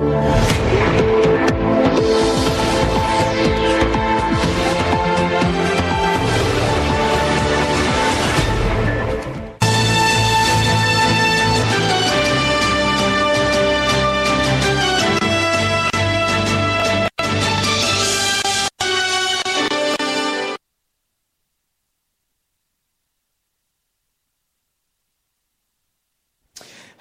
Yeah. 0.00 0.63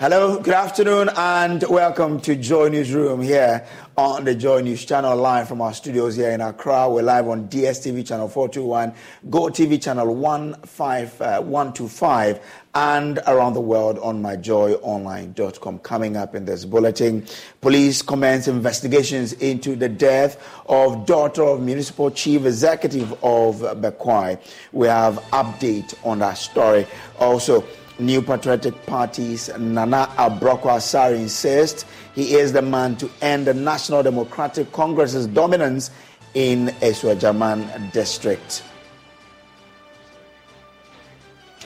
Hello, 0.04 0.36
good 0.38 0.54
afternoon, 0.54 1.09
and 1.16 1.64
welcome 1.70 2.20
to 2.20 2.36
Joy 2.36 2.68
Newsroom 2.68 3.22
here 3.22 3.66
on 3.96 4.26
the 4.26 4.36
Joy 4.36 4.59
News 4.59 4.84
channel, 4.84 5.16
live 5.16 5.48
from 5.48 5.62
our 5.62 5.73
studios 5.73 6.18
here 6.18 6.32
in 6.32 6.42
Accra. 6.42 6.90
We're 6.90 7.04
live 7.04 7.30
on 7.30 7.48
DSTV 7.48 8.06
channel 8.06 8.28
421, 8.28 8.94
Go 9.30 9.44
TV 9.44 9.81
channel 9.81 10.13
15125, 10.13 12.36
uh, 12.36 12.40
and 12.75 13.19
around 13.28 13.53
the 13.53 13.62
world 13.62 13.97
on 14.00 14.22
myjoyonline.com. 14.22 15.80
Coming 15.80 16.18
up 16.18 16.36
in 16.36 16.44
this 16.44 16.66
bulletin, 16.66 17.25
police 17.62 18.02
commence 18.02 18.50
investigations 18.50 19.31
into 19.31 19.78
the 19.78 19.88
death 19.88 20.38
of 20.66 21.06
daughter 21.06 21.44
of 21.44 21.62
municipal 21.62 22.12
chief 22.12 22.46
executive 22.46 23.13
of 23.24 23.62
Bekwai. 23.80 24.38
We 24.74 24.88
have 24.88 25.16
update 25.31 25.96
on 26.06 26.19
that 26.19 26.34
story. 26.34 26.88
Also, 27.19 27.63
New 28.00 28.22
Patriotic 28.22 28.86
Party's 28.86 29.50
Nana 29.58 30.08
Abroko 30.18 30.64
Asare 30.64 31.16
insists 31.16 31.86
he 32.16 32.36
is 32.36 32.54
the 32.54 32.62
man 32.62 32.96
to 32.98 33.09
end 33.22 33.48
the 33.48 33.54
National 33.54 34.04
Democratic 34.04 34.72
Congress's 34.72 35.28
dominance 35.28 35.92
in 36.34 36.68
Esuajam 36.81 37.92
district. 37.92 38.64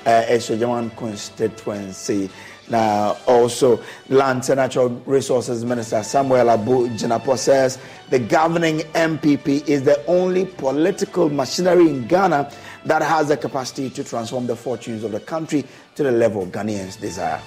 Uh, 0.06 0.24
Esuajam 0.30 0.96
constituency. 0.96 2.30
Now, 2.70 3.18
also, 3.28 3.82
Land 4.10 4.50
and 4.50 4.58
Natural 4.58 4.90
Resources 5.06 5.64
Minister 5.64 6.04
Samuel 6.04 6.50
Abu 6.50 6.90
Jinapor 6.90 7.38
says 7.38 7.80
the 8.10 8.20
governing 8.20 8.80
NPP 8.80 9.68
is 9.68 9.84
the 9.84 10.06
only 10.06 10.46
political 10.46 11.30
machinery 11.30 11.90
in 11.90 12.08
Ghana 12.08 12.52
that 12.86 13.02
has 13.02 13.30
the 13.30 13.38
capacity 13.38 13.90
to 13.92 14.04
transform 14.04 14.48
the 14.48 14.56
fortunes 14.56 15.04
of 15.04 15.14
the 15.14 15.20
country 15.22 15.66
to 15.96 16.04
the 16.04 16.12
level 16.12 16.46
Ghanaians 16.46 17.00
desire. 17.00 17.42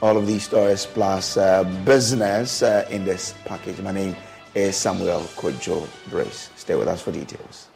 All 0.00 0.16
of 0.16 0.26
these 0.26 0.42
stories 0.42 0.84
plus 0.84 1.36
uh, 1.36 1.62
business 1.84 2.62
uh, 2.62 2.84
in 2.90 3.04
this 3.04 3.34
package. 3.44 3.80
My 3.80 3.92
name 3.92 4.16
is 4.54 4.76
Samuel 4.76 5.20
Kojo 5.36 5.86
Brace. 6.10 6.50
Stay 6.56 6.74
with 6.74 6.88
us 6.88 7.00
for 7.00 7.12
details. 7.12 7.68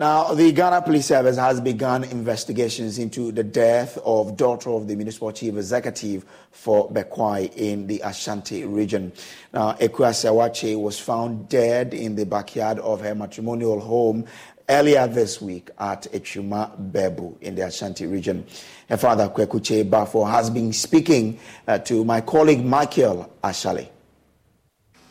Now, 0.00 0.32
the 0.32 0.50
Ghana 0.50 0.80
Police 0.80 1.04
Service 1.04 1.36
has 1.36 1.60
begun 1.60 2.04
investigations 2.04 2.98
into 2.98 3.32
the 3.32 3.44
death 3.44 3.98
of 4.02 4.34
daughter 4.34 4.70
of 4.70 4.88
the 4.88 4.96
municipal 4.96 5.30
chief 5.30 5.54
executive 5.54 6.24
for 6.52 6.90
Bekwai 6.90 7.54
in 7.54 7.86
the 7.86 8.00
Ashanti 8.02 8.64
region. 8.64 9.12
Now, 9.52 9.72
Ekua 9.72 10.12
Sewache 10.14 10.80
was 10.80 10.98
found 10.98 11.50
dead 11.50 11.92
in 11.92 12.14
the 12.16 12.24
backyard 12.24 12.78
of 12.78 13.02
her 13.02 13.14
matrimonial 13.14 13.78
home 13.78 14.24
earlier 14.70 15.06
this 15.06 15.42
week 15.42 15.68
at 15.78 16.04
Echuma 16.14 16.74
Bebu 16.92 17.36
in 17.42 17.54
the 17.56 17.66
Ashanti 17.66 18.06
region. 18.06 18.46
Her 18.88 18.96
father, 18.96 19.28
Kwekuche 19.28 19.84
Bafo, 19.90 20.26
has 20.30 20.48
been 20.48 20.72
speaking 20.72 21.38
uh, 21.68 21.76
to 21.80 22.06
my 22.06 22.22
colleague 22.22 22.64
Michael 22.64 23.30
Ashali. 23.44 23.90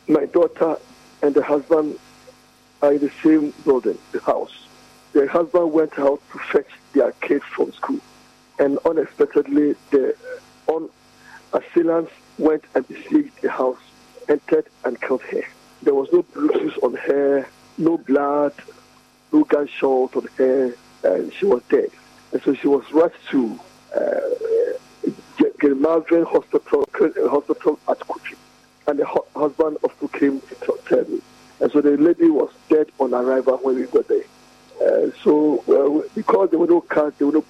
My 0.08 0.26
daughter 0.26 0.76
and 1.22 1.32
the 1.32 1.44
husband 1.44 1.96
are 2.82 2.92
in 2.92 2.98
the 2.98 3.12
same 3.22 3.54
building, 3.64 3.96
the 4.10 4.18
house 4.18 4.66
the 5.12 5.26
husband 5.28 5.72
went 5.72 5.98
out 5.98 6.20
to 6.32 6.38
fetch 6.38 6.70
their 6.92 7.12
kids 7.12 7.44
from 7.44 7.72
school, 7.72 8.00
and 8.58 8.78
unexpectedly 8.84 9.74
the 9.90 10.14
on 10.66 10.88
assailants 11.52 12.12
went 12.38 12.64
and 12.74 12.86
besieged 12.86 13.40
the 13.42 13.50
house, 13.50 13.80
entered 14.28 14.66
and 14.84 15.00
killed 15.00 15.22
her. 15.22 15.42
There 15.82 15.94
was 15.94 16.12
no 16.12 16.22
bruises 16.22 16.78
on 16.82 16.94
her, 16.94 17.48
no 17.78 17.98
blood, 17.98 18.54
no 19.32 19.44
gunshot 19.44 20.14
on 20.16 20.28
her, 20.36 20.74
and 21.02 21.32
she 21.32 21.46
was 21.46 21.62
dead. 21.68 21.90
And 22.32 22.42
so 22.42 22.54
she 22.54 22.68
was 22.68 22.84
rushed 22.92 23.26
to 23.30 23.58
uh, 23.94 24.20
Gilmarvin 25.60 26.24
Hospital, 26.26 26.86
hospital 27.28 27.78
at 27.88 27.98
Kuchi. 28.00 28.36
And 28.86 28.98
the 28.98 29.06
husband 29.36 29.78
also 29.82 30.08
came 30.08 30.40
to 30.40 30.78
tell 30.86 31.04
me. 31.04 31.20
And 31.60 31.70
so 31.70 31.80
the 31.80 31.96
lady 31.96 32.30
was 32.30 32.50
dead 32.68 32.88
on 32.98 33.12
arrival 33.14 33.58
when 33.58 33.76
we 33.76 33.84
got 33.84 34.08
uno 36.62 36.84
cante, 36.86 37.24
uno 37.24 37.42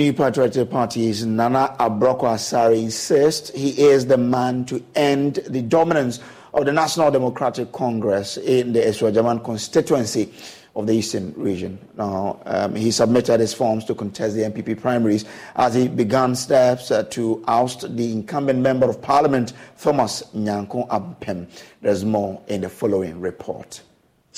New 0.00 0.14
Patriotic 0.14 0.70
Party's 0.70 1.26
Nana 1.26 1.76
Abroko 1.78 2.22
Asari 2.22 2.84
insists 2.84 3.50
he 3.50 3.78
is 3.82 4.06
the 4.06 4.16
man 4.16 4.64
to 4.64 4.82
end 4.94 5.40
the 5.46 5.60
dominance 5.60 6.20
of 6.54 6.64
the 6.64 6.72
National 6.72 7.10
Democratic 7.10 7.70
Congress 7.72 8.38
in 8.38 8.72
the 8.72 8.80
Asuogyaman 8.80 9.44
constituency 9.44 10.32
of 10.74 10.86
the 10.86 10.94
Eastern 10.94 11.34
region. 11.36 11.78
Now, 11.98 12.40
um, 12.46 12.74
he 12.74 12.90
submitted 12.90 13.40
his 13.40 13.52
forms 13.52 13.84
to 13.84 13.94
contest 13.94 14.36
the 14.36 14.44
NPP 14.44 14.80
primaries 14.80 15.26
as 15.56 15.74
he 15.74 15.86
began 15.86 16.34
steps 16.34 16.90
uh, 16.90 17.02
to 17.10 17.44
oust 17.46 17.94
the 17.94 18.10
incumbent 18.10 18.60
Member 18.60 18.88
of 18.88 19.02
Parliament, 19.02 19.52
Thomas 19.78 20.22
Nyarko 20.34 20.88
Ampem. 20.88 21.46
There's 21.82 22.06
more 22.06 22.40
in 22.48 22.62
the 22.62 22.70
following 22.70 23.20
report. 23.20 23.82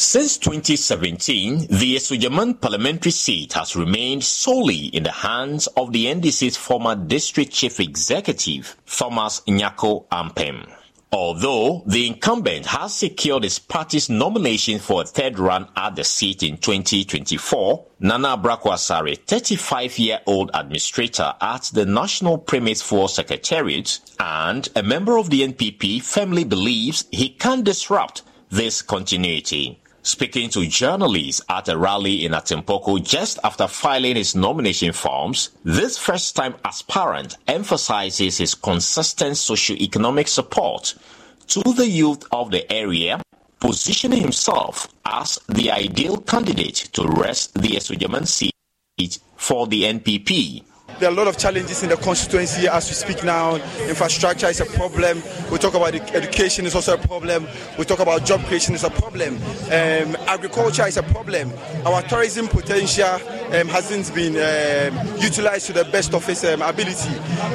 Since 0.04 0.38
2017, 0.38 1.68
the 1.70 1.94
Asuogyaman 1.94 2.60
parliamentary 2.60 3.12
seat 3.12 3.52
has 3.52 3.76
remained 3.76 4.24
solely 4.24 4.86
in 4.86 5.04
the 5.04 5.12
hands 5.12 5.68
of 5.68 5.92
the 5.92 6.06
NDC's 6.06 6.56
former 6.56 6.96
district 6.96 7.52
chief 7.52 7.78
executive, 7.78 8.76
Thomas 8.84 9.42
Nyarko 9.46 10.08
Ampem. 10.08 10.68
Although 11.12 11.84
the 11.86 12.08
incumbent 12.08 12.66
has 12.66 12.92
secured 12.92 13.44
his 13.44 13.60
party's 13.60 14.10
nomination 14.10 14.80
for 14.80 15.02
a 15.02 15.06
third 15.06 15.38
run 15.38 15.68
at 15.76 15.94
the 15.94 16.04
seat 16.04 16.42
in 16.42 16.58
2024, 16.58 17.86
Nana 18.00 18.36
Abrakwasare, 18.36 19.24
35-year-old 19.24 20.50
administrator 20.52 21.32
at 21.40 21.70
the 21.72 21.86
National 21.86 22.38
Premix 22.38 22.82
Fuel 22.82 23.06
Secretariat 23.06 24.00
and 24.18 24.68
a 24.74 24.82
member 24.82 25.16
of 25.16 25.30
the 25.30 25.46
NPP, 25.46 26.02
firmly 26.02 26.42
believes 26.42 27.04
he 27.12 27.28
can 27.28 27.62
disrupt 27.62 28.22
this 28.50 28.82
continuity. 28.82 29.78
Speaking 30.04 30.50
to 30.50 30.66
journalists 30.66 31.40
at 31.48 31.68
a 31.68 31.78
rally 31.78 32.24
in 32.24 32.32
Atimpoku 32.32 33.04
just 33.04 33.38
after 33.44 33.68
filing 33.68 34.16
his 34.16 34.34
nomination 34.34 34.92
forms, 34.92 35.50
this 35.62 35.96
first 35.96 36.34
time 36.34 36.56
aspirant 36.64 37.36
emphasizes 37.46 38.38
his 38.38 38.56
consistent 38.56 39.36
socio-economic 39.36 40.26
support 40.26 40.94
to 41.46 41.62
the 41.62 41.88
youth 41.88 42.24
of 42.32 42.50
the 42.50 42.70
area, 42.72 43.22
positioning 43.60 44.20
himself 44.20 44.88
as 45.06 45.38
the 45.48 45.70
ideal 45.70 46.16
candidate 46.16 46.88
to 46.92 47.06
wrest 47.06 47.54
the 47.54 47.76
Asuogyaman 47.76 48.26
seat 48.26 48.52
for 49.36 49.68
the 49.68 49.84
NPP. 49.84 50.64
There 51.02 51.10
are 51.10 51.14
a 51.14 51.16
lot 51.16 51.26
of 51.26 51.36
challenges 51.36 51.82
in 51.82 51.88
the 51.88 51.96
constituency 51.96 52.68
as 52.68 52.88
we 52.88 52.94
speak 52.94 53.24
now. 53.24 53.56
Infrastructure 53.88 54.46
is 54.46 54.60
a 54.60 54.66
problem. 54.66 55.20
We 55.50 55.58
talk 55.58 55.74
about 55.74 55.92
education 55.96 56.64
is 56.64 56.76
also 56.76 56.94
a 56.94 56.96
problem. 56.96 57.48
We 57.76 57.84
talk 57.84 57.98
about 57.98 58.24
job 58.24 58.40
creation 58.44 58.76
is 58.76 58.84
a 58.84 58.90
problem. 58.90 59.34
Um, 59.64 60.16
agriculture 60.28 60.86
is 60.86 60.98
a 60.98 61.02
problem. 61.02 61.52
Our 61.84 62.02
tourism 62.02 62.46
potential 62.46 63.04
um, 63.06 63.66
hasn't 63.66 64.14
been 64.14 64.36
um, 64.36 65.20
utilized 65.20 65.66
to 65.66 65.72
the 65.72 65.86
best 65.86 66.14
of 66.14 66.28
its 66.28 66.44
um, 66.44 66.62
ability. 66.62 67.10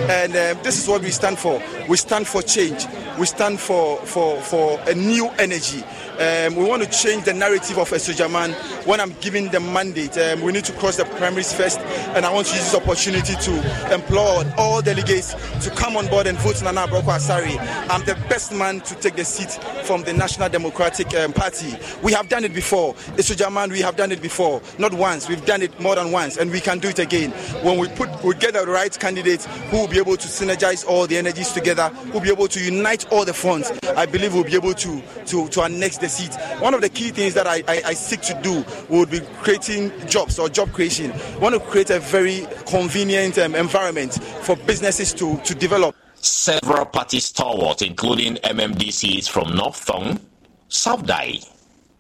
And 0.10 0.36
um, 0.36 0.62
this 0.62 0.78
is 0.78 0.86
what 0.90 1.02
we 1.02 1.12
stand 1.12 1.40
for. 1.40 1.64
We 1.88 1.96
stand 1.96 2.28
for 2.28 2.42
change. 2.42 2.86
We 3.18 3.28
stand 3.28 3.62
for, 3.62 3.98
for, 4.00 4.42
for 4.42 4.78
a 4.88 4.94
new 4.94 5.30
energy. 5.40 5.86
Um, 6.20 6.56
we 6.56 6.66
want 6.66 6.84
to 6.84 6.90
change 6.90 7.24
the 7.24 7.34
narrative 7.34 7.78
of 7.78 7.90
Asuogyaman. 7.92 8.54
When 8.86 9.00
I'm 9.00 9.14
giving 9.22 9.50
the 9.50 9.60
mandate, 9.60 10.18
we 10.44 10.52
need 10.52 10.66
to 10.66 10.74
cross 10.74 10.98
the 10.98 11.06
primaries 11.06 11.54
first, 11.54 11.80
and 11.80 12.26
I 12.26 12.34
want 12.34 12.48
to 12.48 12.56
use 12.56 12.72
this 12.72 12.76
opportunity 12.76 13.36
to 13.42 13.94
implore 13.94 14.44
all 14.58 14.82
delegates 14.82 15.34
to 15.64 15.70
come 15.72 15.96
on 15.98 16.08
board 16.08 16.28
and 16.28 16.38
vote 16.40 16.62
Nana 16.64 16.88
Abroko 16.88 17.16
Asari. 17.18 17.58
I'm 17.90 18.04
the 18.06 18.16
best 18.30 18.54
man 18.54 18.82
to 18.82 18.96
take 18.96 19.16
the 19.16 19.26
seat 19.26 19.52
from 19.86 20.04
the 20.04 20.14
National 20.14 20.50
Democratic 20.50 21.14
um, 21.16 21.34
Party. 21.34 21.76
We 22.02 22.14
have 22.14 22.30
done 22.30 22.44
it 22.44 22.54
before. 22.54 22.94
Asuogyaman, 23.16 23.72
we 23.72 23.80
have 23.82 23.96
done 23.96 24.12
it 24.12 24.22
before. 24.22 24.62
Not 24.78 24.94
once, 24.94 25.28
we've 25.30 25.46
done 25.46 25.62
it 25.62 25.80
more 25.80 25.96
than 25.96 26.12
once, 26.12 26.38
and 26.38 26.52
we 26.52 26.60
can 26.60 26.80
do 26.80 26.90
it 26.90 27.00
again. 27.00 27.32
When 27.64 27.78
we 27.78 27.88
put, 27.90 28.10
we 28.24 28.34
get 28.36 28.54
the 28.54 28.66
right 28.66 28.98
candidates 28.98 29.46
who 29.70 29.82
will 29.82 29.88
be 29.88 29.98
able 29.98 30.18
to 30.18 30.28
synergize 30.28 30.86
all 30.88 31.08
the 31.08 31.18
energies 31.18 31.52
together, 31.52 31.90
who 31.90 32.14
will 32.14 32.22
be 32.22 32.30
able 32.32 32.48
to 32.48 32.60
unite 32.64 33.12
all 33.12 33.26
the 33.26 33.34
fronts. 33.34 33.72
I 33.96 34.06
believe 34.06 34.34
we'll 34.34 34.44
be 34.44 34.56
able 34.56 34.74
to 34.74 35.02
to 35.28 35.48
to 35.50 35.62
annex 35.64 35.98
the 35.98 36.10
seat. 36.10 36.34
One 36.62 36.74
of 36.74 36.82
the 36.82 36.90
key 36.90 37.10
things 37.12 37.34
that 37.34 37.48
I, 37.48 37.64
I, 37.68 37.82
I 37.88 37.94
seek 37.94 38.22
to 38.22 38.40
do 38.42 38.64
would 38.90 39.10
be 39.10 39.22
creating 39.42 39.92
jobs 40.08 40.40
or 40.40 40.50
job 40.50 40.72
creation. 40.72 41.12
I 41.12 41.38
want 41.38 41.56
to 41.56 41.60
create 41.62 41.90
a 41.90 42.00
very 42.00 42.46
convenient 42.66 43.17
um, 43.18 43.56
environment 43.56 44.14
for 44.42 44.56
businesses 44.56 45.14
to, 45.14 45.38
to 45.38 45.56
develop. 45.56 45.96
Several 46.16 46.86
party 46.86 47.20
stalwarts, 47.20 47.82
including 47.82 48.36
MMDCs 48.36 49.30
from 49.30 49.56
North 49.56 49.86
Tongu, 49.86 50.20
South 50.68 51.04
Dayi, 51.06 51.48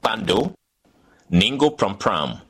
Pando, 0.01 0.53
Ningo 1.31 1.75
Prampram, 1.75 2.41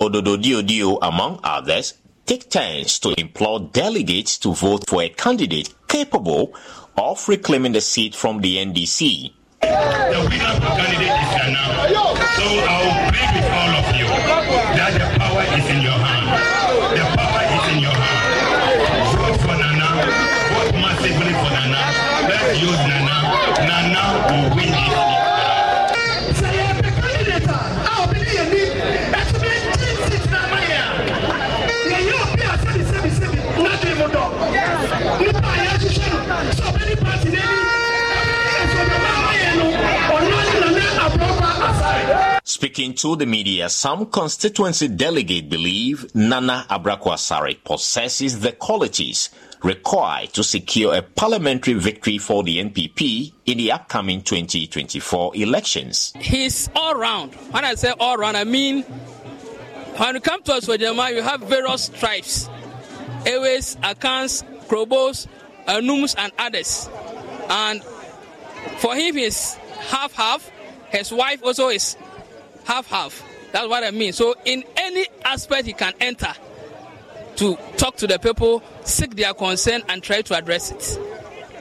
Ododo 0.00 0.40
Dio 0.40 0.62
Dio, 0.62 0.96
among 1.02 1.40
others, 1.44 1.94
take 2.26 2.48
turns 2.50 2.98
to 3.00 3.14
implore 3.18 3.60
delegates 3.60 4.38
to 4.38 4.54
vote 4.54 4.88
for 4.88 5.02
a 5.02 5.08
candidate 5.08 5.74
capable 5.88 6.54
of 6.96 7.28
reclaiming 7.28 7.72
the 7.72 7.80
seat 7.80 8.14
from 8.14 8.40
the 8.40 8.56
NDC. 8.56 9.32
The 9.60 9.66
winner 9.68 10.54
for 10.60 10.76
candidate 10.76 11.02
is 11.02 11.30
Nana. 11.36 12.00
So 12.36 12.46
I 12.46 13.19
Speaking 42.50 42.94
to 42.94 43.14
the 43.14 43.26
media, 43.26 43.68
some 43.68 44.06
constituency 44.06 44.88
delegate 44.88 45.48
believe 45.48 46.12
Nana 46.16 46.66
Abrakwasari 46.68 47.62
possesses 47.62 48.40
the 48.40 48.50
qualities 48.50 49.30
required 49.62 50.32
to 50.32 50.42
secure 50.42 50.96
a 50.96 51.00
parliamentary 51.00 51.74
victory 51.74 52.18
for 52.18 52.42
the 52.42 52.58
NPP 52.58 53.32
in 53.46 53.56
the 53.56 53.70
upcoming 53.70 54.20
2024 54.22 55.36
elections. 55.36 56.12
He's 56.16 56.68
all 56.74 56.96
round. 56.96 57.36
When 57.52 57.64
I 57.64 57.76
say 57.76 57.92
all 58.00 58.16
round, 58.16 58.36
I 58.36 58.42
mean 58.42 58.82
when 58.82 60.16
you 60.16 60.20
come 60.20 60.42
to 60.42 60.54
us 60.54 60.64
for 60.64 60.76
Jama, 60.76 61.12
you 61.12 61.22
have 61.22 61.42
various 61.42 61.88
tribes. 61.88 62.50
Airways, 63.26 63.76
Akans, 63.76 64.42
Krobos, 64.66 65.28
Anums, 65.68 66.16
and 66.18 66.32
others. 66.36 66.90
And 67.48 67.80
for 68.78 68.96
him, 68.96 69.14
he's 69.14 69.54
half-half. 69.54 70.50
His 70.88 71.12
wife 71.12 71.44
also 71.44 71.68
is 71.68 71.96
half-half. 72.70 73.24
That's 73.50 73.68
what 73.68 73.82
I 73.82 73.90
mean. 73.90 74.12
So 74.12 74.36
in 74.44 74.62
any 74.76 75.06
aspect 75.24 75.66
he 75.66 75.72
can 75.72 75.92
enter 76.00 76.32
to 77.36 77.56
talk 77.76 77.96
to 77.96 78.06
the 78.06 78.18
people, 78.18 78.62
seek 78.84 79.16
their 79.16 79.34
concern, 79.34 79.82
and 79.88 80.02
try 80.02 80.22
to 80.22 80.36
address 80.36 80.70
it. 80.70 81.00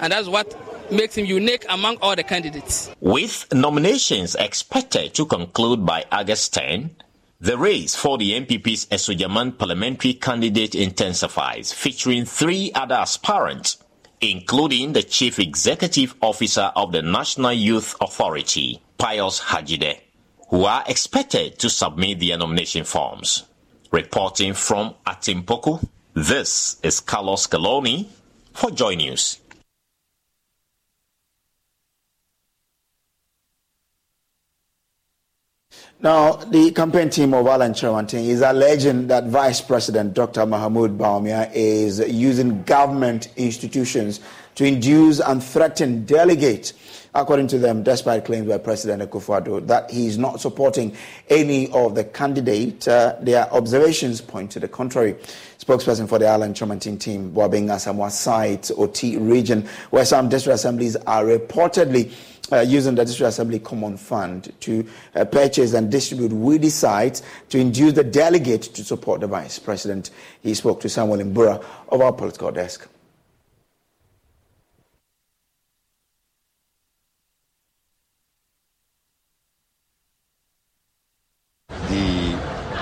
And 0.01 0.13
that's 0.13 0.27
what 0.27 0.55
makes 0.91 1.15
him 1.15 1.25
unique 1.25 1.65
among 1.67 1.97
all 2.01 2.15
the 2.15 2.23
candidates. 2.23 2.91
With 2.99 3.51
nominations 3.51 4.35
expected 4.35 5.15
to 5.15 5.25
conclude 5.25 5.83
by 5.83 6.05
August 6.11 6.53
10, 6.53 6.95
the 7.41 7.57
race 7.57 7.95
for 7.95 8.17
the 8.17 8.33
NPP's 8.39 8.85
Asuogyaman 8.87 9.57
parliamentary 9.57 10.13
candidate 10.13 10.75
intensifies, 10.75 11.73
featuring 11.73 12.25
three 12.25 12.71
other 12.75 12.95
aspirants, 12.95 13.77
including 14.21 14.93
the 14.93 15.01
Chief 15.01 15.39
Executive 15.39 16.13
Officer 16.21 16.71
of 16.75 16.91
the 16.91 17.01
National 17.01 17.53
Youth 17.53 17.95
Authority, 18.01 18.81
Pius 18.97 19.39
Hadzide, 19.39 20.01
who 20.49 20.65
are 20.65 20.83
expected 20.87 21.59
to 21.59 21.69
submit 21.69 22.19
their 22.19 22.37
nomination 22.37 22.83
forms. 22.83 23.45
Reporting 23.91 24.53
from 24.53 24.93
Atimpoku, 25.05 25.87
this 26.13 26.79
is 26.83 26.99
Carlos 26.99 27.47
Calony 27.47 28.07
for 28.53 28.71
Joy 28.71 28.95
News. 28.95 29.39
Now, 36.01 36.33
the 36.37 36.71
campaign 36.71 37.09
team 37.09 37.33
of 37.33 37.45
Alan 37.45 37.73
Kyerematen 37.73 38.25
is 38.25 38.39
alleging 38.39 39.07
that 39.07 39.25
Vice 39.25 39.59
President 39.59 40.13
Dr. 40.13 40.45
Mahmoud 40.45 40.97
Bawumia 40.97 41.51
is 41.53 41.99
using 41.99 42.63
government 42.63 43.27
institutions 43.35 44.21
to 44.55 44.63
induce 44.63 45.19
and 45.19 45.43
threaten 45.43 46.05
delegates. 46.05 46.73
According 47.15 47.47
to 47.47 47.57
them, 47.57 47.81
despite 47.81 48.25
claims 48.25 48.47
by 48.47 48.59
President 48.59 49.09
Akufo-Addo 49.09 49.65
that 49.67 49.89
he 49.89 50.05
is 50.05 50.17
not 50.17 50.39
supporting 50.39 50.95
any 51.29 51.71
of 51.71 51.95
the 51.95 52.03
candidates, 52.03 52.87
uh, 52.87 53.17
their 53.21 53.51
observations 53.51 54.21
point 54.21 54.51
to 54.51 54.59
the 54.59 54.67
contrary. 54.67 55.15
Spokesperson 55.57 56.07
for 56.07 56.19
the 56.19 56.27
Alan 56.27 56.53
Kyerematen 56.53 56.99
team, 56.99 57.31
Boabeng 57.31 57.65
Asamoah 57.67 58.11
site, 58.11 58.69
Oti 58.77 59.17
region, 59.17 59.67
where 59.89 60.05
some 60.05 60.29
district 60.29 60.55
assemblies 60.55 60.95
are 60.95 61.23
reportedly 61.23 62.11
uh, 62.51 62.61
using 62.61 62.95
the 62.95 63.05
District 63.05 63.29
Assembly 63.29 63.59
Common 63.59 63.97
Fund 63.97 64.53
to 64.61 64.85
uh, 65.15 65.25
purchase 65.25 65.73
and 65.73 65.91
distribute 65.91 66.31
weedy 66.31 66.69
sites 66.69 67.21
to 67.49 67.59
induce 67.59 67.93
the 67.93 68.03
delegate 68.03 68.63
to 68.63 68.83
support 68.83 69.21
the 69.21 69.27
Vice 69.27 69.59
President. 69.59 70.09
He 70.41 70.53
spoke 70.53 70.79
to 70.81 70.89
Samuel 70.89 71.19
Imbura 71.19 71.63
of 71.89 72.01
our 72.01 72.13
political 72.13 72.51
desk. 72.51 72.87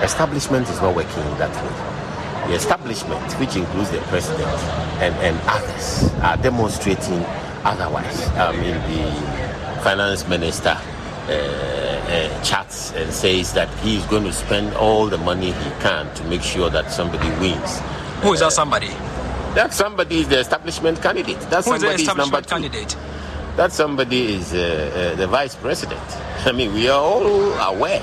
Establishment 0.02 0.68
is 0.68 0.80
not 0.80 0.94
working 0.94 1.22
that 1.38 1.52
way. 1.64 2.48
The 2.50 2.54
establishment, 2.54 3.32
which 3.34 3.56
includes 3.56 3.90
the 3.90 3.98
president 4.08 4.48
and, 5.02 5.14
and 5.16 5.38
others, 5.46 6.10
are 6.22 6.36
demonstrating 6.38 7.22
otherwise. 7.64 8.26
I 8.30 8.52
mean, 8.52 8.74
the 8.90 9.82
finance 9.82 10.26
minister 10.28 10.76
uh, 11.28 11.32
uh, 11.32 12.42
chats 12.42 12.92
and 12.94 13.12
says 13.12 13.52
that 13.52 13.68
he 13.80 13.96
is 13.96 14.04
going 14.06 14.24
to 14.24 14.32
spend 14.32 14.72
all 14.74 15.06
the 15.06 15.18
money 15.18 15.52
he 15.52 15.70
can 15.80 16.12
to 16.14 16.24
make 16.24 16.42
sure 16.42 16.70
that 16.70 16.90
somebody 16.90 17.28
wins. 17.40 17.80
Who 18.22 18.32
is 18.32 18.40
that 18.40 18.52
somebody? 18.52 18.88
That 19.54 19.72
somebody 19.74 20.20
is 20.20 20.28
the 20.28 20.38
establishment 20.40 21.02
candidate. 21.02 21.40
That 21.50 21.64
Who 21.64 21.74
is 21.74 21.80
somebody 21.82 22.04
the 22.04 22.10
is 22.10 22.16
number 22.16 22.40
two. 22.40 22.48
candidate? 22.48 22.96
That 23.58 23.72
somebody 23.72 24.34
is 24.36 24.54
uh, 24.54 24.60
uh, 24.60 25.16
the 25.16 25.26
vice 25.26 25.56
president. 25.56 26.00
I 26.46 26.52
mean, 26.52 26.72
we 26.72 26.88
are 26.88 27.02
all 27.02 27.52
aware 27.54 27.98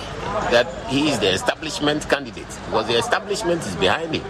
that 0.51 0.67
he 0.89 1.07
is 1.07 1.17
the 1.19 1.31
establishment 1.31 2.09
candidate 2.09 2.45
because 2.65 2.87
the 2.87 2.97
establishment 2.97 3.65
is 3.65 3.73
behind 3.77 4.13
him, 4.13 4.25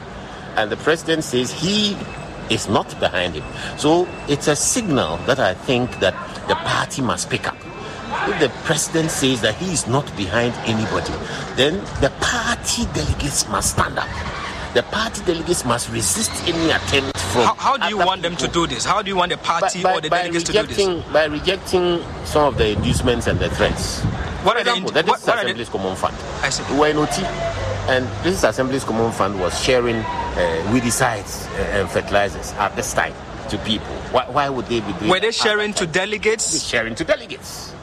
and 0.55 0.71
the 0.71 0.77
president 0.77 1.23
says 1.23 1.51
he 1.51 1.97
is 2.51 2.69
not 2.69 2.87
behind 2.99 3.33
him. 3.33 3.43
So 3.79 4.07
it's 4.27 4.47
a 4.47 4.55
signal 4.55 5.17
that 5.25 5.39
I 5.39 5.55
think 5.55 5.99
that 5.99 6.13
the 6.47 6.53
party 6.53 7.01
must 7.01 7.31
pick 7.31 7.47
up. 7.47 7.57
If 8.29 8.39
the 8.39 8.49
president 8.63 9.09
says 9.09 9.41
that 9.41 9.55
he 9.55 9.73
is 9.73 9.87
not 9.87 10.05
behind 10.15 10.53
anybody, 10.69 11.11
then 11.55 11.79
the 12.01 12.13
party 12.21 12.85
delegates 12.93 13.49
must 13.49 13.71
stand 13.71 13.97
up. 13.97 14.44
The 14.75 14.83
party 14.83 15.23
delegates 15.23 15.63
must 15.63 15.89
resist 15.89 16.31
any 16.49 16.69
attempt 16.69 17.17
from. 17.17 17.45
How, 17.45 17.53
how 17.55 17.77
do 17.77 17.87
you 17.87 17.97
want 17.97 18.21
them 18.23 18.35
to 18.35 18.47
do 18.49 18.67
this? 18.67 18.83
How 18.83 19.01
do 19.01 19.07
you 19.07 19.15
want 19.15 19.31
the 19.31 19.37
party 19.37 19.81
by, 19.81 19.93
or 19.93 20.01
the 20.01 20.09
delegates 20.09 20.43
to 20.43 20.51
do 20.51 20.63
this? 20.63 21.03
By 21.13 21.25
rejecting 21.25 22.03
some 22.25 22.43
of 22.43 22.57
the 22.57 22.71
inducements 22.71 23.27
and 23.27 23.39
the 23.39 23.49
threats. 23.51 24.01
What 24.43 24.43
For 24.43 24.57
are 24.57 24.59
example, 24.59 24.87
ind- 24.89 24.95
that 24.97 25.07
what- 25.07 25.19
this 25.19 25.27
what 25.27 25.37
are 25.37 25.37
the- 25.37 25.45
Assembly's 25.45 25.69
Common 25.69 25.95
Fund. 25.95 26.17
I 26.41 26.49
see. 26.49 26.73
We 26.73 26.79
were 26.79 26.87
in 26.89 26.97
Oti, 26.97 27.23
and 27.87 28.05
this 28.25 28.43
Assembly's 28.43 28.83
Common 28.83 29.13
Fund 29.13 29.39
was 29.39 29.57
sharing 29.63 29.95
uh, 29.95 30.63
weedicides 30.73 31.47
uh, 31.53 31.79
and 31.79 31.89
fertilizers 31.89 32.51
at 32.53 32.75
this 32.75 32.93
time 32.93 33.13
to 33.47 33.57
people. 33.59 33.95
Why, 34.11 34.25
why 34.29 34.49
would 34.49 34.65
they 34.65 34.81
be 34.81 34.91
doing 34.99 35.09
Were 35.09 35.21
they 35.21 35.31
sharing 35.31 35.73
to 35.75 35.87
delegates? 35.87 36.61
Sharing 36.67 36.95
to 36.95 37.05
delegates. 37.05 37.73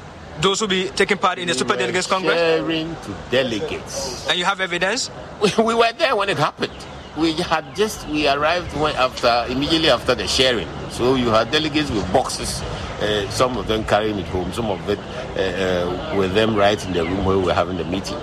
Those 0.43 0.59
who 0.59 0.67
be 0.67 0.89
taking 0.89 1.19
part 1.19 1.39
in 1.39 1.47
the 1.47 1.55
Super 1.55 1.75
We 1.75 1.77
were 1.77 1.81
Delegates 1.83 2.07
Congress? 2.09 2.35
Sharing 2.35 2.97
to 2.97 3.15
delegates. 3.31 4.29
And 4.29 4.37
you 4.37 4.45
have 4.45 4.61
evidence? 4.61 5.09
We, 5.41 5.51
we 5.63 5.75
were 5.77 5.93
there 5.93 6.17
when 6.17 6.29
it 6.29 6.37
happened. 6.37 6.73
We 7.17 7.35
had 7.35 7.77
just 7.77 8.09
we 8.09 8.27
arrived 8.27 8.77
when 8.77 8.97
after 8.97 9.47
immediately 9.49 9.89
after 9.89 10.17
the 10.17 10.27
sharing. 10.27 10.67
So 10.91 11.15
you 11.15 11.29
had 11.29 11.53
delegates 11.53 11.93
with 11.93 12.13
boxes. 12.13 12.61
Uh, 13.01 13.29
some 13.31 13.57
of 13.57 13.69
them 13.69 13.85
carrying 13.85 14.19
it 14.19 14.27
home. 14.27 14.53
Some 14.53 14.67
of 14.67 14.81
it 14.89 14.99
uh, 14.99 16.13
uh, 16.13 16.17
with 16.19 16.35
them 16.35 16.57
right 16.57 16.85
in 16.87 16.93
the 16.93 17.05
room 17.05 17.25
where 17.25 17.39
we 17.39 17.45
were 17.45 17.55
having 17.55 17.77
the 17.77 17.85
meeting. 17.85 18.19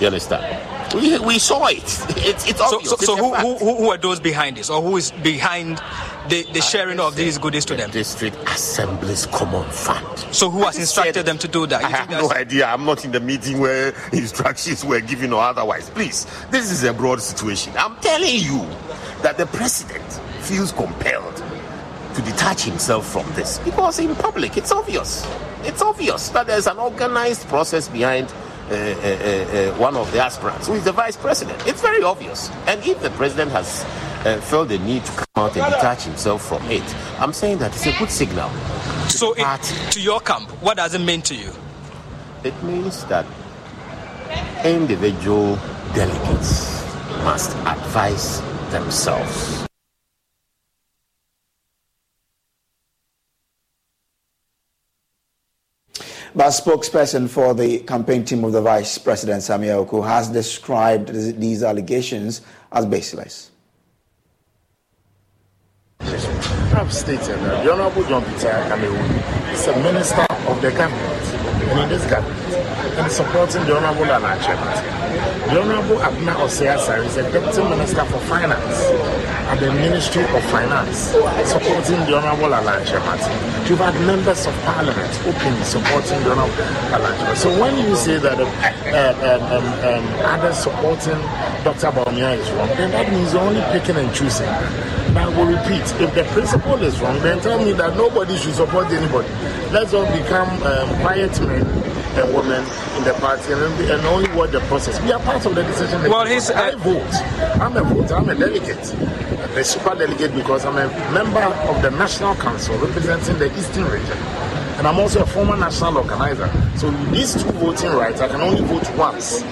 You 0.00 0.06
understand? 0.06 0.44
We, 0.94 1.18
we 1.20 1.38
saw 1.38 1.66
it. 1.68 1.78
It's 2.18 2.48
it's 2.48 2.58
So, 2.58 2.64
obvious. 2.76 2.90
so, 2.90 2.96
so 2.96 3.12
a 3.14 3.16
who, 3.16 3.34
who, 3.34 3.56
who 3.58 3.76
who 3.76 3.90
are 3.90 3.96
those 3.98 4.20
behind 4.20 4.56
this? 4.56 4.68
Or 4.70 4.82
who 4.82 4.96
is 4.96 5.10
behind 5.10 5.80
the, 6.28 6.44
the 6.52 6.60
sharing 6.60 7.00
of 7.00 7.16
these 7.16 7.38
goodies 7.38 7.64
to 7.66 7.74
them? 7.76 7.90
District 7.90 8.36
Assembly's 8.48 9.26
Common 9.26 9.68
Fund. 9.70 10.18
So 10.34 10.50
who 10.50 10.62
has 10.64 10.76
instructed 10.78 11.24
them 11.26 11.38
to 11.38 11.48
do 11.48 11.66
that? 11.66 11.82
I 11.84 11.88
You 11.88 11.94
have 11.94 12.10
no 12.10 12.16
that's- 12.28 12.40
idea. 12.40 12.66
I'm 12.66 12.84
not 12.84 13.04
in 13.04 13.12
the 13.12 13.20
meeting 13.20 13.58
where 13.58 13.94
instructions 14.12 14.84
were 14.84 15.00
given 15.00 15.32
or 15.32 15.42
otherwise. 15.42 15.88
Please, 15.90 16.26
this 16.50 16.70
is 16.70 16.84
a 16.84 16.92
broad 16.92 17.20
situation. 17.22 17.72
I'm 17.76 17.96
telling 17.96 18.36
you 18.36 18.58
that 19.22 19.36
the 19.38 19.46
president 19.46 20.04
feels 20.40 20.72
compelled 20.72 21.36
to 22.14 22.22
detach 22.22 22.62
himself 22.64 23.06
from 23.10 23.26
this 23.32 23.58
because 23.60 23.98
in 23.98 24.14
public 24.16 24.56
it's 24.58 24.70
obvious. 24.72 25.26
It's 25.64 25.80
obvious 25.80 26.28
that 26.30 26.46
there's 26.46 26.66
an 26.66 26.76
organized 26.78 27.48
process 27.48 27.88
behind 27.88 28.28
uh, 28.72 28.76
uh, 28.76 29.70
uh, 29.70 29.72
uh, 29.74 29.78
one 29.78 29.96
of 29.96 30.10
the 30.12 30.18
aspirants, 30.18 30.66
who 30.66 30.74
is 30.74 30.84
the 30.84 30.92
vice 30.92 31.16
president. 31.16 31.60
It's 31.66 31.80
very 31.80 32.02
obvious. 32.02 32.50
And 32.66 32.84
if 32.84 33.00
the 33.02 33.10
president 33.10 33.50
has 33.52 33.84
uh, 34.24 34.40
felt 34.40 34.68
the 34.68 34.78
need 34.78 35.04
to 35.04 35.12
come 35.12 35.26
out 35.36 35.56
and 35.56 35.72
detach 35.74 36.02
himself 36.02 36.46
from 36.46 36.62
it, 36.70 36.82
I'm 37.20 37.32
saying 37.32 37.58
that 37.58 37.72
it's 37.74 37.86
a 37.86 37.98
good 37.98 38.10
signal. 38.10 38.50
to 38.50 39.10
So, 39.10 39.34
it, 39.36 39.62
to 39.92 40.00
your 40.00 40.20
camp, 40.20 40.48
what 40.62 40.76
does 40.76 40.94
it 40.94 41.00
mean 41.00 41.22
to 41.22 41.34
you? 41.34 41.50
It 42.44 42.60
means 42.62 43.04
that 43.04 43.26
individual 44.64 45.56
delegates 45.94 46.82
must 47.24 47.56
advise 47.66 48.40
themselves. 48.70 49.61
But 56.34 56.46
a 56.46 56.62
spokesperson 56.62 57.28
for 57.28 57.52
the 57.52 57.80
campaign 57.80 58.24
team 58.24 58.42
of 58.44 58.52
the 58.52 58.62
Vice 58.62 58.96
President 58.96 59.48
Oku 59.50 60.00
has 60.00 60.28
described 60.28 61.08
these 61.12 61.62
allegations 61.62 62.40
as 62.72 62.86
baseless. 62.86 63.50
I've 66.00 66.90
stated 66.90 67.38
that 67.40 67.64
the 67.64 67.72
Honorable 67.72 68.02
John 68.04 68.24
Peter 68.24 68.48
Kamewu 68.48 69.52
is 69.52 69.66
a 69.66 69.76
minister 69.82 70.26
of 70.48 70.62
the 70.62 70.70
government, 70.70 71.22
and 71.68 71.80
in 71.80 71.88
this 71.90 72.10
government, 72.10 72.54
and 72.96 73.12
supporting 73.12 73.64
the 73.66 73.76
Honorable 73.76 74.06
Alan 74.06 74.38
Kyerematen. 74.38 75.52
The 75.52 75.60
Honorable 75.60 75.96
Abena 75.96 76.34
Osei-Asare 76.36 77.04
is 77.04 77.16
a 77.18 77.30
deputy 77.30 77.62
minister 77.68 78.04
for 78.06 78.18
finance 78.20 78.80
at 79.52 79.60
the 79.60 79.70
Ministry 79.70 80.24
of 80.24 80.42
Finance, 80.44 81.12
supporting 81.44 82.00
the 82.08 82.16
Honorable 82.16 82.54
Alan 82.54 82.82
Chebati. 82.86 83.68
You've 83.68 83.78
had 83.80 83.92
members 84.06 84.46
of 84.46 84.54
parliament 84.64 85.12
openly 85.28 85.62
supporting 85.64 86.20
the 86.24 86.32
Honorable 86.32 86.64
Alan 86.96 87.12
Chebati. 87.20 87.36
So 87.36 87.60
when 87.60 87.76
you 87.76 87.94
say 87.94 88.16
that 88.16 88.40
uh, 88.40 88.48
um, 88.48 89.42
um, 89.52 89.66
um, 89.84 90.04
others 90.24 90.56
supporting 90.56 91.20
Dr. 91.68 91.92
Baumia 91.92 92.38
is 92.38 92.50
wrong, 92.52 92.68
then 92.80 92.92
that 92.92 93.12
means 93.12 93.34
you're 93.34 93.42
only 93.42 93.60
picking 93.76 93.96
and 93.96 94.08
choosing. 94.14 94.48
I 94.48 95.28
will 95.28 95.44
repeat, 95.44 95.84
if 96.00 96.14
the 96.14 96.24
principle 96.32 96.80
is 96.82 96.98
wrong, 97.02 97.20
then 97.20 97.38
tell 97.40 97.62
me 97.62 97.72
that 97.72 97.94
nobody 97.94 98.34
should 98.38 98.54
support 98.54 98.86
anybody. 98.86 99.28
Let's 99.70 99.92
all 99.92 100.06
become 100.16 100.48
um, 100.62 100.88
quiet 101.04 101.38
men 101.42 101.92
and 102.14 102.34
women 102.34 102.62
in 102.96 103.04
the 103.04 103.14
party 103.20 103.52
and, 103.52 103.62
and 103.62 104.06
only 104.06 104.30
watch 104.32 104.50
the 104.50 104.60
process. 104.60 105.00
We 105.02 105.12
are 105.12 105.20
part 105.20 105.44
of 105.46 105.54
the 105.54 105.62
decision. 105.62 106.02
Well, 106.02 106.26
he's, 106.26 106.50
uh, 106.50 106.54
I 106.54 106.74
vote. 106.74 107.14
I'm 107.60 107.76
a 107.76 107.82
voter. 107.82 108.14
I'm 108.14 108.28
a 108.28 108.34
delegate. 108.34 108.94
A 109.56 109.64
super 109.64 109.94
delegate 109.94 110.34
because 110.34 110.64
I'm 110.64 110.76
a 110.76 110.88
member 111.12 111.40
of 111.42 111.82
the 111.82 111.90
National 111.90 112.34
Council 112.36 112.76
representing 112.78 113.38
the 113.38 113.56
Eastern 113.58 113.84
region. 113.84 114.16
And 114.78 114.86
I'm 114.86 114.98
also 114.98 115.22
a 115.22 115.26
former 115.26 115.56
national 115.56 115.98
organizer. 115.98 116.50
So 116.76 116.90
these 117.10 117.34
two 117.34 117.50
voting 117.52 117.92
rights, 117.92 118.20
I 118.20 118.28
can 118.28 118.40
only 118.40 118.62
vote 118.62 118.88
once 118.96 119.42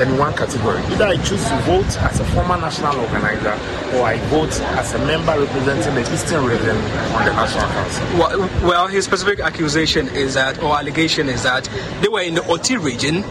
in 0.00 0.16
one 0.18 0.34
category. 0.34 0.80
Either 0.92 1.04
I 1.04 1.16
choose 1.16 1.42
to 1.48 1.56
vote 1.66 1.86
as 2.02 2.20
a 2.20 2.24
former 2.26 2.56
national 2.56 2.96
organizer 3.00 3.52
or 3.96 4.02
I 4.04 4.18
vote 4.28 4.52
as 4.78 4.94
a 4.94 4.98
member 5.06 5.38
representing 5.38 5.94
the 5.94 6.12
Eastern 6.12 6.44
region 6.44 6.76
on 6.76 7.24
the 7.24 7.32
National 7.32 7.68
Council. 7.68 8.04
Well, 8.18 8.38
well, 8.68 8.86
his 8.86 9.04
specific 9.04 9.40
accusation 9.40 10.08
is 10.08 10.34
that, 10.34 10.62
or 10.62 10.76
allegation 10.76 11.28
is 11.28 11.42
that, 11.42 11.68
they 12.00 12.08
were 12.08 12.20
in 12.22 12.34
the 12.34 12.46
Oti 12.46 12.76
region, 12.76 13.24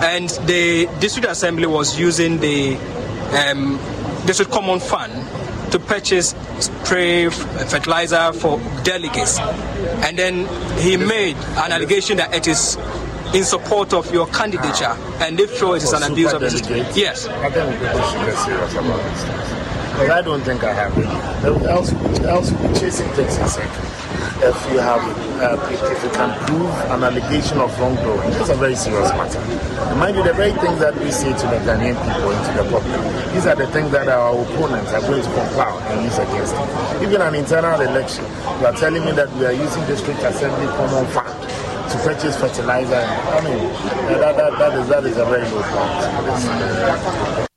and 0.00 0.28
the 0.46 0.88
district 1.00 1.28
assembly 1.28 1.66
was 1.66 1.98
using 1.98 2.38
the 2.38 2.76
um, 3.46 3.78
district 4.26 4.50
common 4.50 4.80
fund 4.80 5.12
to 5.72 5.78
purchase 5.78 6.34
spray 6.60 7.26
f- 7.26 7.34
fertilizer 7.70 8.32
for 8.32 8.58
delegates, 8.84 9.38
and 9.38 10.18
then 10.18 10.46
he 10.78 10.96
made 10.96 11.36
an 11.36 11.72
allegation 11.72 12.16
that 12.16 12.34
it 12.34 12.48
is 12.48 12.76
in 13.34 13.44
support 13.44 13.92
of 13.92 14.10
your 14.12 14.26
candidature, 14.28 14.96
and 15.20 15.38
they 15.38 15.46
feel 15.46 15.74
it 15.74 15.82
is 15.82 15.92
an 15.92 16.10
abuse 16.10 16.32
of 16.32 16.40
the 16.40 16.50
system. 16.50 16.78
Yes. 16.94 17.26
I 17.26 17.50
think 17.50 17.72
people 17.78 18.02
should 18.08 18.24
get 18.24 18.38
serious 18.38 18.72
about 18.72 19.02
these 19.04 19.22
things. 19.24 19.48
Because 19.98 20.10
I 20.10 20.22
don't 20.22 20.42
think 20.42 20.62
I 20.62 20.72
have 20.72 20.96
it. 20.96 21.06
Else, 21.68 21.92
else 22.22 22.52
we'll 22.52 22.72
be 22.72 22.78
chasing 22.78 23.08
things 23.18 23.36
in 23.36 23.48
circles. 23.48 23.94
If 24.38 24.54
you 24.70 24.78
have, 24.78 25.02
uh, 25.42 25.58
if, 25.74 25.82
if 25.82 26.04
you 26.04 26.10
can 26.10 26.30
prove 26.46 26.70
an 26.94 27.02
allegation 27.02 27.58
of 27.58 27.74
wrongdoing, 27.80 28.30
it's 28.40 28.48
a 28.48 28.54
very 28.54 28.76
serious 28.76 29.10
matter. 29.10 29.40
And 29.40 29.98
mind 29.98 30.16
you, 30.16 30.22
the 30.22 30.32
very 30.32 30.52
things 30.52 30.78
that 30.78 30.94
we 31.00 31.10
say 31.10 31.32
to 31.34 31.46
the 31.50 31.58
Ghanaian 31.66 31.98
people 31.98 32.30
and 32.30 32.46
to 32.46 32.62
the 32.62 32.70
public, 32.70 33.34
these 33.34 33.46
are 33.46 33.56
the 33.56 33.66
things 33.66 33.90
that 33.90 34.06
our 34.08 34.40
opponents 34.40 34.92
are 34.92 35.00
going 35.00 35.22
to 35.22 35.28
compile 35.34 35.78
and 35.90 36.04
use 36.04 36.16
against 36.16 36.54
us. 36.54 37.02
Even 37.02 37.20
an 37.20 37.34
internal 37.34 37.80
election, 37.80 38.24
you 38.60 38.66
are 38.66 38.74
telling 38.74 39.04
me 39.04 39.10
that 39.12 39.30
we 39.34 39.46
are 39.46 39.52
using 39.52 39.84
district 39.86 40.20
assembly 40.22 40.66
common 40.78 41.06
fund 41.10 41.37
to 41.90 41.98
purchase 41.98 42.36
fertilizer. 42.38 42.94
I 42.96 43.40
mean, 43.42 43.58
that, 44.20 44.36
that, 44.36 44.58
that, 44.58 44.78
is, 44.78 44.88
that 44.88 45.04
is 45.04 45.16
a 45.16 45.24
very 45.24 45.48
low 45.50 45.62
point. 45.62 47.48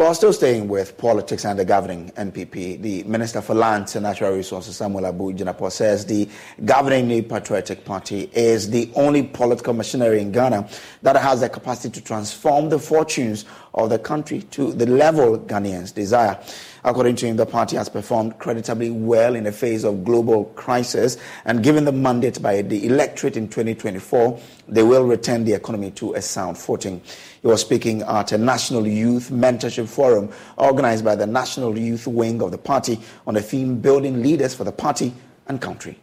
Well, 0.00 0.14
still 0.14 0.32
staying 0.32 0.68
with 0.68 0.96
politics 0.96 1.44
and 1.44 1.58
the 1.58 1.64
governing 1.66 2.10
NPP, 2.12 2.80
the 2.80 3.02
Minister 3.02 3.42
for 3.42 3.54
Lands 3.54 3.96
and 3.96 4.04
Natural 4.04 4.34
Resources, 4.34 4.76
Samuel 4.76 5.04
Abu 5.04 5.34
Jinapor, 5.34 5.70
says 5.70 6.06
the 6.06 6.26
governing 6.64 7.06
New 7.06 7.22
Patriotic 7.22 7.84
Party 7.84 8.30
is 8.32 8.70
the 8.70 8.90
only 8.94 9.24
political 9.24 9.74
machinery 9.74 10.22
in 10.22 10.32
Ghana 10.32 10.66
that 11.02 11.16
has 11.16 11.40
the 11.40 11.50
capacity 11.50 12.00
to 12.00 12.00
transform 12.00 12.70
the 12.70 12.78
fortunes 12.78 13.44
of 13.74 13.90
the 13.90 13.98
country 13.98 14.40
to 14.52 14.72
the 14.72 14.86
level 14.86 15.38
Ghanaians 15.38 15.92
desire. 15.92 16.42
According 16.84 17.16
to 17.16 17.26
him, 17.26 17.36
the 17.36 17.46
party 17.46 17.76
has 17.76 17.88
performed 17.88 18.38
creditably 18.38 18.90
well 18.90 19.34
in 19.34 19.44
the 19.44 19.52
face 19.52 19.84
of 19.84 20.04
global 20.04 20.46
crisis 20.56 21.18
and 21.44 21.62
given 21.62 21.84
the 21.84 21.92
mandate 21.92 22.40
by 22.40 22.62
the 22.62 22.86
electorate 22.86 23.36
in 23.36 23.48
2024, 23.48 24.40
they 24.68 24.82
will 24.82 25.04
return 25.04 25.44
the 25.44 25.52
economy 25.52 25.90
to 25.92 26.14
a 26.14 26.22
sound 26.22 26.56
footing. 26.56 27.02
He 27.42 27.48
was 27.48 27.60
speaking 27.60 28.02
at 28.02 28.32
a 28.32 28.38
National 28.38 28.86
Youth 28.86 29.30
Mentorship 29.30 29.88
Forum 29.88 30.30
organized 30.56 31.04
by 31.04 31.16
the 31.16 31.26
National 31.26 31.78
Youth 31.78 32.06
Wing 32.06 32.42
of 32.42 32.50
the 32.50 32.58
party 32.58 32.98
on 33.26 33.34
the 33.34 33.42
theme 33.42 33.80
Building 33.80 34.22
Leaders 34.22 34.54
for 34.54 34.64
the 34.64 34.72
Party 34.72 35.12
and 35.48 35.60
Country. 35.60 35.98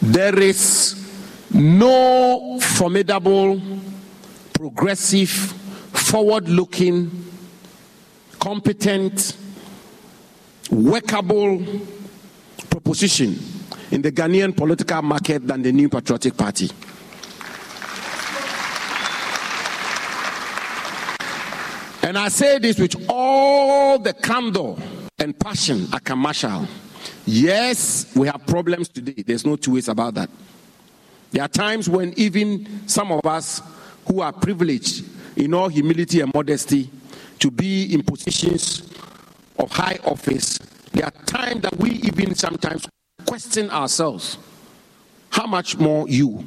There 0.00 0.38
is 0.38 1.02
no 1.52 2.58
formidable, 2.60 3.60
progressive, 4.52 5.30
forward 5.30 6.48
looking, 6.48 7.25
competent, 8.46 9.36
workable 10.70 11.60
proposition 12.70 13.36
in 13.90 14.00
the 14.00 14.12
Ghanaian 14.12 14.56
political 14.56 15.02
market 15.02 15.44
than 15.44 15.62
the 15.62 15.72
New 15.72 15.88
Patriotic 15.88 16.36
Party. 16.36 16.70
And 22.04 22.16
I 22.16 22.28
say 22.28 22.60
this 22.60 22.78
with 22.78 22.94
all 23.08 23.98
the 23.98 24.14
candor 24.14 24.76
and 25.18 25.36
passion 25.36 25.88
I 25.92 25.98
can 25.98 26.20
marshal. 26.20 26.68
Yes, 27.24 28.14
we 28.14 28.28
have 28.28 28.46
problems 28.46 28.88
today. 28.88 29.24
There's 29.26 29.44
no 29.44 29.56
two 29.56 29.72
ways 29.74 29.88
about 29.88 30.14
that. 30.14 30.30
There 31.32 31.42
are 31.42 31.48
times 31.48 31.88
when 31.88 32.14
even 32.16 32.86
some 32.88 33.10
of 33.10 33.26
us 33.26 33.60
who 34.06 34.20
are 34.20 34.32
privileged 34.32 35.04
in 35.36 35.52
all 35.52 35.66
humility 35.66 36.20
and 36.20 36.32
modesty 36.32 36.88
to 37.38 37.50
be 37.50 37.92
in 37.92 38.02
positions 38.02 38.92
of 39.58 39.70
high 39.70 39.98
office, 40.04 40.58
there 40.92 41.04
are 41.04 41.10
times 41.24 41.62
that 41.62 41.76
we 41.76 41.92
even 41.92 42.34
sometimes 42.34 42.86
question 43.26 43.70
ourselves. 43.70 44.38
How 45.30 45.46
much 45.46 45.76
more 45.76 46.08
you? 46.08 46.44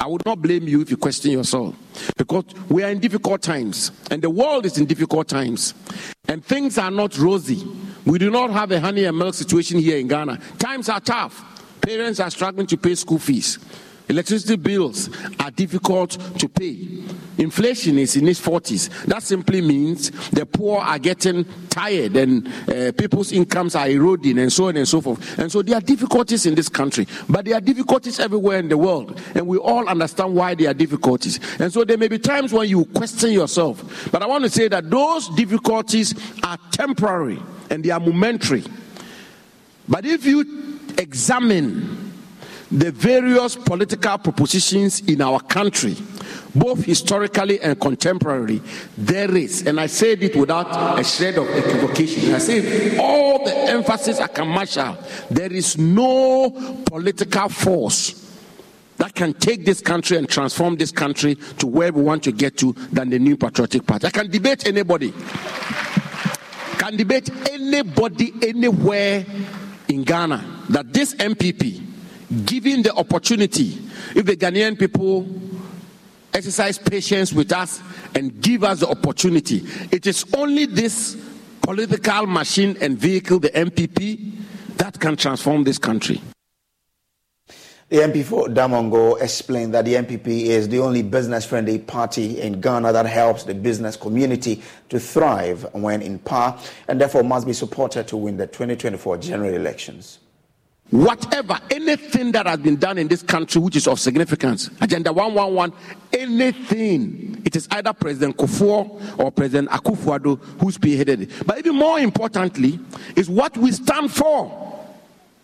I 0.00 0.06
would 0.08 0.24
not 0.26 0.42
blame 0.42 0.66
you 0.66 0.80
if 0.80 0.90
you 0.90 0.96
question 0.96 1.30
yourself 1.30 1.76
because 2.16 2.44
we 2.68 2.82
are 2.82 2.90
in 2.90 2.98
difficult 2.98 3.42
times 3.42 3.92
and 4.10 4.20
the 4.20 4.30
world 4.30 4.66
is 4.66 4.76
in 4.76 4.86
difficult 4.86 5.28
times 5.28 5.72
and 6.26 6.44
things 6.44 6.78
are 6.78 6.90
not 6.90 7.16
rosy. 7.16 7.64
We 8.04 8.18
do 8.18 8.30
not 8.30 8.50
have 8.50 8.72
a 8.72 8.80
honey 8.80 9.04
and 9.04 9.16
milk 9.16 9.34
situation 9.34 9.78
here 9.78 9.98
in 9.98 10.08
Ghana. 10.08 10.40
Times 10.58 10.88
are 10.88 11.00
tough. 11.00 11.44
Parents 11.80 12.18
are 12.18 12.30
struggling 12.30 12.66
to 12.68 12.76
pay 12.76 12.94
school 12.96 13.18
fees. 13.18 13.58
Electricity 14.08 14.56
bills 14.56 15.08
are 15.40 15.50
difficult 15.50 16.10
to 16.38 16.48
pay. 16.48 17.02
Inflation 17.38 17.98
is 17.98 18.16
in 18.16 18.28
its 18.28 18.40
40s. 18.40 19.06
That 19.06 19.22
simply 19.22 19.62
means 19.62 20.10
the 20.30 20.44
poor 20.44 20.80
are 20.80 20.98
getting 20.98 21.46
tired 21.70 22.14
and 22.16 22.46
uh, 22.68 22.92
people's 22.92 23.32
incomes 23.32 23.74
are 23.74 23.88
eroding 23.88 24.38
and 24.38 24.52
so 24.52 24.68
on 24.68 24.76
and 24.76 24.86
so 24.86 25.00
forth. 25.00 25.38
And 25.38 25.50
so 25.50 25.62
there 25.62 25.76
are 25.76 25.80
difficulties 25.80 26.44
in 26.44 26.54
this 26.54 26.68
country, 26.68 27.08
but 27.28 27.46
there 27.46 27.56
are 27.56 27.60
difficulties 27.60 28.20
everywhere 28.20 28.58
in 28.58 28.68
the 28.68 28.76
world. 28.76 29.20
And 29.34 29.46
we 29.46 29.56
all 29.56 29.88
understand 29.88 30.34
why 30.34 30.54
there 30.54 30.70
are 30.70 30.74
difficulties. 30.74 31.40
And 31.58 31.72
so 31.72 31.84
there 31.84 31.98
may 31.98 32.08
be 32.08 32.18
times 32.18 32.52
when 32.52 32.68
you 32.68 32.84
question 32.84 33.32
yourself. 33.32 34.10
But 34.12 34.22
I 34.22 34.26
want 34.26 34.44
to 34.44 34.50
say 34.50 34.68
that 34.68 34.90
those 34.90 35.28
difficulties 35.30 36.14
are 36.44 36.58
temporary 36.70 37.42
and 37.70 37.82
they 37.82 37.90
are 37.90 38.00
momentary. 38.00 38.64
But 39.88 40.04
if 40.04 40.24
you 40.24 40.78
examine 40.98 42.13
the 42.70 42.90
various 42.90 43.56
political 43.56 44.18
propositions 44.18 45.00
in 45.00 45.20
our 45.20 45.40
country, 45.40 45.96
both 46.54 46.84
historically 46.84 47.60
and 47.60 47.78
contemporarily, 47.78 48.62
there 48.96 49.34
is, 49.36 49.66
and 49.66 49.78
I 49.78 49.86
said 49.86 50.22
it 50.22 50.34
without 50.36 50.98
a 50.98 51.04
shred 51.04 51.38
of 51.38 51.48
equivocation. 51.48 52.34
I 52.34 52.38
say 52.38 52.96
all 52.98 53.44
the 53.44 53.54
emphasis 53.54 54.18
I 54.18 54.28
can 54.28 54.48
marshal, 54.48 54.96
there 55.30 55.52
is 55.52 55.76
no 55.78 56.50
political 56.86 57.48
force 57.48 58.20
that 58.96 59.14
can 59.14 59.34
take 59.34 59.64
this 59.64 59.80
country 59.80 60.16
and 60.16 60.28
transform 60.28 60.76
this 60.76 60.92
country 60.92 61.34
to 61.58 61.66
where 61.66 61.92
we 61.92 62.02
want 62.02 62.22
to 62.24 62.32
get 62.32 62.56
to 62.58 62.72
than 62.92 63.10
the 63.10 63.18
new 63.18 63.36
patriotic 63.36 63.86
party. 63.86 64.06
I 64.06 64.10
can 64.10 64.30
debate 64.30 64.66
anybody. 64.66 65.12
Can 66.78 66.96
debate 66.96 67.30
anybody 67.50 68.32
anywhere 68.42 69.24
in 69.88 70.04
Ghana 70.04 70.62
that 70.70 70.92
this 70.92 71.14
NPP 71.14 71.93
given 72.44 72.82
the 72.82 72.94
opportunity, 72.94 73.78
if 74.14 74.26
the 74.26 74.36
Ghanaian 74.36 74.78
people 74.78 75.26
exercise 76.32 76.78
patience 76.78 77.32
with 77.32 77.52
us 77.52 77.80
and 78.14 78.40
give 78.40 78.64
us 78.64 78.80
the 78.80 78.88
opportunity, 78.88 79.62
it 79.90 80.06
is 80.06 80.24
only 80.34 80.66
this 80.66 81.16
political 81.62 82.26
machine 82.26 82.76
and 82.80 82.98
vehicle, 82.98 83.38
the 83.38 83.50
NPP, 83.50 84.32
that 84.76 84.98
can 84.98 85.16
transform 85.16 85.64
this 85.64 85.78
country. 85.78 86.20
The 87.88 87.96
MP 87.98 88.24
for 88.24 88.48
Damongo 88.48 89.20
explained 89.20 89.74
that 89.74 89.84
the 89.84 89.94
NPP 89.94 90.26
is 90.26 90.68
the 90.68 90.80
only 90.80 91.02
business 91.02 91.44
friendly 91.44 91.78
party 91.78 92.40
in 92.40 92.60
Ghana 92.60 92.92
that 92.92 93.06
helps 93.06 93.44
the 93.44 93.54
business 93.54 93.94
community 93.94 94.62
to 94.88 94.98
thrive 94.98 95.66
when 95.72 96.02
in 96.02 96.18
power 96.18 96.58
and 96.88 97.00
therefore 97.00 97.22
must 97.22 97.46
be 97.46 97.52
supported 97.52 98.08
to 98.08 98.16
win 98.16 98.36
the 98.38 98.46
2024 98.46 99.18
general 99.18 99.54
elections 99.54 100.18
whatever, 100.94 101.58
anything 101.72 102.30
that 102.30 102.46
has 102.46 102.60
been 102.60 102.76
done 102.76 102.98
in 102.98 103.08
this 103.08 103.20
country 103.20 103.60
which 103.60 103.74
is 103.74 103.88
of 103.88 103.98
significance, 103.98 104.70
Agenda 104.80 105.12
111, 105.12 105.76
anything, 106.12 107.42
it 107.44 107.56
is 107.56 107.66
either 107.72 107.92
President 107.92 108.36
Kufuor 108.36 109.18
or 109.18 109.32
President 109.32 109.68
Akufo-Addo 109.70 110.38
who 110.60 110.70
spearheaded 110.70 111.22
it. 111.22 111.46
But 111.46 111.58
even 111.58 111.74
more 111.74 111.98
importantly, 111.98 112.78
is 113.16 113.28
what 113.28 113.56
we 113.56 113.72
stand 113.72 114.12
for. 114.12 114.86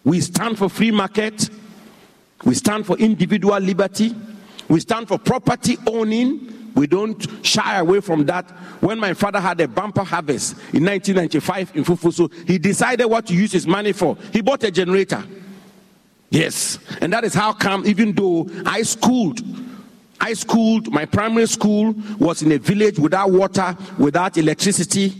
We 0.04 0.20
stand 0.20 0.56
for 0.56 0.68
free 0.68 0.92
market, 0.92 1.50
we 2.44 2.54
stand 2.54 2.86
for 2.86 2.96
individual 2.98 3.58
liberty, 3.58 4.14
we 4.68 4.78
stand 4.78 5.08
for 5.08 5.18
property 5.18 5.76
owning. 5.84 6.59
We 6.74 6.86
don't 6.86 7.26
shy 7.44 7.78
away 7.78 8.00
from 8.00 8.26
that. 8.26 8.48
When 8.80 8.98
my 8.98 9.14
father 9.14 9.40
had 9.40 9.60
a 9.60 9.68
bumper 9.68 10.04
harvest 10.04 10.52
in 10.72 10.84
1995 10.84 11.76
in 11.76 11.84
Fufuso, 11.84 12.32
he 12.46 12.58
decided 12.58 13.06
what 13.06 13.26
to 13.26 13.34
use 13.34 13.52
his 13.52 13.66
money 13.66 13.92
for. 13.92 14.16
He 14.32 14.40
bought 14.40 14.62
a 14.64 14.70
generator. 14.70 15.22
Yes. 16.30 16.78
And 17.00 17.12
that 17.12 17.24
is 17.24 17.34
how 17.34 17.52
come, 17.52 17.84
even 17.86 18.12
though 18.12 18.48
I 18.64 18.82
schooled, 18.82 19.40
I 20.20 20.34
schooled, 20.34 20.92
my 20.92 21.06
primary 21.06 21.46
school 21.46 21.94
was 22.18 22.42
in 22.42 22.52
a 22.52 22.58
village 22.58 22.98
without 22.98 23.30
water, 23.30 23.76
without 23.98 24.36
electricity, 24.36 25.14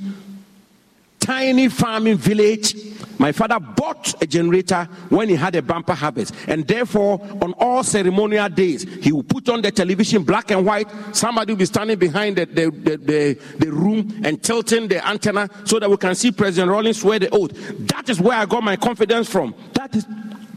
tiny 1.18 1.68
farming 1.68 2.16
village. 2.16 2.74
My 3.20 3.32
father 3.32 3.60
bought 3.60 4.14
a 4.22 4.26
generator 4.26 4.84
when 5.10 5.28
he 5.28 5.34
had 5.34 5.54
a 5.54 5.60
bumper 5.60 5.92
harvest, 5.92 6.34
and 6.48 6.66
therefore, 6.66 7.20
on 7.42 7.52
all 7.58 7.82
ceremonial 7.82 8.48
days, 8.48 8.84
he 9.04 9.12
would 9.12 9.28
put 9.28 9.46
on 9.50 9.60
the 9.60 9.70
television 9.70 10.22
black 10.22 10.50
and 10.50 10.64
white. 10.64 10.88
Somebody 11.12 11.52
will 11.52 11.58
be 11.58 11.66
standing 11.66 11.98
behind 11.98 12.36
the, 12.36 12.46
the, 12.46 12.70
the, 12.70 12.96
the, 12.96 13.38
the 13.58 13.70
room 13.70 14.22
and 14.24 14.42
tilting 14.42 14.88
the 14.88 15.06
antenna 15.06 15.50
so 15.64 15.78
that 15.78 15.90
we 15.90 15.98
can 15.98 16.14
see 16.14 16.32
President 16.32 16.70
Rawlings 16.70 17.02
swear 17.02 17.18
the 17.18 17.28
oath. 17.28 17.50
That 17.88 18.08
is 18.08 18.18
where 18.22 18.38
I 18.38 18.46
got 18.46 18.62
my 18.62 18.76
confidence 18.76 19.28
from. 19.28 19.54
That 19.74 19.94
is 19.94 20.06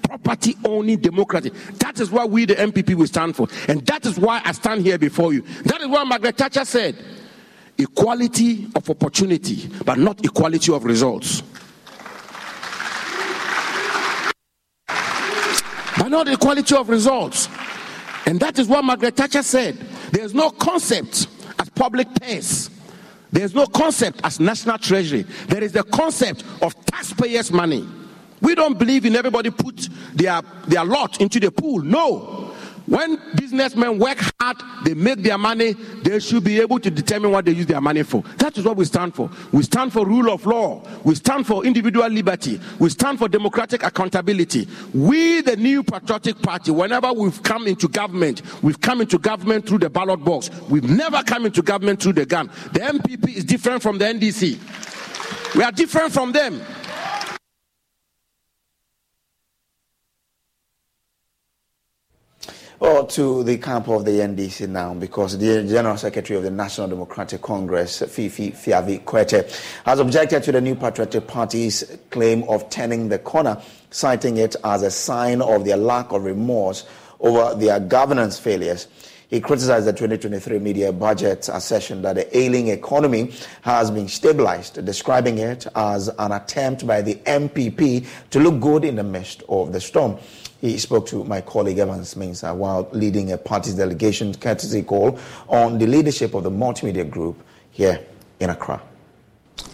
property 0.02 0.56
owning 0.64 1.00
democracy. 1.02 1.50
That 1.80 2.00
is 2.00 2.12
what 2.12 2.30
we, 2.30 2.46
the 2.46 2.56
NPP, 2.56 2.96
will 2.96 3.08
stand 3.08 3.36
for. 3.36 3.50
And 3.68 3.86
that 3.88 4.06
is 4.06 4.18
why 4.18 4.42
I 4.46 4.54
stand 4.54 4.84
here 4.84 4.98
before 4.98 5.34
you. 5.34 5.42
That 5.66 5.82
is 5.82 5.88
what 5.90 6.08
Margaret 6.08 6.38
Thatcher 6.38 6.64
said 6.64 6.96
equality 7.78 8.70
of 8.74 8.90
opportunity, 8.90 9.70
but 9.84 9.98
not 9.98 10.24
equality 10.24 10.72
of 10.72 10.86
results. 10.86 11.44
But 15.98 16.10
not 16.10 16.26
the 16.28 16.38
quality 16.38 16.76
of 16.76 16.90
results. 16.90 17.48
And 18.26 18.40
that 18.40 18.58
is 18.60 18.68
what 18.68 18.84
Margaret 18.84 19.16
Thatcher 19.16 19.44
said. 19.44 19.76
There's 20.12 20.34
no 20.34 20.50
concept 20.50 21.28
as 21.60 21.70
public 21.70 22.08
purse. 22.16 22.70
There's 23.32 23.56
no 23.56 23.66
concept 23.66 24.22
as 24.24 24.40
national 24.40 24.78
treasury. 24.78 25.24
There 25.48 25.64
is 25.64 25.72
the 25.72 25.84
concept 25.84 26.44
of 26.62 26.74
taxpayers' 26.86 27.52
money. 27.52 27.88
We 28.42 28.56
don't 28.56 28.78
believe 28.78 29.06
in 29.06 29.16
everybody 29.16 29.50
put 29.50 29.90
their, 30.14 30.42
their 30.68 30.86
lot 30.86 31.20
into 31.20 31.40
the 31.40 31.52
pool. 31.52 31.82
No. 31.82 32.43
When 32.86 33.18
businessmen 33.36 33.98
work 33.98 34.18
hard, 34.40 34.58
they 34.84 34.94
make 34.94 35.20
their 35.20 35.38
money, 35.38 35.74
they 35.74 36.20
should 36.20 36.44
be 36.44 36.60
able 36.60 36.80
to 36.80 36.92
determine 36.92 37.32
what 37.32 37.46
they 37.46 37.52
use 37.52 37.66
their 37.66 37.80
money 37.80 38.04
for. 38.04 38.24
That 38.38 38.58
is 38.58 38.66
what 38.66 38.76
we 38.76 38.86
stand 38.86 39.16
for. 39.16 39.30
We 39.52 39.64
stand 39.64 39.94
for 39.94 40.06
rule 40.06 40.30
of 40.32 40.46
law. 40.46 40.84
We 41.04 41.16
stand 41.16 41.48
for 41.48 41.66
individual 41.66 42.08
liberty. 42.10 42.60
We 42.80 42.90
stand 42.90 43.20
for 43.20 43.30
democratic 43.30 43.84
accountability. 43.84 44.68
We, 44.94 45.42
the 45.42 45.56
new 45.56 45.84
patriotic 45.84 46.42
party, 46.42 46.72
whenever 46.72 47.14
we've 47.14 47.42
come 47.42 47.68
into 47.68 47.88
government, 47.88 48.42
we've 48.62 48.82
come 48.82 49.00
into 49.02 49.18
government 49.18 49.66
through 49.66 49.80
the 49.80 49.90
ballot 49.90 50.24
box. 50.24 50.50
We've 50.70 50.90
never 50.90 51.24
come 51.24 51.46
into 51.46 51.62
government 51.62 52.02
through 52.02 52.14
the 52.14 52.26
gun. 52.26 52.50
The 52.74 52.80
NPP 52.82 53.36
is 53.36 53.46
different 53.46 53.82
from 53.82 53.98
the 53.98 54.06
NDC. 54.06 55.56
We 55.56 55.64
are 55.64 55.72
different 55.72 56.12
from 56.12 56.32
them. 56.32 56.62
Well, 62.84 63.06
to 63.06 63.46
the 63.46 63.60
camp 63.60 63.88
of 63.88 64.04
the 64.04 64.12
NDC 64.12 64.68
now, 64.68 64.94
because 64.94 65.38
the 65.38 65.64
General 65.64 65.96
Secretary 65.96 66.36
of 66.36 66.44
the 66.44 66.52
National 66.52 66.90
Democratic 66.90 67.42
Congress, 67.42 68.00
Fifi 68.02 68.52
Fiavi 68.52 69.02
Kwetey, 69.06 69.50
has 69.86 70.00
objected 70.00 70.44
to 70.44 70.52
the 70.52 70.60
New 70.60 70.76
Patriotic 70.76 71.26
Party's 71.26 71.98
claim 72.10 72.44
of 72.50 72.70
turning 72.70 73.08
the 73.08 73.20
corner, 73.20 73.62
citing 73.90 74.36
it 74.36 74.58
as 74.66 74.84
a 74.84 74.92
sign 74.92 75.42
of 75.42 75.64
their 75.64 75.78
lack 75.78 76.12
of 76.12 76.26
remorse 76.26 76.86
over 77.22 77.56
their 77.56 77.80
governance 77.80 78.38
failures. 78.38 78.90
He 79.34 79.42
criticized 79.42 79.88
the 79.88 79.94
2023 79.94 80.60
mid-year 80.60 80.92
budget 80.92 81.50
assertion 81.52 82.04
that 82.04 82.14
the 82.14 82.38
ailing 82.38 82.68
economy 82.68 83.34
has 83.64 83.90
been 83.90 84.08
stabilized, 84.08 84.86
describing 84.86 85.40
it 85.40 85.66
as 85.74 86.10
an 86.20 86.32
attempt 86.34 86.86
by 86.86 87.02
the 87.02 87.16
NPP 87.16 88.06
to 88.30 88.40
look 88.40 88.62
good 88.62 88.86
in 88.86 88.96
the 88.96 89.04
midst 89.04 89.42
of 89.50 89.74
the 89.74 89.82
storm. 89.82 90.20
He 90.62 90.78
spoke 90.78 91.08
to 91.08 91.24
my 91.24 91.42
colleague 91.42 91.80
Evans 91.80 92.14
Mensah 92.14 92.56
while 92.56 92.88
leading 92.92 93.32
a 93.32 93.38
party's 93.40 93.74
delegation 93.74 94.36
courtesy 94.36 94.84
call 94.84 95.18
on 95.48 95.80
the 95.80 95.88
leadership 95.88 96.36
of 96.36 96.44
the 96.44 96.52
multimedia 96.52 97.10
group 97.10 97.44
here 97.72 98.06
in 98.40 98.52
Accra. 98.52 98.84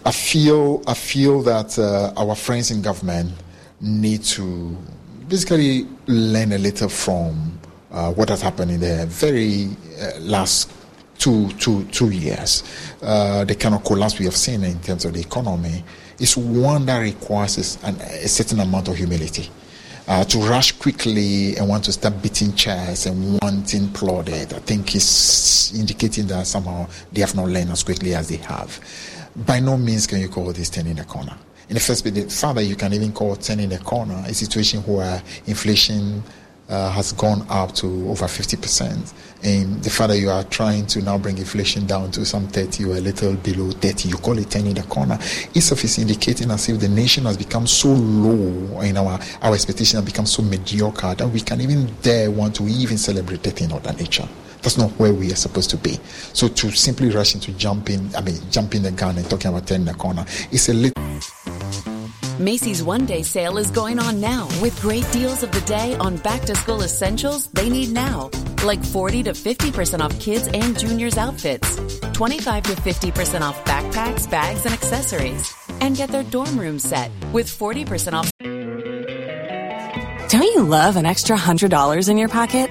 I 0.06 0.12
feel 0.12 0.82
I 0.86 0.94
feel 0.94 1.42
that 1.42 1.78
uh, 1.78 2.14
our 2.16 2.34
friends 2.34 2.70
in 2.70 2.80
government 2.80 3.34
need 3.78 4.24
to 4.24 4.74
basically 5.28 5.86
learn 6.06 6.52
a 6.52 6.58
little 6.58 6.88
from 6.88 7.59
uh, 7.90 8.12
what 8.12 8.28
has 8.28 8.40
happened 8.40 8.70
in 8.70 8.80
the 8.80 9.06
very 9.06 9.68
uh, 10.00 10.18
last 10.20 10.72
two, 11.18 11.50
two, 11.52 11.84
two 11.86 12.10
years. 12.10 12.64
Uh, 13.02 13.44
the 13.44 13.54
kind 13.54 13.74
of 13.74 13.84
collapse 13.84 14.18
we 14.18 14.24
have 14.24 14.36
seen 14.36 14.64
in 14.64 14.80
terms 14.80 15.04
of 15.04 15.12
the 15.12 15.20
economy 15.20 15.84
is 16.18 16.36
one 16.36 16.86
that 16.86 16.98
requires 16.98 17.78
an, 17.84 17.94
a 17.96 18.28
certain 18.28 18.60
amount 18.60 18.88
of 18.88 18.96
humility. 18.96 19.50
Uh, 20.08 20.24
to 20.24 20.38
rush 20.38 20.72
quickly 20.72 21.56
and 21.56 21.68
want 21.68 21.84
to 21.84 21.92
start 21.92 22.20
beating 22.20 22.52
chairs 22.54 23.06
and 23.06 23.38
wanting 23.42 23.86
plaudit, 23.88 24.52
I 24.52 24.58
think 24.58 24.96
is 24.96 25.72
indicating 25.76 26.26
that 26.28 26.46
somehow 26.46 26.88
they 27.12 27.20
have 27.20 27.36
not 27.36 27.48
learned 27.48 27.70
as 27.70 27.84
quickly 27.84 28.14
as 28.14 28.28
they 28.28 28.38
have. 28.38 28.80
By 29.36 29.60
no 29.60 29.76
means 29.76 30.06
can 30.06 30.18
you 30.20 30.28
call 30.28 30.52
this 30.52 30.68
turning 30.70 30.96
the 30.96 31.04
corner. 31.04 31.36
In 31.68 31.74
the 31.74 31.80
first 31.80 32.02
place, 32.02 32.40
further, 32.40 32.62
you 32.62 32.74
can 32.74 32.92
even 32.92 33.12
call 33.12 33.36
turning 33.36 33.68
the 33.68 33.78
corner 33.78 34.24
a 34.26 34.34
situation 34.34 34.80
where 34.80 35.22
inflation 35.46 36.24
uh, 36.70 36.90
has 36.90 37.12
gone 37.12 37.44
up 37.48 37.72
to 37.74 37.86
over 38.08 38.26
50%. 38.26 39.12
And 39.42 39.82
the 39.82 39.90
fact 39.90 40.10
that 40.10 40.18
you 40.18 40.30
are 40.30 40.44
trying 40.44 40.86
to 40.88 41.02
now 41.02 41.18
bring 41.18 41.38
inflation 41.38 41.86
down 41.86 42.10
to 42.12 42.24
some 42.24 42.46
30 42.48 42.84
or 42.84 42.96
a 42.96 43.00
little 43.00 43.34
below 43.36 43.70
30, 43.70 44.08
you 44.08 44.16
call 44.16 44.38
it 44.38 44.50
turning 44.50 44.74
the 44.74 44.82
corner. 44.84 45.18
It's 45.54 45.70
of 45.72 45.98
indicating 45.98 46.50
as 46.50 46.68
if 46.68 46.78
the 46.78 46.88
nation 46.88 47.24
has 47.24 47.36
become 47.36 47.66
so 47.66 47.88
low 47.88 48.80
and 48.80 48.98
our, 48.98 49.18
our 49.42 49.54
expectation 49.54 49.96
has 49.96 50.04
become 50.04 50.26
so 50.26 50.42
mediocre 50.42 51.14
that 51.14 51.28
we 51.28 51.40
can 51.40 51.60
even 51.60 51.86
dare 52.02 52.30
want 52.30 52.54
to 52.56 52.64
even 52.64 52.98
celebrate 52.98 53.46
a 53.46 53.64
in 53.64 53.72
of 53.72 53.82
that 53.82 53.98
nature. 53.98 54.28
That's 54.62 54.76
not 54.76 54.90
where 54.92 55.14
we 55.14 55.32
are 55.32 55.36
supposed 55.36 55.70
to 55.70 55.78
be. 55.78 55.98
So 56.34 56.48
to 56.48 56.70
simply 56.70 57.10
rush 57.10 57.34
into 57.34 57.52
jumping, 57.52 58.14
I 58.14 58.20
mean, 58.20 58.38
jumping 58.50 58.82
the 58.82 58.92
gun 58.92 59.16
and 59.16 59.28
talking 59.28 59.48
about 59.48 59.66
turning 59.66 59.86
the 59.86 59.94
corner, 59.94 60.24
it's 60.52 60.68
a 60.68 60.74
little. 60.74 61.00
Macy's 62.40 62.82
one 62.82 63.04
day 63.04 63.22
sale 63.22 63.58
is 63.58 63.70
going 63.70 63.98
on 63.98 64.18
now 64.18 64.48
with 64.62 64.80
great 64.80 65.06
deals 65.12 65.42
of 65.42 65.52
the 65.52 65.60
day 65.60 65.94
on 65.96 66.16
back 66.16 66.40
to 66.42 66.54
school 66.54 66.80
essentials 66.80 67.48
they 67.48 67.68
need 67.68 67.92
now, 67.92 68.30
like 68.64 68.82
40 68.82 69.24
to 69.24 69.32
50% 69.32 70.00
off 70.00 70.18
kids 70.20 70.48
and 70.48 70.78
juniors 70.78 71.18
outfits, 71.18 71.76
25 72.14 72.62
to 72.62 72.72
50% 72.72 73.42
off 73.42 73.62
backpacks, 73.66 74.30
bags, 74.30 74.64
and 74.64 74.72
accessories, 74.72 75.52
and 75.82 75.98
get 75.98 76.08
their 76.08 76.22
dorm 76.22 76.58
room 76.58 76.78
set 76.78 77.10
with 77.34 77.46
40% 77.46 78.14
off. 78.14 78.30
Don't 80.30 80.42
you 80.42 80.62
love 80.62 80.96
an 80.96 81.04
extra 81.04 81.36
$100 81.36 82.08
in 82.08 82.16
your 82.16 82.30
pocket? 82.30 82.70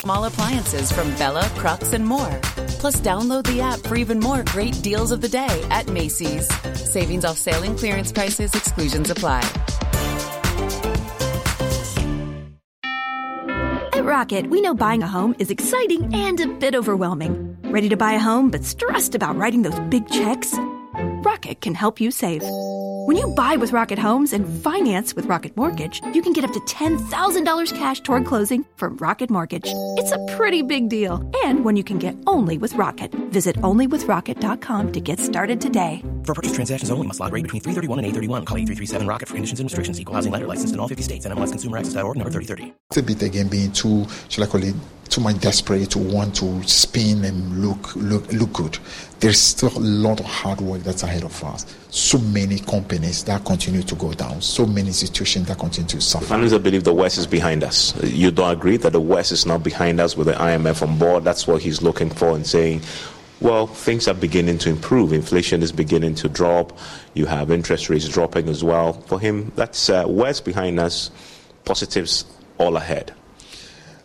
Small 0.00 0.26
appliances 0.26 0.92
from 0.92 1.12
Bella, 1.16 1.48
Crux, 1.56 1.92
and 1.92 2.06
more. 2.06 2.38
Plus, 2.78 3.00
download 3.00 3.44
the 3.46 3.60
app 3.60 3.80
for 3.80 3.96
even 3.96 4.20
more 4.20 4.44
great 4.46 4.80
deals 4.80 5.10
of 5.10 5.20
the 5.20 5.28
day 5.28 5.60
at 5.70 5.88
Macy's. 5.88 6.48
Savings 6.74 7.24
off 7.24 7.36
sale 7.36 7.64
and 7.64 7.76
clearance 7.76 8.12
prices, 8.12 8.54
exclusions 8.54 9.10
apply. 9.10 9.40
At 13.92 14.04
Rocket, 14.04 14.46
we 14.46 14.60
know 14.60 14.72
buying 14.72 15.02
a 15.02 15.08
home 15.08 15.34
is 15.40 15.50
exciting 15.50 16.14
and 16.14 16.40
a 16.40 16.46
bit 16.46 16.76
overwhelming. 16.76 17.56
Ready 17.64 17.88
to 17.88 17.96
buy 17.96 18.12
a 18.12 18.20
home 18.20 18.50
but 18.50 18.64
stressed 18.64 19.16
about 19.16 19.36
writing 19.36 19.62
those 19.62 19.80
big 19.90 20.08
checks? 20.08 20.54
Rocket 21.24 21.60
can 21.60 21.74
help 21.74 22.00
you 22.00 22.12
save. 22.12 22.44
When 23.08 23.16
you 23.16 23.28
buy 23.28 23.56
with 23.56 23.72
Rocket 23.72 23.98
Homes 23.98 24.34
and 24.34 24.46
finance 24.62 25.16
with 25.16 25.24
Rocket 25.24 25.56
Mortgage, 25.56 26.02
you 26.12 26.20
can 26.20 26.34
get 26.34 26.44
up 26.44 26.52
to 26.52 26.60
$10,000 26.60 27.74
cash 27.74 28.00
toward 28.00 28.26
closing 28.26 28.66
from 28.76 28.98
Rocket 28.98 29.30
Mortgage. 29.30 29.64
It's 29.96 30.12
a 30.12 30.18
pretty 30.36 30.60
big 30.60 30.90
deal, 30.90 31.14
and 31.42 31.64
one 31.64 31.74
you 31.74 31.82
can 31.82 31.98
get 31.98 32.14
only 32.26 32.58
with 32.58 32.74
Rocket. 32.74 33.10
Visit 33.32 33.56
onlywithrocket.com 33.62 34.92
to 34.92 35.00
get 35.00 35.20
started 35.20 35.58
today. 35.58 36.02
For 36.24 36.34
purchase 36.34 36.52
transactions 36.52 36.90
only, 36.90 37.06
must 37.06 37.18
log 37.18 37.32
rate 37.32 37.44
between 37.44 37.62
331 37.62 37.98
and 38.00 38.06
831. 38.08 38.44
Call 38.44 38.58
8337 38.58 39.06
Rocket 39.06 39.26
for 39.26 39.34
conditions 39.36 39.60
and 39.60 39.68
restrictions. 39.68 39.98
Equal 39.98 40.14
housing 40.14 40.30
lender 40.30 40.46
licensed 40.46 40.74
in 40.74 40.78
all 40.78 40.88
50 40.88 41.02
states. 41.02 41.26
NMLSconsumeraccess.org 41.26 42.14
number 42.18 42.30
3030. 42.30 42.74
It's 42.90 42.98
a 42.98 43.02
bit 43.02 43.22
again 43.22 43.48
being 43.48 43.72
too, 43.72 44.04
shall 44.28 44.44
I 44.44 44.48
call 44.48 44.62
it, 44.62 44.74
too 45.10 45.20
much 45.20 45.40
desperate 45.40 45.90
to 45.90 45.98
want 45.98 46.36
to 46.36 46.62
spin 46.64 47.24
and 47.24 47.62
look 47.64 47.94
look 47.96 48.30
look 48.32 48.52
good. 48.52 48.78
There's 49.20 49.40
still 49.40 49.76
a 49.76 49.80
lot 49.80 50.20
of 50.20 50.26
hard 50.26 50.60
work 50.60 50.82
that's 50.82 51.02
ahead 51.02 51.24
of 51.24 51.42
us. 51.42 51.66
So 51.90 52.18
many 52.18 52.60
companies 52.60 53.24
that 53.24 53.44
continue 53.44 53.82
to 53.82 53.94
go 53.96 54.12
down. 54.12 54.40
So 54.40 54.64
many 54.64 54.88
institutions 54.88 55.48
that 55.48 55.58
continue 55.58 55.88
to 55.88 56.00
suffer. 56.00 56.32
Analysts 56.32 56.58
believe 56.58 56.84
the 56.84 56.94
West 56.94 57.18
is 57.18 57.26
behind 57.26 57.64
us. 57.64 58.00
You 58.04 58.30
don't 58.30 58.52
agree 58.52 58.76
that 58.76 58.92
the 58.92 59.00
West 59.00 59.32
is 59.32 59.44
not 59.44 59.64
behind 59.64 60.00
us 60.00 60.16
with 60.16 60.28
the 60.28 60.34
IMF 60.34 60.86
on 60.86 60.98
board. 60.98 61.24
That's 61.24 61.46
what 61.46 61.62
he's 61.62 61.82
looking 61.82 62.10
for 62.10 62.36
and 62.36 62.46
saying. 62.46 62.82
Well, 63.40 63.68
things 63.68 64.08
are 64.08 64.14
beginning 64.14 64.58
to 64.58 64.70
improve. 64.70 65.12
Inflation 65.12 65.62
is 65.62 65.70
beginning 65.70 66.16
to 66.16 66.28
drop. 66.28 66.76
You 67.14 67.26
have 67.26 67.50
interest 67.50 67.88
rates 67.88 68.08
dropping 68.08 68.48
as 68.48 68.64
well. 68.64 68.94
For 68.94 69.20
him, 69.20 69.52
that's 69.54 69.88
uh, 69.88 70.04
West 70.08 70.44
behind 70.44 70.80
us. 70.80 71.10
Positives 71.64 72.24
all 72.58 72.76
ahead. 72.76 73.14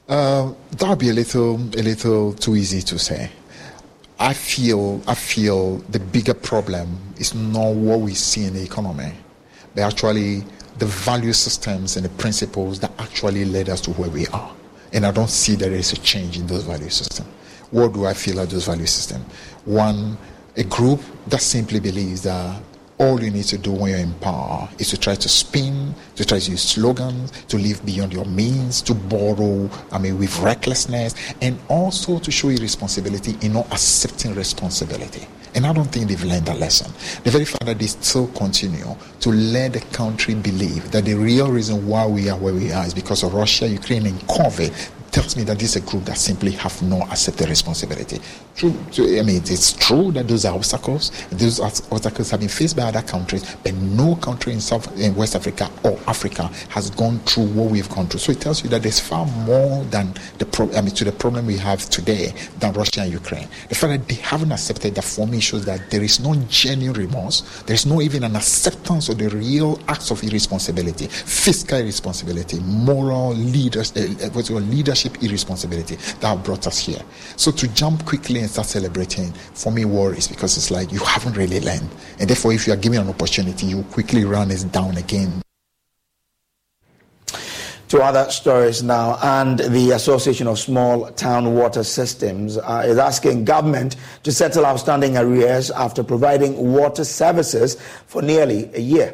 Uh, 0.08 0.54
that 0.72 0.90
would 0.90 1.00
be 1.00 1.10
a 1.10 1.14
little, 1.14 1.56
a 1.56 1.82
little 1.82 2.34
too 2.34 2.56
easy 2.56 2.82
to 2.82 3.00
say. 3.00 3.32
I 4.20 4.34
feel, 4.34 5.02
I 5.08 5.16
feel 5.16 5.78
the 5.90 6.00
bigger 6.00 6.34
problem 6.34 6.98
is 7.18 7.34
not 7.34 7.74
what 7.74 8.02
we 8.02 8.14
see 8.14 8.46
in 8.46 8.54
the 8.54 8.64
economy, 8.64 9.14
but 9.74 9.82
actually 9.82 10.44
the 10.78 10.86
value 10.86 11.34
systems 11.34 11.96
and 11.96 12.06
the 12.06 12.10
principles 12.10 12.80
that 12.80 12.92
actually 13.00 13.46
led 13.46 13.70
us 13.70 13.80
to 13.82 13.92
where 13.92 14.10
we 14.10 14.28
are. 14.28 14.54
And 14.92 15.06
I 15.06 15.12
don't 15.12 15.30
see 15.30 15.56
there 15.56 15.72
is 15.72 15.94
a 15.94 15.98
change 15.98 16.38
in 16.38 16.48
those 16.48 16.64
value 16.64 16.90
systems. 16.90 17.30
What 17.72 17.94
do 17.94 18.06
I 18.06 18.14
feel 18.14 18.40
are 18.40 18.46
those 18.46 18.66
value 18.66 18.86
systems? 18.86 19.26
One, 19.66 20.18
a 20.56 20.64
group 20.64 21.02
that 21.28 21.42
simply 21.42 21.80
believes 21.80 22.22
that 22.24 22.62
all 22.98 23.22
you 23.22 23.32
need 23.32 23.46
to 23.46 23.58
do 23.58 23.72
when 23.72 23.92
you're 23.92 24.00
in 24.00 24.14
power 24.16 24.70
is 24.80 24.90
to 24.90 24.98
try 25.00 25.16
to 25.16 25.30
spin, 25.30 25.94
to 26.16 26.26
try 26.26 26.40
to 26.40 26.52
use 26.52 26.62
slogans, 26.62 27.32
to 27.48 27.58
live 27.58 27.86
beyond 27.86 28.14
your 28.14 28.26
means, 28.26 28.82
to 28.84 28.94
borrow, 28.94 29.70
I 29.92 29.98
mean, 29.98 30.18
with 30.18 30.38
recklessness, 30.40 31.16
and 31.42 31.58
also 31.70 32.20
to 32.20 32.32
show 32.32 32.50
irresponsibility 32.50 33.36
in 33.46 33.54
not 33.54 33.72
accepting 33.72 34.36
responsibility. 34.36 35.28
And 35.56 35.68
I 35.68 35.74
don't 35.74 35.86
think 35.86 36.08
they've 36.08 36.24
learned 36.24 36.48
that 36.48 36.60
lesson. 36.60 36.92
The 37.24 37.30
very 37.30 37.46
fact 37.46 37.66
that 37.66 37.78
they 37.78 37.86
still 37.86 38.28
continue 38.30 38.96
to 39.20 39.30
let 39.30 39.74
the 39.74 39.82
country 39.96 40.34
believe 40.34 40.92
that 40.92 41.06
the 41.06 41.14
real 41.14 41.52
reason 41.52 41.88
why 41.88 42.08
we 42.08 42.30
are 42.30 42.38
where 42.38 42.54
we 42.54 42.72
are 42.72 42.86
is 42.86 42.94
because 42.94 43.24
of 43.24 43.34
Russia, 43.34 43.68
Ukraine, 43.68 44.08
and 44.08 44.20
COVID 44.22 44.74
tells 45.14 45.38
me 45.38 45.44
that 45.44 45.60
this 45.60 45.76
is 45.76 45.84
a 45.84 45.86
group 45.86 46.04
that 46.06 46.18
simply 46.18 46.52
have 46.52 46.82
not 46.82 47.08
accepted 47.12 47.48
responsibility. 47.48 48.20
True, 48.56 48.74
I 49.00 49.22
mean, 49.22 49.38
it's 49.38 49.74
true 49.74 50.12
that 50.12 50.28
those 50.28 50.44
are 50.46 50.56
obstacles. 50.56 51.12
Those 51.30 51.60
obstacles 51.60 52.32
have 52.32 52.40
been 52.40 52.50
faced 52.50 52.76
by 52.76 52.84
other 52.84 53.04
countries, 53.04 53.56
but 53.64 53.74
no 53.76 54.16
country 54.16 54.54
in 54.54 54.60
South 54.60 55.00
in 55.00 55.16
West 55.16 55.36
Africa 55.36 55.70
or 55.84 56.00
Africa 56.08 56.48
has 56.70 56.90
gone 56.90 57.20
through 57.20 57.46
what 57.48 57.70
we've 57.70 57.90
gone 57.90 58.08
through. 58.08 58.20
So 58.20 58.32
it 58.32 58.42
tells 58.42 58.64
you 58.64 58.70
that 58.72 58.82
there's 58.82 59.00
far 59.00 59.26
more 59.26 59.84
than 59.86 60.14
the 60.40 60.46
problem. 60.46 60.78
I 60.78 60.82
mean, 60.82 60.96
to 60.96 61.04
the 61.04 61.12
problem 61.12 61.46
we 61.46 61.58
have 61.58 61.88
today 61.90 62.34
than 62.60 62.74
Russia 62.74 63.02
and 63.02 63.12
Ukraine. 63.12 63.48
The 63.70 63.76
fact 63.76 63.92
that 63.92 64.08
they 64.08 64.22
haven't 64.22 64.52
accepted 64.52 64.96
that 64.96 65.04
for 65.04 65.28
me 65.28 65.40
shows 65.40 65.66
that 65.66 65.92
there 65.92 66.04
is 66.04 66.20
no 66.20 66.34
genuine 66.50 67.00
remorse. 67.00 67.42
There 67.68 67.76
is 67.76 67.86
no 67.86 68.02
even 68.02 68.24
an 68.24 68.36
acceptance 68.36 69.10
of 69.10 69.20
the 69.20 69.30
real 69.30 69.80
acts 69.88 70.10
of 70.10 70.24
irresponsibility, 70.24 71.08
fiscal 71.08 71.78
irresponsibility, 71.78 72.60
moral 72.60 73.34
leaders, 73.34 73.96
uh, 73.96 74.30
what's 74.34 74.50
leadership 74.50 75.03
irresponsibility 75.22 75.96
that 76.20 76.44
brought 76.44 76.68
us 76.68 76.80
here. 76.80 77.02
So 77.36 77.52
to 77.52 77.68
jump 77.74 78.06
quickly 78.06 78.40
and 78.40 78.50
start 78.50 78.68
celebrating 78.68 79.32
for 79.54 79.72
me 79.72 79.86
worries 79.86 80.28
because 80.28 80.58
it's 80.58 80.72
like 80.72 80.92
you 80.92 81.00
haven't 81.00 81.38
really 81.38 81.60
learned, 81.60 81.90
and 82.20 82.30
therefore 82.30 82.54
if 82.54 82.68
you 82.68 82.74
are 82.74 82.78
given 82.78 83.00
an 83.00 83.10
opportunity, 83.10 83.68
you 83.68 83.84
quickly 83.84 84.26
run 84.26 84.52
it 84.52 84.72
down 84.72 84.98
again 84.98 85.44
to 87.94 88.02
other 88.02 88.28
stories 88.32 88.82
now, 88.82 89.20
and 89.22 89.60
the 89.60 89.92
Association 89.92 90.48
of 90.48 90.58
Small 90.58 91.12
Town 91.12 91.54
Water 91.54 91.84
Systems 91.84 92.58
uh, 92.58 92.84
is 92.88 92.98
asking 92.98 93.46
government 93.46 93.98
to 94.24 94.32
settle 94.32 94.66
outstanding 94.66 95.16
arrears 95.16 95.70
after 95.70 96.04
providing 96.04 96.74
water 96.74 97.04
services 97.04 97.80
for 98.08 98.24
nearly 98.24 98.72
a 98.74 98.80
year. 98.80 99.14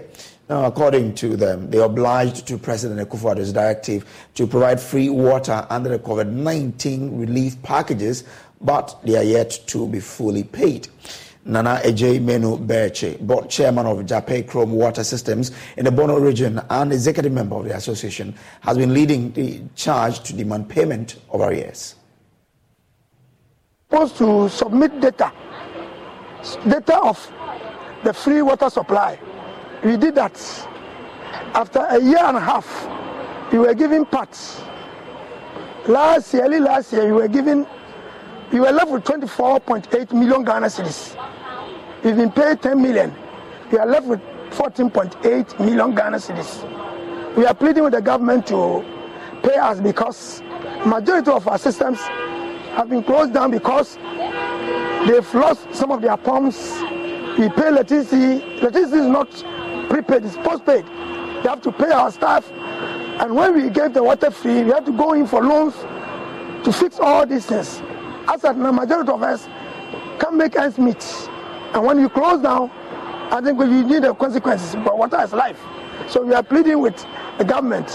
Now, 0.50 0.66
according 0.66 1.14
to 1.16 1.38
them, 1.38 1.70
they 1.70 1.78
are 1.78 1.86
obliged 1.86 2.48
to 2.48 2.58
President 2.58 3.08
Akufo-Addo's 3.08 3.54
directive 3.54 4.04
to 4.34 4.48
provide 4.48 4.82
free 4.82 5.08
water 5.08 5.68
under 5.70 5.92
the 5.92 6.00
COVID-19 6.00 7.20
relief 7.20 7.62
packages, 7.62 8.24
but 8.60 9.00
they 9.04 9.16
are 9.16 9.24
yet 9.24 9.52
to 9.68 9.88
be 9.88 10.00
fully 10.00 10.44
paid. 10.44 10.88
Nana 11.46 11.82
Ejay 11.84 12.20
Menu 12.20 12.58
Berche, 12.58 13.20
board 13.20 13.48
chairman 13.48 13.86
of 13.86 14.00
Japekrom 14.00 14.70
Water 14.70 15.04
Systems 15.04 15.52
in 15.78 15.86
the 15.86 15.92
Bono 15.92 16.18
region 16.20 16.60
and 16.72 16.92
executive 16.92 17.32
member 17.32 17.56
of 17.56 17.66
the 17.66 17.76
association, 17.76 18.34
has 18.62 18.76
been 18.76 18.92
leading 18.92 19.32
the 19.34 19.62
charge 19.76 20.22
to 20.22 20.34
demand 20.34 20.68
payment 20.68 21.18
of 21.30 21.42
arrears. 21.42 21.94
Supposed 23.88 24.18
to 24.18 24.50
submit 24.50 25.00
data, 25.00 25.32
data 26.68 27.00
of 27.04 27.32
the 28.04 28.14
free 28.14 28.42
water 28.42 28.70
supply. 28.72 29.20
We 29.84 29.96
did 29.96 30.16
that. 30.16 30.36
After 31.54 31.80
a 31.80 32.02
year 32.02 32.20
and 32.20 32.36
a 32.36 32.40
half, 32.40 32.68
we 33.52 33.60
were 33.60 33.74
giving 33.74 34.06
parts. 34.06 34.62
Last 35.88 36.34
year, 36.34 36.44
early 36.44 36.60
last 36.60 36.92
year, 36.92 37.06
we 37.06 37.14
were 37.14 37.28
giving, 37.28 37.66
we 38.52 38.60
were 38.60 38.72
left 38.72 38.92
with 38.92 39.04
24.8 39.06 40.14
million 40.14 40.44
Ghana 40.44 40.68
cedis. 40.68 41.16
We've 42.04 42.16
been 42.16 42.32
paid 42.32 42.62
10 42.62 42.82
million. 42.82 43.16
We 43.72 43.78
are 43.78 43.86
left 43.86 44.06
with 44.08 44.22
14.8 44.52 45.60
million 45.60 45.96
Ghana 45.96 46.18
cedis. 46.18 47.36
We 47.38 47.46
are 47.46 47.54
pleading 47.54 47.84
with 47.84 47.94
the 47.94 48.02
government 48.02 48.48
to 48.48 48.84
pay 49.44 49.56
us 49.56 49.80
because 49.80 50.42
majority 50.86 51.32
of 51.32 51.48
our 51.48 51.58
systems 51.58 52.00
have 52.00 52.90
been 52.90 53.04
closed 53.04 53.34
down 53.34 53.52
because 53.52 53.96
they've 55.08 55.34
lost 55.34 55.74
some 55.74 55.92
of 55.92 56.02
their 56.02 56.18
pumps. 56.18 56.82
We 57.38 57.48
pay 57.50 57.70
electricity. 57.70 58.44
Electricity 58.60 58.98
is 58.98 59.08
not 59.08 59.46
prepaid, 59.90 60.26
it's 60.26 60.38
postpaid. 60.38 60.86
We 60.86 61.50
have 61.50 61.62
to 61.62 61.72
pay 61.72 61.92
our 61.92 62.12
staff. 62.12 62.50
And 62.52 63.36
when 63.36 63.56
we 63.56 63.70
get 63.70 63.94
the 63.94 64.04
water 64.04 64.32
free, 64.32 64.64
we 64.64 64.72
have 64.72 64.86
to 64.86 64.92
go 64.92 65.14
in 65.14 65.28
for 65.28 65.44
loans 65.44 65.76
to 66.64 66.72
fix 66.72 67.00
all 67.00 67.26
these 67.26 67.46
things. 67.46 67.82
As 68.28 68.46
at 68.46 68.58
now, 68.58 68.72
majority 68.72 69.12
of 69.12 69.24
us 69.24 69.48
can't 70.20 70.36
make 70.36 70.56
ends 70.56 70.78
meet. 70.78 71.04
And 71.74 71.84
when 71.84 72.00
you 72.00 72.10
close 72.10 72.42
down, 72.42 72.70
I 73.32 73.42
think 73.42 73.60
we 73.60 73.68
need 73.68 74.04
the 74.04 74.14
consequences. 74.14 74.76
But 74.76 74.98
water 74.98 75.22
is 75.22 75.34
life. 75.34 75.60
So 76.08 76.24
we 76.24 76.34
are 76.34 76.44
pleading 76.44 76.80
with 76.80 77.06
the 77.38 77.44
government 77.44 77.88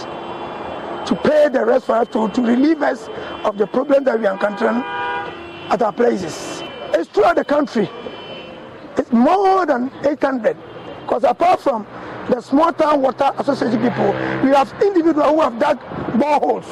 to 1.06 1.14
pay 1.22 1.48
the 1.48 1.64
rest 1.64 1.86
for 1.86 1.96
us 1.96 2.08
to, 2.08 2.28
to 2.28 2.42
relieve 2.42 2.82
us 2.82 3.08
of 3.44 3.58
the 3.58 3.66
problem 3.66 4.04
that 4.04 4.18
we 4.18 4.26
are 4.26 4.34
encountering 4.34 4.82
at 5.70 5.82
our 5.82 5.92
places. 5.92 6.62
It's 6.94 7.10
throughout 7.10 7.36
the 7.36 7.44
country. 7.44 7.90
It's 8.96 9.12
more 9.12 9.66
than 9.66 9.90
800. 10.04 10.56
Because 11.04 11.24
apart 11.24 11.60
from 11.60 11.86
the 12.30 12.40
small 12.40 12.72
town 12.72 13.02
water 13.02 13.30
association 13.38 13.80
people, 13.80 14.06
we 14.42 14.50
have 14.50 14.72
individuals 14.82 15.30
who 15.30 15.40
have 15.42 15.58
dug 15.58 15.78
boreholes. 16.18 16.66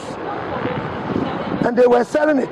And 1.66 1.76
they 1.76 1.86
were 1.86 2.02
selling 2.02 2.38
it. 2.38 2.48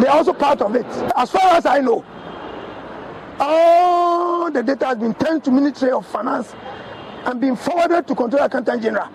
They're 0.00 0.12
also 0.12 0.32
part 0.32 0.60
of 0.60 0.74
it. 0.76 0.86
As 1.16 1.30
far 1.30 1.56
as 1.56 1.66
I 1.66 1.80
know, 1.80 2.04
all 3.38 4.50
the 4.50 4.62
data 4.62 4.86
has 4.86 4.98
been 4.98 5.14
turned 5.14 5.42
to 5.44 5.50
Ministry 5.50 5.90
of 5.90 6.06
Finance 6.06 6.54
and 7.24 7.40
been 7.40 7.56
forwarded 7.56 8.06
to 8.06 8.14
Controller 8.14 8.44
Accountant 8.44 8.82
General. 8.82 9.08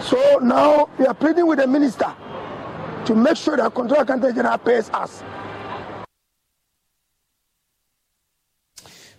So 0.00 0.38
now 0.42 0.88
we 0.98 1.06
are 1.06 1.14
pleading 1.14 1.46
with 1.46 1.58
the 1.58 1.66
minister 1.66 2.12
to 3.04 3.14
make 3.14 3.36
sure 3.36 3.56
that 3.56 3.74
Controller 3.74 4.02
Accountant 4.02 4.34
General 4.34 4.58
pays 4.58 4.88
us. 4.90 5.22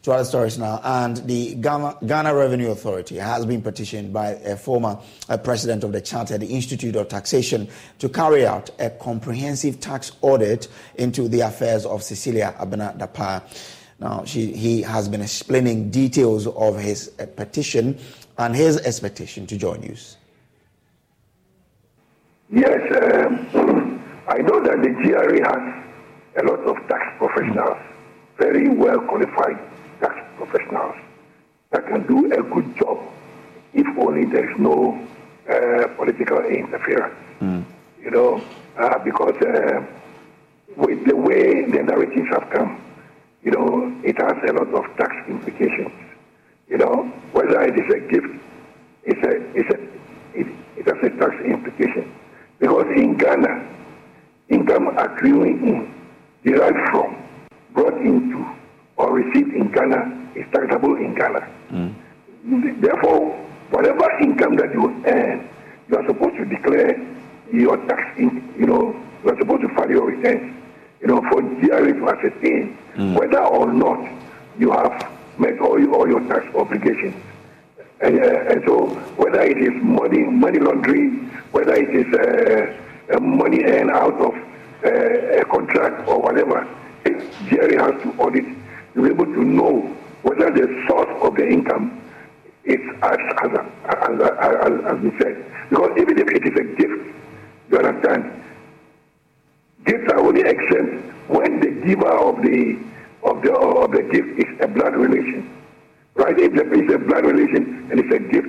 To 0.05 0.13
other 0.13 0.23
stories 0.23 0.59
now. 0.59 0.79
And 0.83 1.17
the 1.17 1.55
Ghana, 1.55 1.97
Ghana, 2.05 2.35
Revenue 2.35 2.69
Authority 2.69 3.17
has 3.17 3.43
been 3.43 3.63
petitioned 3.63 4.13
by 4.13 4.33
a 4.33 4.55
former 4.55 4.99
uh, 5.27 5.37
president 5.37 5.83
of 5.83 5.93
the 5.93 6.01
Chartered 6.01 6.43
Institute 6.43 6.95
of 6.95 7.09
Taxation 7.09 7.67
to 7.97 8.07
carry 8.07 8.45
out 8.45 8.69
a 8.79 8.91
comprehensive 8.91 9.79
tax 9.79 10.11
audit 10.21 10.67
into 10.93 11.27
the 11.27 11.41
affairs 11.41 11.87
of 11.87 12.03
Cecilia 12.03 12.55
Abena 12.59 12.95
Dapaah. 12.95 13.41
Now, 13.99 14.23
she, 14.25 14.51
he 14.53 14.83
has 14.83 15.09
been 15.09 15.21
explaining 15.21 15.89
details 15.89 16.45
of 16.45 16.77
his 16.77 17.11
uh, 17.19 17.25
petition 17.25 17.97
and 18.37 18.55
his 18.55 18.77
expectation 18.81 19.47
to 19.47 19.57
join 19.57 19.83
us. 19.91 20.17
Yes, 22.51 22.79
um, 22.91 24.03
I 24.27 24.37
know 24.37 24.61
that 24.61 24.83
the 24.83 24.89
GRA 24.89 25.49
has 25.49 26.43
a 26.43 26.47
lot 26.47 26.59
of 26.59 26.75
tax 26.87 27.01
professionals, 27.17 27.77
very 28.37 28.69
well 28.69 28.99
qualified 28.99 29.57
tax 30.05 30.15
professionals 30.37 30.95
that 31.71 31.85
can 31.87 32.05
do 32.07 32.31
a 32.31 32.43
good 32.53 32.77
job 32.77 32.97
if 33.73 33.87
only 33.97 34.25
there 34.25 34.49
is 34.49 34.57
no 34.59 34.97
uh, 35.49 35.87
political 35.97 36.39
interference. 36.45 37.15
Mm. 37.41 37.65
You 38.01 38.11
know, 38.11 38.41
uh, 38.77 38.99
because 38.99 39.35
uh, 39.41 39.83
with 40.77 41.05
the 41.05 41.15
way 41.15 41.65
the 41.65 41.83
narratives 41.83 42.29
have 42.31 42.49
come, 42.51 42.81
you 43.43 43.51
know, 43.51 43.93
it 44.03 44.15
has 44.17 44.37
a 44.49 44.53
lot 44.53 44.73
of 44.73 44.97
tax 44.97 45.11
implications. 45.27 45.91
You 46.67 46.77
know, 46.77 47.03
whether 47.31 47.61
it 47.61 47.77
is 47.77 47.93
a 47.93 47.99
gift, 48.11 48.33
it's 49.03 49.23
a, 49.23 49.33
it's 49.59 49.69
a, 49.73 49.79
it, 50.39 50.47
it 50.77 50.85
has 50.85 51.03
a 51.03 51.09
tax 51.17 51.35
implication. 51.45 52.13
Because 52.59 52.87
in 52.95 53.17
Ghana, 53.17 53.67
income 54.49 54.87
accruing 54.97 55.67
in, 55.67 55.93
derived 56.43 56.89
from, 56.91 57.15
brought 57.73 57.97
into, 58.01 58.54
or 58.97 59.13
received 59.13 59.53
in 59.53 59.71
Ghana 59.71 60.31
is 60.35 60.45
taxable 60.51 60.95
in 60.95 61.15
Ghana. 61.15 61.47
Mm. 61.71 62.81
Therefore, 62.81 63.35
whatever 63.71 64.09
income 64.21 64.55
that 64.57 64.71
you 64.73 65.03
earn, 65.05 65.49
you 65.89 65.97
are 65.97 66.07
supposed 66.07 66.35
to 66.37 66.45
declare 66.45 66.95
your 67.51 67.77
tax, 67.87 68.17
in, 68.17 68.53
you 68.57 68.65
know, 68.65 68.95
you 69.23 69.31
are 69.31 69.37
supposed 69.37 69.61
to 69.61 69.69
file 69.75 69.89
your 69.89 70.05
returns, 70.05 70.55
you 71.01 71.07
know, 71.07 71.21
for 71.29 71.41
GRA 71.41 71.93
to 71.93 72.09
ascertain 72.09 72.77
mm. 72.95 73.19
whether 73.19 73.43
or 73.43 73.71
not 73.71 73.99
you 74.57 74.71
have 74.71 75.11
met 75.37 75.59
all 75.59 75.79
your, 75.79 75.93
all 75.93 76.07
your 76.07 76.21
tax 76.27 76.45
obligations. 76.55 77.15
And, 78.01 78.19
uh, 78.19 78.51
and, 78.51 78.63
so, 78.65 78.87
whether 79.17 79.41
it 79.41 79.57
is 79.57 79.73
money 79.81 80.19
money 80.19 80.59
laundering, 80.59 81.29
whether 81.51 81.73
it 81.75 81.95
is 81.95 82.13
uh, 82.13 83.19
money 83.19 83.63
earned 83.63 83.91
out 83.91 84.13
of 84.19 84.33
uh, 84.83 85.41
a 85.41 85.45
contract 85.45 86.07
or 86.07 86.19
whatever, 86.19 86.67
GRA 87.03 87.93
has 87.93 88.03
to 88.03 88.09
audit 88.19 88.45
to 88.95 89.01
be 89.03 89.09
able 89.09 89.25
to 89.25 89.43
know 89.43 89.81
whether 90.23 90.49
the 90.51 90.85
source 90.87 91.09
of 91.21 91.35
the 91.35 91.47
income 91.47 92.01
is 92.63 92.79
as 93.03 93.17
as 93.43 93.51
as, 93.85 94.21
as, 94.21 94.73
as 94.85 94.97
we 95.03 95.11
said. 95.19 95.45
Because 95.69 95.91
even 95.97 96.17
if 96.17 96.27
it 96.27 96.43
is 96.47 96.55
a 96.55 96.63
gift, 96.75 97.15
you 97.69 97.77
understand, 97.77 98.43
gifts 99.85 100.11
are 100.11 100.19
only 100.19 100.41
exempt 100.41 101.13
when 101.29 101.59
the 101.59 101.71
giver 101.85 102.09
of 102.09 102.41
the 102.41 102.79
of 103.23 103.41
the 103.43 103.53
of 103.53 103.91
the 103.91 104.03
gift 104.03 104.39
is 104.39 104.49
a 104.61 104.67
blood 104.67 104.95
relation. 104.95 105.51
Right? 106.15 106.37
If 106.39 106.53
it's 106.55 106.93
a 106.93 106.97
blood 106.97 107.25
relation 107.25 107.87
and 107.91 107.99
it's 107.99 108.13
a 108.13 108.19
gift, 108.19 108.47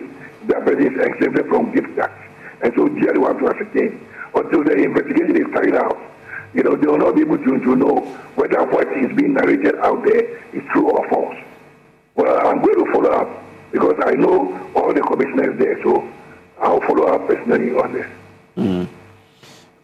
that 0.48 0.64
person 0.64 0.94
is 0.94 1.04
exempted 1.04 1.46
from 1.48 1.74
gift 1.74 1.96
tax. 1.96 2.12
And 2.62 2.72
so 2.76 2.84
will 2.84 3.26
have 3.26 3.38
to 3.40 3.48
ascertain 3.50 4.06
until 4.34 4.64
the 4.64 4.72
investigation 4.72 5.36
is 5.36 5.52
carried 5.52 5.74
out 5.74 5.98
you 6.54 6.62
know, 6.62 6.76
they 6.76 6.86
will 6.86 6.98
not 6.98 7.14
be 7.14 7.22
able 7.22 7.38
to, 7.38 7.58
to 7.58 7.76
know 7.76 8.00
whether 8.36 8.64
what 8.66 8.88
is 8.96 9.14
being 9.16 9.34
narrated 9.34 9.74
out 9.76 10.04
there 10.04 10.38
is 10.52 10.62
true 10.72 10.90
or 10.90 11.08
false. 11.08 11.36
Well, 12.14 12.46
I'm 12.46 12.62
going 12.62 12.84
to 12.84 12.92
follow 12.92 13.10
up 13.10 13.28
because 13.72 13.96
I 14.04 14.12
know 14.12 14.70
all 14.74 14.92
the 14.92 15.02
commissioners 15.02 15.58
there, 15.58 15.82
so 15.82 16.08
I'll 16.60 16.80
follow 16.80 17.06
up 17.08 17.26
personally 17.26 17.72
on 17.72 17.92
this. 17.92 18.06
Mm. 18.56 18.88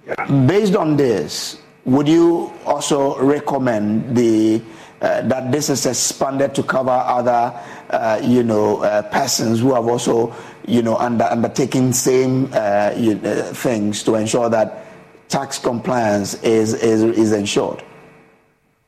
Yeah. 0.07 0.47
Based 0.47 0.75
on 0.75 0.97
this, 0.97 1.59
would 1.85 2.09
you 2.09 2.53
also 2.65 3.19
recommend 3.19 4.17
the 4.17 4.63
uh, 5.03 5.21
that 5.23 5.51
this 5.51 5.69
is 5.69 5.85
expanded 5.85 6.55
to 6.55 6.63
cover 6.63 6.91
other, 6.91 7.53
uh, 7.91 8.21
you 8.23 8.45
know, 8.45 8.83
uh, 8.85 9.03
persons 9.11 9.59
who 9.59 9.75
have 9.75 9.89
also, 9.89 10.33
you 10.65 10.81
know, 10.81 10.97
under, 10.97 11.25
undertaken 11.25 11.93
same 11.93 12.49
uh, 12.53 12.95
you, 12.97 13.21
uh, 13.25 13.53
things 13.53 14.05
to 14.05 14.15
ensure 14.15 14.49
that 14.49 14.82
tax 15.33 15.59
compliance 15.59 16.35
is, 16.43 16.75
is, 16.75 17.03
is 17.03 17.33
ensured? 17.33 17.83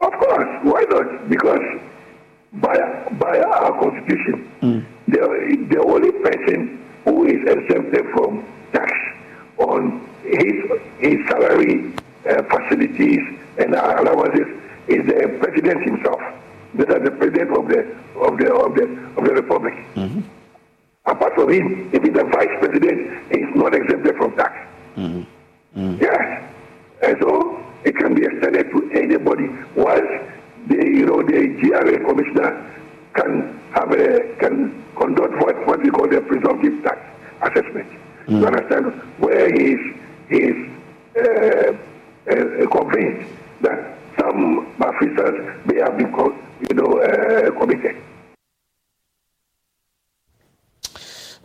Of 0.03 0.13
course, 0.13 0.51
why 0.63 0.85
not? 0.91 1.31
Because 1.31 1.81
by, 2.53 2.77
by 3.19 3.41
our 3.41 3.73
constitution, 3.81 4.53
mm. 4.61 4.85
the, 5.09 5.67
the 5.75 5.81
only 5.83 6.13
person 6.13 6.85
who 7.05 7.27
is 7.27 7.41
exempted 7.49 8.05
from 8.13 8.47
tax 8.75 8.93
on 9.57 10.07
his, 10.23 10.55
his 10.99 11.27
salary 11.29 11.95
uh, 12.29 12.43
facilities 12.43 13.23
and 13.59 13.75
allowances 13.75 14.47
is 14.89 15.07
the 15.07 15.39
president 15.41 15.83
himself. 15.83 16.21
That 16.75 16.91
is 16.91 17.05
the 17.05 17.11
president 17.13 17.57
of 17.57 17.69
the 17.69 17.81
of 18.21 18.37
the 18.39 18.53
of 18.53 18.75
the 18.75 18.85
of 19.17 19.25
the 19.25 19.35
republic. 19.35 19.75
Mm-hmm. 19.95 20.21
Apart 21.07 21.35
from 21.35 21.53
him, 21.53 21.91
if 21.93 22.03
he's 22.03 22.13
the 22.13 22.25
vice 22.25 22.55
president, 22.59 23.33
is 23.33 23.49
not 23.55 23.75
exempted 23.75 24.17
from 24.17 24.35
tax. 24.37 24.53
Mm-hmm. 24.97 25.23
Mm-hmm. 25.77 26.03
Yes, 26.03 26.45
and 27.03 27.17
so 27.21 27.65
it 27.85 27.97
can 27.97 28.15
be 28.15 28.25
extended 28.25 28.71
to 28.71 28.91
anybody. 28.93 29.49
Once 29.75 30.09
the 30.69 30.77
you 30.77 31.07
know 31.07 31.23
the 31.23 31.49
GRA 31.61 31.99
commissioner 32.05 32.51
can 33.15 33.61
have 33.75 33.91
a 33.93 34.35
can 34.39 34.85
conduct 34.97 35.35
what 35.43 35.67
what 35.67 35.83
we 35.83 35.91
call 35.91 36.09
the 36.09 36.21
presumptive 36.21 36.83
tax 36.85 36.99
assessment. 37.43 37.91
You 38.29 38.37
mm. 38.39 38.47
understand 38.47 38.87
where 39.19 39.53
he 39.53 39.73
is 39.73 39.81
he 40.31 40.37
is 40.37 40.71
uh, 41.17 41.73
uh, 42.31 42.67
convinced 42.71 43.31
that 43.61 43.99
some 44.19 44.67
officers 44.81 45.67
may 45.67 45.81
have 45.81 45.97
been, 45.99 46.13
you 46.69 46.75
know, 46.75 46.99
uh, 46.99 47.51
committed. 47.59 47.97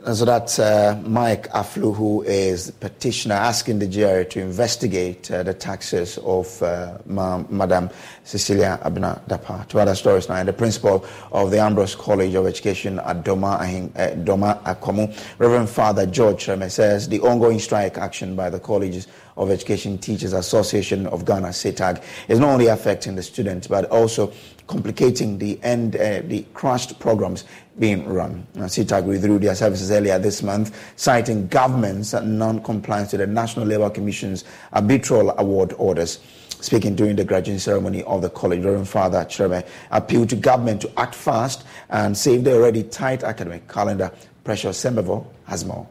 So 0.05 0.23
that's 0.23 0.59
uh, 0.59 0.99
Mike 1.05 1.49
Afflu, 1.49 1.93
who 1.93 2.21
is 2.23 2.71
petitioner 2.71 3.35
asking 3.35 3.79
the 3.79 3.87
GRA 3.87 4.23
to 4.23 4.39
investigate 4.39 5.29
uh, 5.29 5.43
the 5.43 5.53
taxes 5.53 6.17
of 6.19 6.63
uh, 6.63 6.97
Ma- 7.05 7.43
Madam 7.49 7.89
Cecilia 8.23 8.79
Abena 8.81 9.19
Dapaah. 9.27 9.67
To 9.67 9.79
other 9.79 9.95
stories 9.95 10.29
now, 10.29 10.41
the 10.43 10.53
principal 10.53 11.05
of 11.33 11.51
the 11.51 11.59
Ambrose 11.59 11.95
College 11.95 12.33
of 12.33 12.47
Education 12.47 12.99
at 12.99 13.25
Dormaa, 13.25 13.59
uh, 13.95 14.15
Dormaa 14.23 14.63
Akwamu, 14.63 15.13
Reverend 15.37 15.69
Father 15.69 16.05
George 16.05 16.45
Sherme, 16.45 16.71
says 16.71 17.09
the 17.09 17.19
ongoing 17.19 17.59
strike 17.59 17.97
action 17.97 18.37
by 18.37 18.49
the 18.49 18.59
colleges 18.59 19.05
of 19.35 19.51
Education 19.51 19.97
Teachers 19.97 20.33
Association 20.33 21.07
of 21.07 21.25
Ghana, 21.25 21.49
CETAG, 21.49 22.01
is 22.29 22.39
not 22.39 22.51
only 22.51 22.67
affecting 22.67 23.15
the 23.15 23.23
students, 23.23 23.67
but 23.67 23.85
also 23.85 24.31
complicating 24.67 25.39
the 25.39 25.59
end, 25.63 25.95
uh, 25.95 26.21
the 26.25 26.45
crashed 26.53 26.99
programs 26.99 27.43
being 27.79 28.07
run. 28.07 28.45
Uh, 28.55 28.61
CETAG 28.61 29.05
withdrew 29.05 29.39
their 29.39 29.55
services 29.55 29.89
earlier 29.91 30.19
this 30.19 30.43
month, 30.43 30.77
citing 30.97 31.47
government's 31.47 32.13
non-compliance 32.13 33.11
to 33.11 33.17
the 33.17 33.27
National 33.27 33.65
Labour 33.65 33.89
Commission's 33.89 34.43
arbitral 34.73 35.31
award 35.37 35.73
orders. 35.77 36.19
Speaking 36.61 36.93
during 36.93 37.15
the 37.15 37.23
graduation 37.23 37.59
ceremony 37.59 38.03
of 38.03 38.21
the 38.21 38.29
college, 38.29 38.63
Reverend 38.65 38.89
Father 38.89 39.25
Chreme 39.25 39.63
appealed 39.91 40.29
to 40.29 40.35
government 40.35 40.81
to 40.81 40.99
act 40.99 41.15
fast 41.15 41.65
and 41.89 42.17
save 42.17 42.43
the 42.43 42.53
already 42.53 42.83
tight 42.83 43.23
academic 43.23 43.67
calendar. 43.69 44.11
Precious 44.43 44.83
Sembevo 44.83 45.25
has 45.45 45.63
more. 45.63 45.87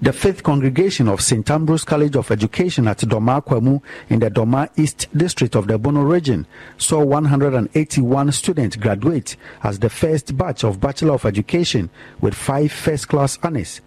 The 0.00 0.12
fifth 0.12 0.44
congregation 0.44 1.08
of 1.08 1.20
St. 1.20 1.50
Ambrose 1.50 1.82
College 1.82 2.14
of 2.14 2.30
Education 2.30 2.86
at 2.86 2.98
Dormaa 2.98 3.42
Akwamu 3.42 3.82
in 4.08 4.20
the 4.20 4.30
Dormaa 4.30 4.68
East 4.78 5.08
District 5.16 5.56
of 5.56 5.66
the 5.66 5.76
Bono 5.76 6.02
region 6.02 6.46
saw 6.76 7.02
181 7.04 8.30
students 8.30 8.76
graduate 8.76 9.34
as 9.64 9.80
the 9.80 9.90
first 9.90 10.36
batch 10.36 10.62
of 10.62 10.78
Bachelor 10.78 11.14
of 11.14 11.24
Education 11.24 11.90
with 12.20 12.34
five 12.34 12.70
first 12.70 13.08
class 13.08 13.40
honors. 13.42 13.80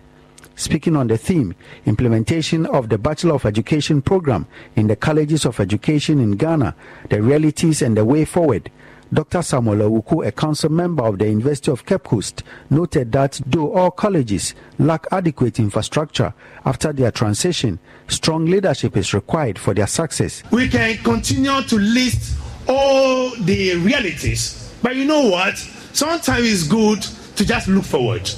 Speaking 0.57 0.97
on 0.97 1.07
the 1.07 1.17
theme, 1.17 1.55
implementation 1.85 2.65
of 2.65 2.89
the 2.89 2.97
Bachelor 2.97 3.35
of 3.35 3.45
Education 3.45 4.01
program 4.01 4.47
in 4.75 4.87
the 4.87 4.97
colleges 4.97 5.45
of 5.45 5.61
education 5.61 6.19
in 6.19 6.31
Ghana, 6.31 6.75
the 7.07 7.21
realities 7.21 7.81
and 7.81 7.95
the 7.95 8.03
way 8.03 8.25
forward, 8.25 8.69
Dr. 9.13 9.41
Samuel 9.41 9.89
Awuku, 9.89 10.25
a 10.25 10.31
council 10.31 10.71
member 10.71 11.03
of 11.03 11.17
the 11.19 11.27
University 11.27 11.69
of 11.69 11.85
Cape 11.85 12.03
Coast, 12.03 12.43
noted 12.69 13.11
that 13.11 13.41
though 13.45 13.73
all 13.73 13.91
colleges 13.91 14.55
lack 14.79 15.05
adequate 15.11 15.59
infrastructure 15.59 16.33
after 16.65 16.93
their 16.93 17.11
transition, 17.11 17.77
strong 18.07 18.45
leadership 18.45 18.95
is 18.95 19.13
required 19.13 19.59
for 19.59 19.73
their 19.73 19.87
success. 19.87 20.43
We 20.51 20.69
can 20.69 20.97
continue 20.99 21.61
to 21.61 21.75
list 21.77 22.37
all 22.69 23.31
the 23.35 23.75
realities, 23.75 24.73
but 24.81 24.95
you 24.95 25.03
know 25.03 25.27
what? 25.27 25.57
Sometimes 25.57 26.45
it's 26.49 26.67
good 26.67 27.01
to 27.35 27.45
just 27.45 27.67
look 27.67 27.83
forward. 27.83 28.29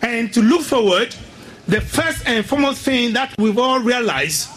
And 0.00 0.32
to 0.32 0.40
look 0.40 0.62
forward, 0.62 1.14
the 1.68 1.82
first 1.82 2.26
and 2.26 2.44
foremost 2.44 2.82
thing 2.82 3.12
that 3.12 3.34
we've 3.36 3.58
all 3.58 3.80
realized 3.80 4.48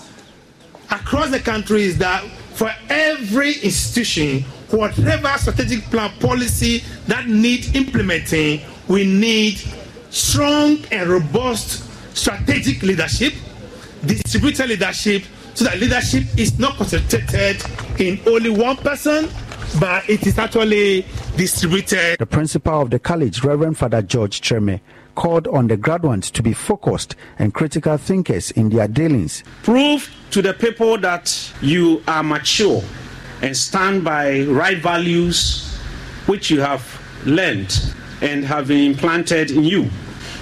across 0.89 1.31
the 1.31 1.39
country 1.39 1.83
is 1.83 1.97
that 1.97 2.23
for 2.53 2.71
every 2.89 3.53
institution 3.55 4.45
whatever 4.75 5.29
strategic 5.37 5.83
plan 5.85 6.11
policy 6.19 6.83
that 7.07 7.27
needs 7.27 7.73
implementing, 7.75 8.61
we 8.87 9.05
need 9.05 9.61
strong 10.09 10.77
and 10.91 11.09
robust 11.09 11.83
strategic 12.15 12.81
leadership, 12.83 13.33
distributed 14.05 14.69
leadership, 14.69 15.23
so 15.53 15.65
that 15.65 15.79
leadership 15.79 16.23
is 16.37 16.59
not 16.59 16.75
concentrated 16.75 17.63
in 17.99 18.19
only 18.27 18.49
one 18.49 18.75
person, 18.77 19.29
but 19.79 20.07
it 20.09 20.25
is 20.27 20.37
actually 20.37 21.05
distributed. 21.37 22.17
The 22.19 22.25
principal 22.25 22.81
of 22.81 22.89
the 22.89 22.99
college, 22.99 23.43
Reverend 23.43 23.77
Father 23.77 24.01
George 24.01 24.41
Cherme, 24.41 24.81
called 25.15 25.47
on 25.47 25.67
the 25.67 25.77
graduates 25.77 26.29
to 26.31 26.43
be 26.43 26.53
focused 26.53 27.15
and 27.39 27.53
critical 27.53 27.97
thinkers 27.97 28.51
in 28.51 28.69
their 28.69 28.87
dealings. 28.87 29.43
Prove 29.63 30.13
to 30.31 30.41
the 30.41 30.53
people 30.53 30.97
that 30.97 31.53
you 31.61 32.03
are 32.07 32.21
mature 32.21 32.83
and 33.45 33.55
stand 33.55 34.03
by 34.03 34.41
right 34.45 34.79
values 34.79 35.77
which 36.25 36.49
you 36.49 36.61
have 36.61 36.83
learned 37.25 37.93
and 38.21 38.43
have 38.43 38.67
been 38.69 38.91
implanted 38.91 39.51
in 39.51 39.63
you. 39.63 39.87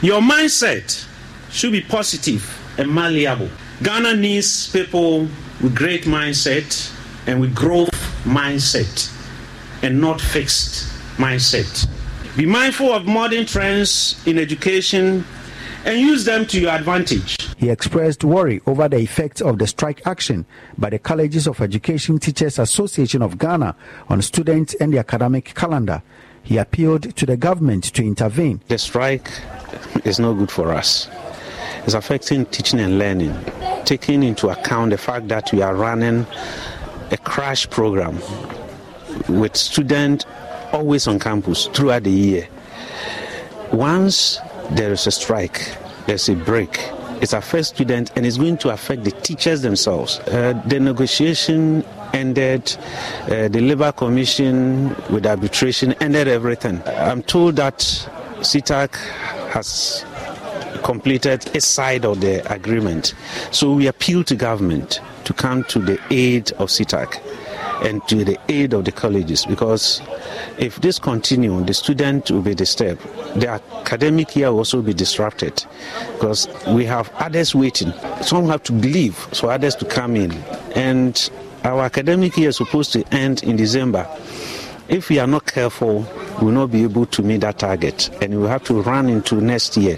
Your 0.02 0.22
mindset 0.22 1.06
should 1.52 1.74
be 1.74 1.82
positive 1.82 2.44
and 2.78 2.90
malleable. 2.90 3.50
Ghana 3.84 4.16
needs 4.16 4.70
people 4.72 5.28
with 5.62 5.76
great 5.76 6.04
mindset 6.06 6.96
and 7.28 7.42
with 7.42 7.54
growth 7.54 7.92
mindset 8.24 9.12
and 9.84 10.00
not 10.00 10.22
fixed 10.22 10.88
mindset. 11.18 11.86
Be 12.38 12.46
mindful 12.46 12.94
of 12.94 13.06
modern 13.06 13.46
trends 13.46 14.16
in 14.26 14.40
education 14.40 15.26
and 15.86 16.00
use 16.00 16.26
them 16.26 16.46
to 16.48 16.60
your 16.60 16.72
advantage. 16.72 17.38
He 17.58 17.70
expressed 17.70 18.24
worry 18.24 18.62
over 18.66 18.88
the 18.88 18.98
effects 18.98 19.42
of 19.42 19.60
the 19.60 19.68
strike 19.68 20.06
action 20.06 20.46
by 20.78 20.90
the 20.90 21.00
Colleges 21.00 21.48
of 21.48 21.62
Education 21.62 22.20
Teachers 22.20 22.60
Association 22.60 23.22
of 23.22 23.38
Ghana 23.38 23.76
on 24.10 24.22
students 24.22 24.74
and 24.76 24.94
the 24.94 25.00
academic 25.00 25.54
calendar. 25.56 26.02
He 26.44 26.58
appealed 26.58 27.16
to 27.16 27.26
the 27.26 27.38
government 27.38 27.86
to 27.94 28.04
intervene. 28.04 28.62
The 28.68 28.78
strike 28.78 29.30
is 30.04 30.20
no 30.20 30.34
good 30.34 30.52
for 30.52 30.74
us. 30.74 31.10
It's 31.86 31.94
affecting 31.94 32.46
teaching 32.48 32.80
and 32.80 32.98
learning, 33.00 33.34
taking 33.86 34.24
into 34.24 34.50
account 34.50 34.92
the 34.92 34.98
fact 34.98 35.28
that 35.30 35.52
we 35.52 35.62
are 35.62 35.76
running 35.76 36.26
a 37.12 37.18
crash 37.18 37.70
program 37.70 38.20
with 39.28 39.56
students 39.56 40.26
always 40.72 41.08
on 41.08 41.20
campus 41.20 41.68
throughout 41.68 42.04
the 42.04 42.12
year. 42.12 42.48
Once 43.72 44.40
there 44.72 44.92
is 44.92 45.08
a 45.08 45.12
strike, 45.12 45.76
there's 46.08 46.30
a 46.30 46.36
break. 46.36 46.80
It 47.22 47.32
affects 47.32 47.70
students 47.70 48.12
and 48.16 48.26
it's 48.26 48.38
going 48.38 48.58
to 48.58 48.70
affect 48.70 49.04
the 49.04 49.12
teachers 49.12 49.62
themselves. 49.62 50.20
Uh, 50.20 50.62
the 50.66 50.80
negotiation 50.80 51.86
ended, 52.14 52.76
uh, 53.24 53.48
the 53.48 53.62
Labour 53.62 53.92
Commission 53.92 54.90
with 55.10 55.26
arbitration 55.26 55.94
ended 56.02 56.28
everything. 56.28 56.82
I'm 56.86 57.24
told 57.24 57.56
that 57.58 57.80
CETAG 58.40 58.94
has 59.52 60.06
completed 60.84 61.56
a 61.56 61.62
side 61.62 62.04
of 62.04 62.20
the 62.20 62.52
agreement. 62.52 63.14
So 63.52 63.74
we 63.74 63.88
appeal 63.88 64.24
to 64.26 64.36
government 64.36 65.00
to 65.24 65.34
come 65.34 65.64
to 65.66 65.80
the 65.80 66.00
aid 66.12 66.52
of 66.54 66.70
CETAG 66.70 67.22
and 67.82 68.06
to 68.08 68.24
the 68.24 68.38
aid 68.50 68.74
of 68.74 68.86
the 68.86 68.92
colleges 68.92 69.46
because 69.46 70.02
if 70.58 70.80
this 70.82 71.00
continues, 71.00 71.66
the 71.66 71.74
student 71.74 72.30
will 72.32 72.42
be 72.42 72.56
disturbed. 72.56 73.02
The 73.36 73.50
academic 73.50 74.36
year 74.36 74.52
will 74.52 74.60
also 74.60 74.82
be 74.82 74.94
disrupted 74.94 75.66
because 76.14 76.48
we 76.68 76.86
have 76.86 77.12
others 77.16 77.56
waiting. 77.56 77.92
Some 78.22 78.48
have 78.48 78.64
to 78.64 78.74
leave 78.74 79.18
so 79.32 79.50
others 79.50 79.76
to 79.76 79.86
come 79.86 80.16
in. 80.16 80.32
And 80.76 81.30
our 81.64 81.82
academic 81.82 82.38
year 82.38 82.50
is 82.50 82.58
supposed 82.58 82.94
to 82.94 83.04
end 83.14 83.44
in 83.44 83.56
December. 83.56 84.08
If 84.90 85.10
we 85.10 85.20
are 85.20 85.28
not 85.28 85.46
careful, 85.46 86.06
we 86.40 86.46
will 86.46 86.52
not 86.52 86.72
be 86.72 86.84
able 86.84 87.06
to 87.08 87.24
meet 87.24 87.42
that 87.42 87.60
target 87.60 88.10
and 88.22 88.34
we 88.34 88.38
will 88.42 88.48
have 88.50 88.64
to 88.66 88.82
run 88.82 89.10
into 89.10 89.36
next 89.42 89.78
year 89.78 89.98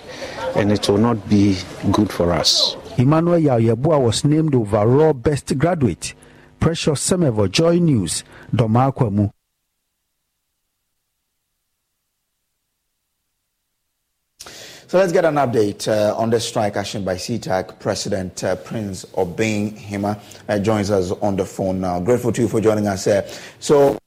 and 0.56 0.72
it 0.72 0.88
will 0.88 1.00
not 1.00 1.28
be 1.28 1.58
good 1.92 2.12
for 2.12 2.32
us. 2.32 2.76
Emmanuel 2.98 3.40
Yayebua 3.40 4.00
was 4.02 4.24
named 4.24 4.56
overall 4.56 5.14
best 5.14 5.58
graduate. 5.58 6.14
Precious 6.60 7.10
Semevo, 7.10 7.50
Joy 7.50 7.80
News, 7.80 8.24
Dormaa 8.54 8.92
Akwamu. 8.92 9.32
So 14.88 15.00
let's 15.00 15.12
get 15.12 15.26
an 15.26 15.36
update 15.36 15.88
uh, 15.88 16.16
on 16.16 16.30
the 16.30 16.40
strike 16.40 16.78
action 16.78 17.04
by 17.04 17.16
CETAG. 17.16 17.80
President 17.80 18.44
uh, 18.44 18.56
Prince 18.56 19.04
Obeng 19.14 19.76
Hima 19.78 20.20
uh, 20.48 20.60
joins 20.60 20.92
us 20.92 21.12
on 21.12 21.36
the 21.36 21.44
phone 21.46 21.82
now. 21.82 22.00
Grateful 22.00 22.32
to 22.32 22.44
you 22.44 22.48
for 22.48 22.62
joining 22.62 22.88
us. 22.88 23.08
So, 23.60 23.98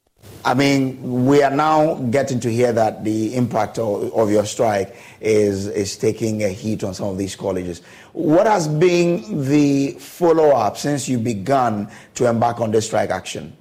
I 0.48 0.54
mean, 0.54 1.26
we 1.26 1.42
are 1.42 1.54
now 1.54 1.96
getting 1.96 2.40
to 2.40 2.50
hear 2.50 2.72
that 2.72 3.04
the 3.04 3.36
impact 3.36 3.78
of, 3.78 4.10
of 4.14 4.30
your 4.30 4.46
strike 4.46 4.96
is, 5.20 5.66
is 5.66 5.98
taking 5.98 6.42
a 6.42 6.48
hit 6.48 6.82
on 6.84 6.94
some 6.94 7.08
of 7.08 7.18
these 7.18 7.36
colleges. 7.36 7.82
What 8.14 8.46
has 8.46 8.66
been 8.66 9.46
the 9.46 9.90
follow 9.98 10.48
up 10.52 10.78
since 10.78 11.06
you 11.06 11.18
began 11.18 11.90
to 12.14 12.30
embark 12.30 12.62
on 12.62 12.70
this 12.70 12.86
strike 12.86 13.10
action? 13.10 13.54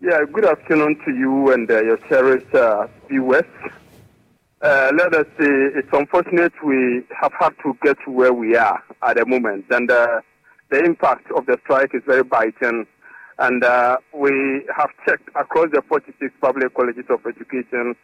Yeah, 0.00 0.20
good 0.32 0.44
afternoon 0.44 1.00
to 1.04 1.10
you 1.10 1.50
and 1.50 1.68
uh, 1.68 1.82
your 1.82 1.96
cherished 2.08 2.54
uh, 2.54 2.86
viewers. 3.08 3.42
Uh, 4.62 4.92
let 4.96 5.12
us 5.16 5.26
say 5.36 5.48
it's 5.74 5.88
unfortunate 5.92 6.52
we 6.64 7.02
have 7.20 7.32
had 7.32 7.54
to 7.64 7.76
get 7.82 7.96
to 8.04 8.12
where 8.12 8.32
we 8.32 8.54
are 8.54 8.80
at 9.02 9.16
the 9.16 9.26
moment, 9.26 9.64
and 9.70 9.90
uh, 9.90 10.20
the 10.70 10.78
impact 10.84 11.28
of 11.32 11.44
the 11.46 11.58
strike 11.64 11.92
is 11.92 12.02
very 12.06 12.22
biting. 12.22 12.86
And 13.38 13.62
uh, 13.62 13.98
we 14.14 14.64
have 14.76 14.90
checked 15.06 15.28
across 15.38 15.68
the 15.72 15.82
46 15.88 16.32
public 16.40 16.74
colleges 16.74 17.04
of 17.10 17.20
education. 17.26 17.94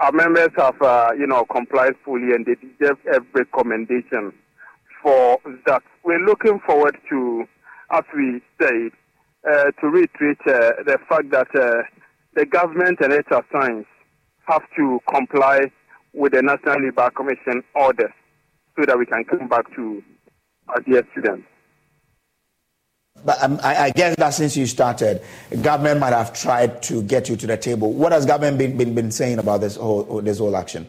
Our 0.00 0.12
members 0.12 0.50
have, 0.56 0.80
uh, 0.82 1.10
you 1.16 1.26
know, 1.26 1.44
complied 1.44 1.94
fully, 2.04 2.34
and 2.34 2.44
they 2.44 2.56
deserve 2.56 2.98
every 3.06 3.44
commendation 3.46 4.32
for 5.02 5.38
that. 5.66 5.82
We're 6.04 6.24
looking 6.24 6.58
forward 6.66 6.96
to, 7.10 7.44
as 7.92 8.02
we 8.16 8.40
said, 8.60 8.90
uh, 9.48 9.70
to 9.80 9.86
reiterate 9.86 10.40
uh, 10.46 10.82
the 10.84 10.98
fact 11.08 11.30
that 11.30 11.48
the 12.34 12.46
government 12.46 12.98
and 13.00 13.12
its 13.12 13.28
science 13.52 13.86
have 14.48 14.62
to 14.76 14.98
comply 15.12 15.70
with 16.12 16.32
the 16.32 16.42
National 16.42 16.82
Labour 16.82 17.10
Commission 17.10 17.62
orders 17.74 18.12
so 18.76 18.84
that 18.86 18.98
we 18.98 19.06
can 19.06 19.24
come 19.24 19.48
back 19.48 19.64
to 19.76 20.02
our 20.68 20.80
dear 20.80 21.06
students. 21.12 21.46
But 23.24 23.42
um, 23.42 23.60
I, 23.62 23.76
I, 23.76 23.90
guess 23.90 24.16
that 24.16 24.30
since 24.30 24.56
you 24.56 24.66
started, 24.66 25.22
government 25.62 26.00
might 26.00 26.12
have 26.12 26.32
tried 26.32 26.82
to 26.84 27.02
get 27.02 27.28
you 27.28 27.36
to 27.36 27.46
the 27.46 27.56
table. 27.56 27.92
What 27.92 28.12
has 28.12 28.26
government 28.26 28.58
been, 28.58 28.76
been, 28.76 28.94
been 28.94 29.10
saying 29.10 29.38
about 29.38 29.60
this 29.60 29.76
whole, 29.76 30.20
this 30.20 30.38
whole 30.38 30.56
action? 30.56 30.88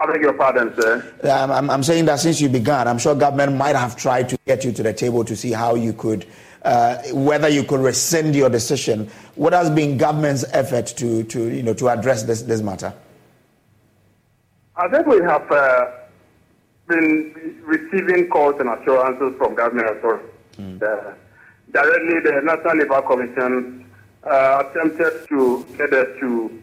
I 0.00 0.06
beg 0.12 0.20
your 0.20 0.34
pardon, 0.34 0.74
sir. 0.74 1.14
I'm, 1.24 1.50
I'm, 1.50 1.70
I'm 1.70 1.82
saying 1.82 2.04
that 2.06 2.20
since 2.20 2.40
you 2.40 2.48
began, 2.48 2.88
I'm 2.88 2.98
sure 2.98 3.14
government 3.14 3.56
might 3.56 3.76
have 3.76 3.96
tried 3.96 4.28
to 4.30 4.38
get 4.44 4.64
you 4.64 4.72
to 4.72 4.82
the 4.82 4.92
table 4.92 5.24
to 5.24 5.34
see 5.34 5.52
how 5.52 5.76
you 5.76 5.94
could, 5.94 6.26
uh, 6.62 6.98
whether 7.12 7.48
you 7.48 7.64
could 7.64 7.80
rescind 7.80 8.34
your 8.34 8.50
decision. 8.50 9.08
What 9.36 9.54
has 9.54 9.70
been 9.70 9.96
government's 9.96 10.44
effort 10.52 10.88
to, 10.98 11.22
to, 11.24 11.48
you 11.48 11.62
know, 11.62 11.74
to 11.74 11.88
address 11.88 12.24
this, 12.24 12.42
this 12.42 12.60
matter? 12.60 12.92
I 14.76 14.88
think 14.88 15.06
we 15.06 15.22
have 15.22 15.50
uh, 15.50 15.86
been 16.86 17.60
receiving 17.64 18.28
calls 18.28 18.56
and 18.60 18.68
assurances 18.68 19.36
from 19.38 19.54
government 19.54 19.90
authorities. 19.90 20.30
Mm. 20.58 20.82
Uh, 20.82 21.14
directly, 21.72 22.20
the 22.20 22.40
National 22.44 22.76
Labour 22.76 23.02
Commission 23.02 23.90
uh, 24.24 24.64
attempted 24.64 25.28
to 25.28 25.66
get 25.76 25.92
us 25.92 26.08
to 26.20 26.62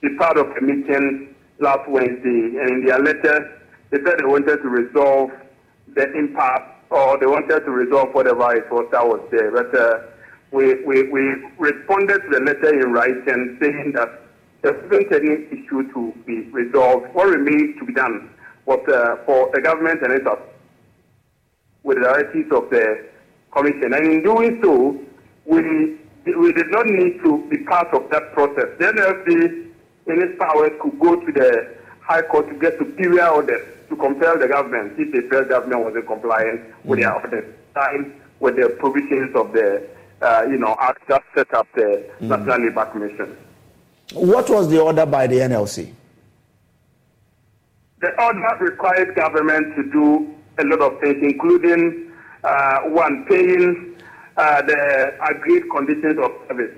be 0.00 0.16
part 0.16 0.36
of 0.36 0.46
a 0.56 0.60
meeting 0.60 1.34
last 1.58 1.88
Wednesday, 1.88 2.58
and 2.58 2.70
in 2.70 2.84
their 2.86 2.98
letter, 3.00 3.60
they 3.90 3.98
said 3.98 4.18
they 4.18 4.24
wanted 4.24 4.56
to 4.62 4.68
resolve 4.68 5.30
the 5.94 6.12
impasse 6.12 6.62
or 6.90 7.18
they 7.18 7.26
wanted 7.26 7.60
to 7.60 7.70
resolve 7.70 8.14
whatever 8.14 8.54
it 8.54 8.70
was 8.70 8.86
that 8.92 9.06
was 9.06 9.20
there. 9.30 9.50
But 9.50 9.74
uh, 9.78 10.00
we, 10.50 10.82
we, 10.84 11.08
we 11.08 11.20
responded 11.58 12.22
to 12.22 12.28
the 12.30 12.40
letter 12.40 12.80
in 12.80 12.92
writing 12.92 13.58
saying 13.60 13.92
that 13.94 14.22
there 14.62 14.74
isn't 14.86 15.12
any 15.12 15.44
issue 15.46 15.92
to 15.92 16.12
be 16.26 16.42
resolved. 16.50 17.12
What 17.14 17.28
remains 17.28 17.78
to 17.78 17.84
be 17.84 17.92
done 17.92 18.30
was 18.68 18.86
uh, 18.88 19.16
for 19.24 19.50
the 19.54 19.62
government 19.62 20.02
and 20.02 20.12
its 20.12 20.26
with 21.82 21.96
the 21.96 22.04
directives 22.04 22.52
of 22.52 22.68
the 22.68 23.08
commission. 23.50 23.94
And 23.94 24.04
in 24.12 24.22
doing 24.22 24.60
so, 24.62 25.00
we, 25.46 25.96
we 26.36 26.52
did 26.52 26.70
not 26.70 26.84
need 26.86 27.18
to 27.24 27.48
be 27.48 27.58
part 27.64 27.88
of 27.94 28.10
that 28.10 28.34
process. 28.34 28.68
The 28.78 28.92
NLC, 28.92 29.72
in 30.12 30.22
its 30.22 30.38
powers, 30.38 30.72
could 30.82 31.00
go 31.00 31.16
to 31.16 31.32
the 31.32 31.76
High 32.02 32.20
Court 32.22 32.46
to 32.50 32.54
get 32.58 32.76
superior 32.78 33.28
orders 33.28 33.66
to 33.88 33.96
compel 33.96 34.38
the 34.38 34.48
government 34.48 34.92
if 34.98 35.12
the 35.12 35.22
federal 35.22 35.48
government 35.48 35.84
wasn't 35.84 36.06
compliant 36.06 36.60
mm-hmm. 36.60 36.88
with 36.88 36.98
their 36.98 37.10
mm. 37.10 37.24
orders, 37.24 37.54
time 37.74 38.20
with 38.40 38.56
the 38.56 38.68
provisions 38.78 39.34
of 39.34 39.52
the 39.52 39.88
uh, 40.20 40.44
you 40.50 40.58
know 40.58 40.76
act 40.78 41.08
that 41.08 41.22
set 41.34 41.54
up 41.54 41.66
the 41.74 42.04
mm-hmm. 42.20 42.28
National 42.28 42.60
Labour 42.60 42.84
Commission. 42.92 43.36
What 44.12 44.50
was 44.50 44.68
the 44.68 44.80
order 44.80 45.06
by 45.06 45.26
the 45.26 45.36
NLC? 45.36 45.94
The 48.00 48.20
order 48.22 48.56
required 48.60 49.14
government 49.14 49.74
to 49.76 49.82
do 49.90 50.34
a 50.58 50.64
lot 50.64 50.80
of 50.80 51.00
things, 51.00 51.18
including 51.22 52.12
uh, 52.44 52.80
one, 52.82 53.24
paying 53.26 53.96
uh, 54.36 54.62
the 54.62 55.14
agreed 55.28 55.64
conditions 55.70 56.18
of 56.18 56.32
service 56.46 56.74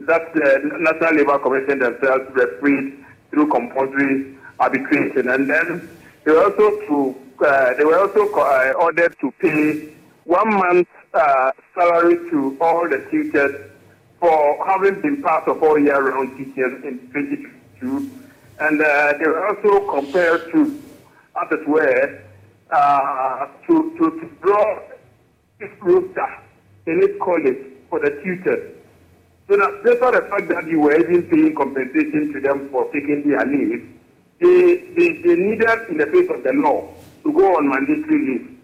that 0.00 0.32
the 0.34 0.60
National 0.78 1.14
Labour 1.14 1.38
Commission 1.38 1.78
themselves 1.80 2.24
refereed 2.34 3.04
through 3.30 3.48
compulsory 3.48 4.36
arbitration, 4.58 5.28
and 5.28 5.48
then 5.48 5.88
they 6.24 6.32
were 6.32 6.44
also 6.44 6.70
to 6.86 7.16
uh, 7.44 7.74
they 7.74 7.84
were 7.84 7.98
also 7.98 8.30
uh, 8.34 8.72
ordered 8.78 9.16
to 9.20 9.30
pay 9.40 9.94
one 10.24 10.54
month 10.54 10.88
uh, 11.14 11.50
salary 11.74 12.16
to 12.30 12.56
all 12.60 12.88
the 12.88 12.98
teachers 13.10 13.70
for 14.18 14.66
having 14.66 15.00
been 15.00 15.22
part 15.22 15.48
of 15.48 15.62
all 15.62 15.78
year 15.78 16.00
round 16.00 16.36
teaching 16.36 16.82
in 16.84 16.98
2022. 17.12 18.19
And 18.60 18.80
uh, 18.80 19.14
they 19.18 19.26
were 19.26 19.46
also 19.48 19.90
compared 19.90 20.52
to, 20.52 20.82
as 21.40 21.48
it 21.50 21.66
were, 21.66 22.22
uh, 22.70 23.46
to, 23.66 23.96
to, 23.98 24.20
to 24.20 24.30
draw 24.42 24.80
this 25.58 25.70
roster 25.80 26.38
in 26.86 27.02
each 27.02 27.18
college 27.20 27.58
for 27.88 28.00
the 28.00 28.10
tutors. 28.22 28.76
So 29.48 29.56
that 29.56 29.82
despite 29.84 30.12
the 30.12 30.28
fact 30.28 30.48
that 30.50 30.66
you 30.68 30.80
were 30.80 30.94
even 30.94 31.22
paying 31.24 31.54
compensation 31.54 32.32
to 32.34 32.40
them 32.40 32.68
for 32.70 32.84
taking 32.92 33.28
their 33.28 33.44
leave, 33.46 33.88
they, 34.40 34.76
they, 34.96 35.22
they 35.22 35.34
needed, 35.36 35.88
in 35.88 35.96
the 35.96 36.06
face 36.06 36.30
of 36.30 36.44
the 36.44 36.52
law, 36.52 36.86
to 37.24 37.32
go 37.32 37.56
on 37.56 37.68
mandatory 37.68 38.26
leave. 38.26 38.56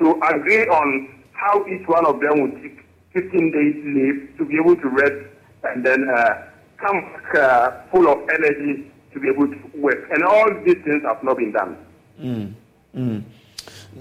To 0.00 0.20
agree 0.28 0.66
on 0.66 1.22
how 1.32 1.64
each 1.66 1.86
one 1.86 2.04
of 2.04 2.20
them 2.20 2.42
would 2.42 2.62
take 2.62 2.84
15 3.12 3.52
days 3.52 3.76
leave 3.84 4.36
to 4.38 4.44
be 4.44 4.56
able 4.56 4.76
to 4.76 4.88
rest 4.88 5.26
and 5.64 5.86
then 5.86 6.08
uh, 6.08 6.42
come 6.76 7.00
back 7.00 7.34
uh, 7.36 7.70
full 7.92 8.08
of 8.08 8.18
energy 8.28 8.90
to 9.12 9.20
be 9.20 9.28
able 9.28 9.48
to 9.48 9.58
work. 9.74 10.08
And 10.10 10.22
all 10.24 10.48
these 10.64 10.82
things 10.84 11.02
have 11.04 11.22
not 11.22 11.36
been 11.36 11.52
done. 11.52 11.76
Mm. 12.20 12.54
Mm. 12.96 13.22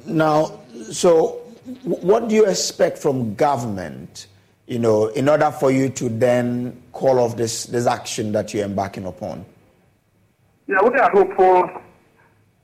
Now, 0.05 0.60
so 0.91 1.41
what 1.84 2.28
do 2.30 2.36
you 2.36 2.45
expect 2.45 2.97
from 2.97 3.36
government, 3.36 4.28
you 4.68 4.80
know, 4.80 5.07
in 5.07 5.30
order 5.30 5.51
for 5.51 5.72
you 5.72 5.89
to 5.89 6.10
then 6.10 6.82
call 6.93 7.20
off 7.20 7.38
this, 7.38 7.66
this 7.66 7.86
action 7.86 8.32
that 8.34 8.53
you're 8.53 8.66
embarking 8.66 9.05
upon? 9.05 9.45
Yeah, 10.68 10.82
we 10.84 10.99
are 10.99 11.10
hopeful 11.10 11.70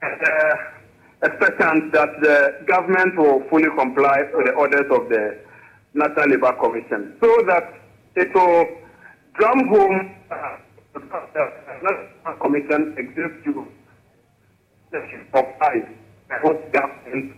and 0.02 0.22
uh, 0.24 0.56
expectant 1.24 1.92
that 1.94 2.10
the 2.22 2.66
government 2.68 3.18
will 3.18 3.44
fully 3.50 3.70
comply 3.76 4.24
with 4.34 4.46
the 4.46 4.54
orders 4.54 4.86
of 4.92 5.10
the 5.10 5.40
National 5.94 6.30
Labour 6.30 6.54
Commission 6.54 7.16
so 7.20 7.42
that 7.48 7.74
it 8.16 8.34
will 8.36 8.68
drum 9.34 9.68
home 9.68 10.16
uh, 10.30 10.58
government 16.72 17.36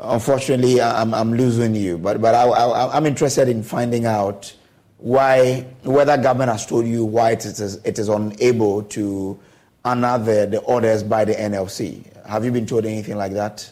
Unfortunately, 0.00 0.80
I'm, 0.80 1.12
I'm 1.12 1.34
losing 1.34 1.74
you, 1.74 1.98
but, 1.98 2.20
but 2.20 2.32
I, 2.34 2.88
I'm 2.96 3.04
interested 3.04 3.48
in 3.48 3.64
finding 3.64 4.06
out 4.06 4.54
why, 4.98 5.66
whether 5.82 6.16
government 6.16 6.52
has 6.52 6.66
told 6.66 6.86
you 6.86 7.04
why 7.04 7.32
it 7.32 7.44
is, 7.44 7.76
it 7.84 7.98
is 7.98 8.08
unable 8.08 8.82
to 8.84 9.38
honor 9.84 10.18
the, 10.18 10.46
the 10.46 10.58
orders 10.60 11.02
by 11.02 11.24
the 11.24 11.34
NLC. 11.34 12.04
Have 12.26 12.44
you 12.44 12.52
been 12.52 12.66
told 12.66 12.86
anything 12.86 13.16
like 13.16 13.32
that? 13.32 13.68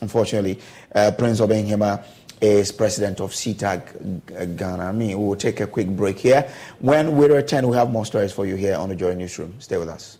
Unfortunately, 0.00 0.58
uh, 0.96 1.12
Prince 1.16 1.40
Obeng 1.40 1.68
Hima 1.68 2.04
is 2.42 2.72
president 2.72 3.20
of 3.20 3.30
CETAG 3.30 4.36
uh, 4.36 4.44
Ghana. 4.44 4.84
I 4.84 4.92
mean, 4.92 5.18
we'll 5.18 5.36
take 5.36 5.60
a 5.60 5.66
quick 5.66 5.88
break 5.88 6.18
here. 6.18 6.52
When 6.80 7.16
we 7.16 7.26
return, 7.26 7.68
we 7.68 7.76
have 7.76 7.90
more 7.90 8.04
stories 8.04 8.32
for 8.32 8.44
you 8.44 8.56
here 8.56 8.74
on 8.74 8.88
the 8.88 8.96
Joy 8.96 9.14
Newsroom. 9.14 9.54
Stay 9.60 9.78
with 9.78 9.88
us. 9.88 10.18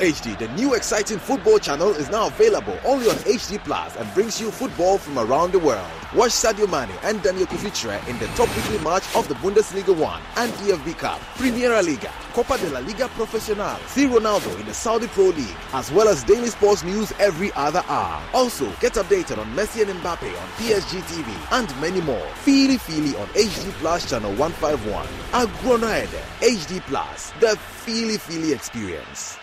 HD, 0.00 0.38
the 0.38 0.48
new 0.54 0.72
exciting 0.72 1.18
football 1.18 1.58
channel, 1.58 1.90
is 1.90 2.08
now 2.08 2.28
available 2.28 2.78
only 2.86 3.10
on 3.10 3.16
HD 3.16 3.62
Plus 3.62 3.94
and 3.96 4.14
brings 4.14 4.40
you 4.40 4.50
football 4.50 4.96
from 4.96 5.18
around 5.18 5.52
the 5.52 5.58
world. 5.58 5.86
Watch 6.14 6.30
Sadio 6.30 6.66
Mane 6.70 6.96
and 7.02 7.22
Daniel 7.22 7.46
Kufitre 7.46 8.00
in 8.08 8.18
the 8.18 8.26
top 8.28 8.48
weekly 8.56 8.78
match 8.82 9.04
of 9.14 9.28
the 9.28 9.34
Bundesliga 9.34 9.94
1 9.94 10.22
and 10.36 10.52
EFB 10.54 10.96
Cup, 10.96 11.20
Primera 11.36 11.84
Liga, 11.84 12.10
Copa 12.32 12.56
de 12.56 12.70
la 12.70 12.80
Liga 12.80 13.08
Profesional, 13.08 13.76
see 13.88 14.06
Ronaldo 14.06 14.58
in 14.58 14.64
the 14.64 14.72
Saudi 14.72 15.06
Pro 15.08 15.24
League, 15.24 15.54
as 15.74 15.92
well 15.92 16.08
as 16.08 16.24
daily 16.24 16.48
sports 16.48 16.82
news 16.82 17.12
every 17.18 17.52
other 17.52 17.84
hour. 17.86 18.22
Also, 18.32 18.64
get 18.80 18.94
updated 18.94 19.36
on 19.36 19.54
Messi 19.54 19.82
and 19.82 19.90
Mbappe 20.00 20.22
on 20.22 20.48
PSG 20.56 21.02
TV 21.02 21.58
and 21.58 21.68
many 21.78 22.00
more. 22.00 22.26
Feely 22.36 22.78
Feely 22.78 23.14
on 23.16 23.26
HD 23.28 23.70
Plus 23.72 24.08
channel 24.08 24.32
151. 24.36 25.06
Agrono 25.32 26.06
HD 26.40 26.80
Plus, 26.86 27.32
the 27.40 27.54
Feely 27.84 28.16
Feely 28.16 28.54
experience. 28.54 29.39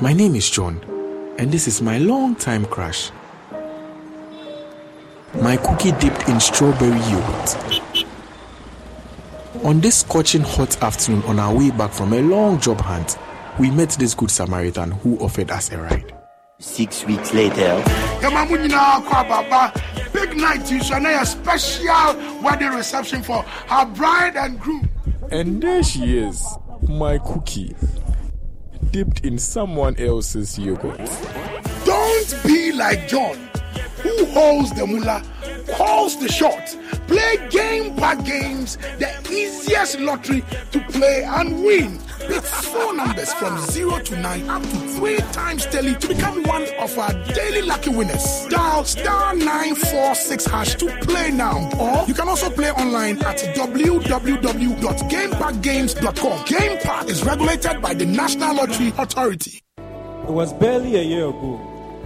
My 0.00 0.14
name 0.14 0.34
is 0.34 0.48
John, 0.48 0.80
and 1.38 1.52
this 1.52 1.68
is 1.68 1.82
my 1.82 1.98
long-time 1.98 2.64
crush. 2.64 3.10
My 5.42 5.58
cookie 5.58 5.92
dipped 5.92 6.26
in 6.26 6.40
strawberry 6.40 6.98
yogurt. 7.10 8.06
On 9.62 9.78
this 9.78 9.98
scorching 9.98 10.40
hot 10.40 10.82
afternoon 10.82 11.22
on 11.24 11.38
our 11.38 11.54
way 11.54 11.70
back 11.70 11.92
from 11.92 12.14
a 12.14 12.22
long 12.22 12.58
job 12.58 12.80
hunt, 12.80 13.18
we 13.58 13.70
met 13.70 13.90
this 13.90 14.14
good 14.14 14.30
Samaritan 14.30 14.90
who 14.90 15.18
offered 15.18 15.50
us 15.50 15.70
a 15.70 15.76
ride. 15.76 16.14
Six 16.58 17.04
weeks 17.04 17.34
later, 17.34 17.82
big 20.14 20.34
night 20.34 20.70
you 20.70 20.82
shall 20.82 21.04
a 21.04 21.26
special 21.26 22.40
wedding 22.42 22.70
reception 22.70 23.22
for 23.22 23.42
her 23.42 23.84
bride 23.84 24.36
and 24.36 24.58
groom. 24.58 24.88
And 25.30 25.62
there 25.62 25.82
she 25.82 26.16
is, 26.16 26.42
my 26.88 27.18
cookie, 27.18 27.76
dipped 28.92 29.24
in 29.24 29.38
someone 29.38 29.96
else's 29.98 30.58
yogurt. 30.58 30.98
Don't 31.84 32.36
be 32.44 32.72
like 32.72 33.08
John, 33.08 33.36
who 34.02 34.24
holds 34.26 34.72
the 34.74 34.86
mullah, 34.86 35.22
calls 35.76 36.18
the 36.18 36.28
shots, 36.28 36.76
play 37.06 37.36
game 37.50 37.94
by 37.96 38.14
games, 38.16 38.76
the 38.98 39.10
easiest 39.30 40.00
lottery 40.00 40.44
to 40.72 40.80
play 40.90 41.22
and 41.24 41.64
win. 41.64 41.98
Pick 42.30 42.44
four 42.44 42.94
numbers 42.94 43.32
from 43.32 43.58
0 43.58 43.98
to 43.98 44.16
9 44.16 44.48
up 44.48 44.62
to 44.62 44.68
3 44.68 45.16
times 45.32 45.66
daily 45.66 45.96
to 45.96 46.06
become 46.06 46.44
one 46.44 46.64
of 46.78 46.96
our 46.96 47.12
daily 47.34 47.62
lucky 47.62 47.90
winners. 47.90 48.46
Dial 48.48 48.84
star 48.84 49.34
946 49.34 50.46
hash 50.46 50.76
to 50.76 50.86
play 51.00 51.32
now. 51.32 51.68
Or 51.76 52.04
you 52.06 52.14
can 52.14 52.28
also 52.28 52.48
play 52.48 52.70
online 52.70 53.18
at 53.24 53.38
www.gamepackgames.com. 53.56 56.44
Game 56.44 56.78
Park 56.78 57.08
is 57.08 57.24
regulated 57.24 57.82
by 57.82 57.94
the 57.94 58.06
National 58.06 58.54
Lottery 58.54 58.92
Authority. 58.96 59.60
It 59.78 60.30
was 60.30 60.52
barely 60.52 60.94
a 60.94 61.02
year 61.02 61.30
ago 61.30 61.56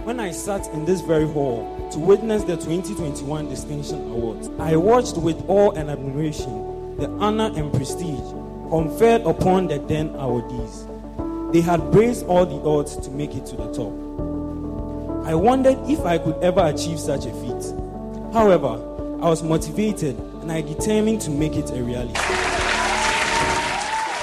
when 0.05 0.19
I 0.19 0.31
sat 0.31 0.65
in 0.73 0.85
this 0.85 1.01
very 1.01 1.27
hall 1.27 1.87
to 1.91 1.99
witness 1.99 2.41
the 2.43 2.55
2021 2.55 3.47
Distinction 3.47 4.11
Awards. 4.11 4.49
I 4.57 4.75
watched 4.75 5.17
with 5.17 5.39
awe 5.47 5.69
and 5.73 5.91
admiration 5.91 6.97
the 6.97 7.09
honor 7.19 7.51
and 7.55 7.71
prestige 7.71 8.44
conferred 8.69 9.21
upon 9.23 9.67
the 9.67 9.79
then 9.79 10.09
awardees. 10.11 10.91
They 11.51 11.61
had 11.61 11.91
braved 11.91 12.23
all 12.23 12.45
the 12.45 12.61
odds 12.67 12.97
to 12.97 13.11
make 13.11 13.35
it 13.35 13.45
to 13.47 13.55
the 13.55 13.71
top. 13.73 13.93
I 15.27 15.33
wondered 15.33 15.77
if 15.89 16.01
I 16.05 16.17
could 16.17 16.35
ever 16.43 16.65
achieve 16.65 16.99
such 16.99 17.25
a 17.25 17.33
feat. 17.33 17.73
However, 18.33 18.73
I 19.21 19.29
was 19.29 19.41
motivated 19.41 20.17
and 20.19 20.51
I 20.51 20.61
determined 20.61 21.21
to 21.21 21.31
make 21.31 21.55
it 21.55 21.71
a 21.71 21.81
reality. 21.81 22.13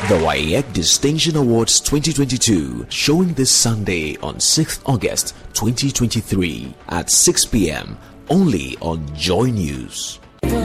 The 0.09 0.19
WAEC 0.19 0.73
Distinction 0.73 1.37
Awards 1.37 1.81
2022 1.81 2.87
showing 2.89 3.35
this 3.35 3.51
Sunday 3.51 4.17
on 4.19 4.35
6th 4.37 4.83
August 4.85 5.35
2023 5.55 6.75
at 6.89 7.09
6 7.09 7.45
p.m. 7.47 7.97
only 8.29 8.77
on 8.81 9.07
Joy 9.15 9.47
News. 9.47 10.19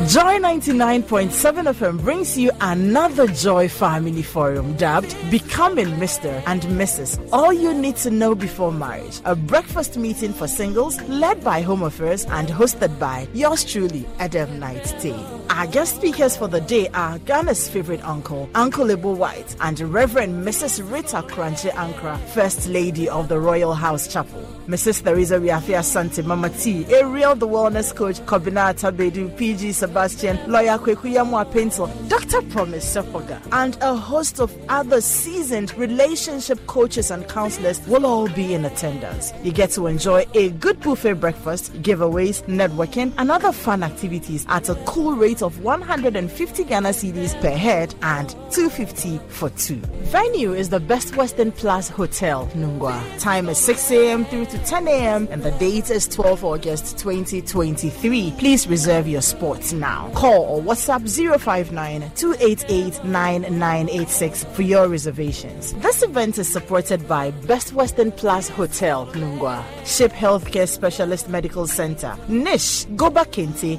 Joy 0.07 0.39
99.7 0.39 1.29
FM 1.73 2.01
brings 2.01 2.37
you 2.37 2.49
another 2.61 3.27
Joy 3.27 3.67
Family 3.67 4.21
Forum 4.21 4.73
dubbed 4.77 5.15
Becoming 5.29 5.87
Mr. 5.97 6.41
and 6.45 6.61
Mrs. 6.63 7.19
All 7.33 7.51
you 7.51 7.73
need 7.73 7.97
to 7.97 8.09
know 8.09 8.33
before 8.33 8.71
marriage. 8.71 9.19
A 9.25 9.35
breakfast 9.35 9.97
meeting 9.97 10.31
for 10.31 10.47
singles 10.47 11.01
led 11.09 11.43
by 11.43 11.61
Home 11.61 11.83
Affairs 11.83 12.25
and 12.29 12.47
hosted 12.47 12.97
by 12.99 13.27
yours 13.33 13.65
truly, 13.65 14.07
Adam 14.19 14.59
Knight 14.59 14.95
Tea. 14.99 15.36
Our 15.49 15.65
guest 15.65 15.95
speakers 15.95 16.35
for 16.37 16.47
the 16.47 16.61
day 16.61 16.87
are 16.89 17.17
Ghana's 17.19 17.67
favorite 17.67 18.03
uncle, 18.03 18.49
Uncle 18.53 18.91
Ebo 18.91 19.13
White, 19.13 19.55
and 19.61 19.79
Reverend 19.79 20.45
Mrs. 20.45 20.91
Rita 20.91 21.23
Korankye 21.23 21.71
Ankrah, 21.71 22.19
First 22.29 22.67
Lady 22.67 23.09
of 23.09 23.27
the 23.27 23.39
Royal 23.39 23.73
House 23.73 24.07
Chapel. 24.11 24.41
Mrs. 24.67 25.01
Theresa 25.03 25.39
Riafia 25.39 25.83
Sante, 25.83 26.21
Mama 26.23 26.49
T, 26.49 26.85
Ariel 26.93 27.35
the 27.35 27.47
Wellness 27.47 27.95
Coach, 27.95 28.19
Kobina 28.25 28.73
Tabedu, 28.73 29.35
PG 29.37 29.71
Sebastian, 29.71 30.37
Lawyer 30.51 30.77
Kwekuyamwa 30.77 31.49
Pencil, 31.51 31.87
Dr. 32.09 32.41
Promise 32.49 32.95
Sepoga, 32.95 33.41
and 33.53 33.77
a 33.81 33.95
host 33.95 34.41
of 34.41 34.53
other 34.67 34.99
seasoned 34.99 35.73
relationship 35.77 36.59
coaches 36.67 37.09
and 37.09 37.27
counselors 37.29 37.79
will 37.87 38.05
all 38.05 38.27
be 38.27 38.53
in 38.53 38.65
attendance. 38.65 39.31
You 39.41 39.53
get 39.53 39.71
to 39.71 39.87
enjoy 39.87 40.25
a 40.33 40.49
good 40.49 40.81
buffet 40.81 41.13
breakfast, 41.13 41.71
giveaways, 41.81 42.43
networking, 42.43 43.13
and 43.17 43.31
other 43.31 43.53
fun 43.53 43.83
activities 43.83 44.45
at 44.49 44.67
a 44.67 44.75
cool 44.85 45.13
rate 45.15 45.36
of 45.41 45.63
150 45.63 46.63
Ghana 46.63 46.89
cedis 46.89 47.39
per 47.41 47.51
head 47.51 47.93
and 48.01 48.29
250 48.51 49.19
for 49.29 49.49
two. 49.51 49.81
Venue 50.11 50.53
is 50.53 50.69
the 50.69 50.79
Best 50.79 51.15
Western 51.15 51.51
Plus 51.51 51.89
Hotel, 51.89 52.47
Nungwa. 52.55 53.01
Time 53.19 53.49
is 53.49 53.57
6 53.57 53.91
a.m. 53.91 54.25
through 54.25 54.45
to 54.45 54.57
10 54.65 54.87
a.m. 54.87 55.27
and 55.31 55.43
the 55.43 55.51
date 55.51 55.89
is 55.89 56.07
12 56.07 56.43
August 56.43 56.97
2023. 56.97 58.33
Please 58.37 58.67
reserve 58.67 59.07
your 59.07 59.21
spots 59.21 59.73
now. 59.73 60.11
Call 60.13 60.43
or 60.43 60.61
WhatsApp 60.61 61.07
059 61.39 62.11
288 62.15 63.03
9986 63.03 64.43
for 64.45 64.61
your 64.61 64.87
reservations. 64.87 65.73
This 65.75 66.03
event 66.03 66.37
is 66.37 66.51
supported 66.51 67.07
by 67.07 67.31
Best 67.31 67.73
Western 67.73 68.11
Plus 68.11 68.49
Hotel, 68.49 69.07
Nungwa, 69.07 69.63
Ship 69.85 70.11
Healthcare 70.11 70.67
Specialist 70.67 71.29
Medical 71.29 71.67
Center, 71.67 72.17
Nish, 72.27 72.85
Goba 72.95 73.27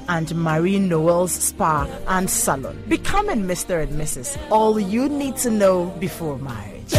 and 0.09 0.35
Marie 0.37 0.79
Noel's 0.79 1.33
Spa 1.49 1.87
and 2.07 2.29
Salon. 2.29 2.77
Becoming 2.89 3.45
Mr. 3.45 3.83
and 3.83 3.93
Mrs. 4.01 4.37
All 4.51 4.79
you 4.79 5.09
need 5.09 5.37
to 5.39 5.51
know 5.51 5.87
before 5.99 6.39
marriage. 6.39 6.93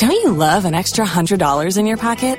Don't 0.00 0.12
you 0.12 0.32
love 0.32 0.64
an 0.64 0.74
extra 0.74 1.04
$100 1.04 1.76
in 1.76 1.84
your 1.86 1.98
pocket? 1.98 2.38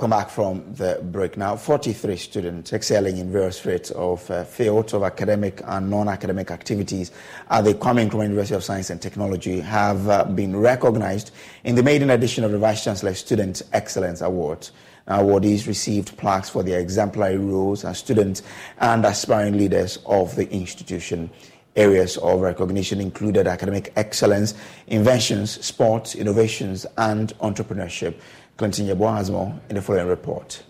Welcome 0.00 0.18
back 0.18 0.30
from 0.30 0.64
the 0.76 0.98
break. 1.12 1.36
Now, 1.36 1.56
43 1.56 2.16
students 2.16 2.72
excelling 2.72 3.18
in 3.18 3.30
various 3.30 3.58
fields 3.60 3.90
of 3.90 4.30
uh, 4.30 4.44
fields 4.44 4.94
of 4.94 5.02
academic 5.02 5.60
and 5.66 5.90
non-academic 5.90 6.50
activities 6.50 7.12
at 7.50 7.64
the 7.64 7.74
Kwame 7.74 8.08
Nkrumah 8.08 8.22
University 8.22 8.54
of 8.54 8.64
Science 8.64 8.88
and 8.88 9.02
Technology 9.02 9.60
have 9.60 10.08
uh, 10.08 10.24
been 10.24 10.56
recognized 10.56 11.32
in 11.64 11.74
the 11.74 11.82
maiden 11.82 12.08
edition 12.08 12.44
of 12.44 12.50
the 12.50 12.56
Vice 12.56 12.82
Chancellor 12.82 13.12
Student 13.12 13.60
Excellence 13.74 14.22
Award. 14.22 14.70
Awardees 15.06 15.66
received 15.66 16.16
plaques 16.16 16.48
for 16.48 16.62
their 16.62 16.80
exemplary 16.80 17.36
roles 17.36 17.84
as 17.84 17.98
students 17.98 18.42
and 18.78 19.04
aspiring 19.04 19.58
leaders 19.58 19.98
of 20.06 20.34
the 20.34 20.50
institution. 20.50 21.28
Areas 21.76 22.16
of 22.16 22.40
recognition 22.40 23.00
included 23.00 23.46
academic 23.46 23.92
excellence, 23.96 24.54
inventions, 24.86 25.64
sports, 25.64 26.14
innovations, 26.14 26.84
and 26.96 27.32
entrepreneurship. 27.38 28.14
Has 28.60 29.30
more 29.30 29.58
in 29.70 29.76
the 29.76 29.82
following 29.82 30.06
report. 30.06 30.62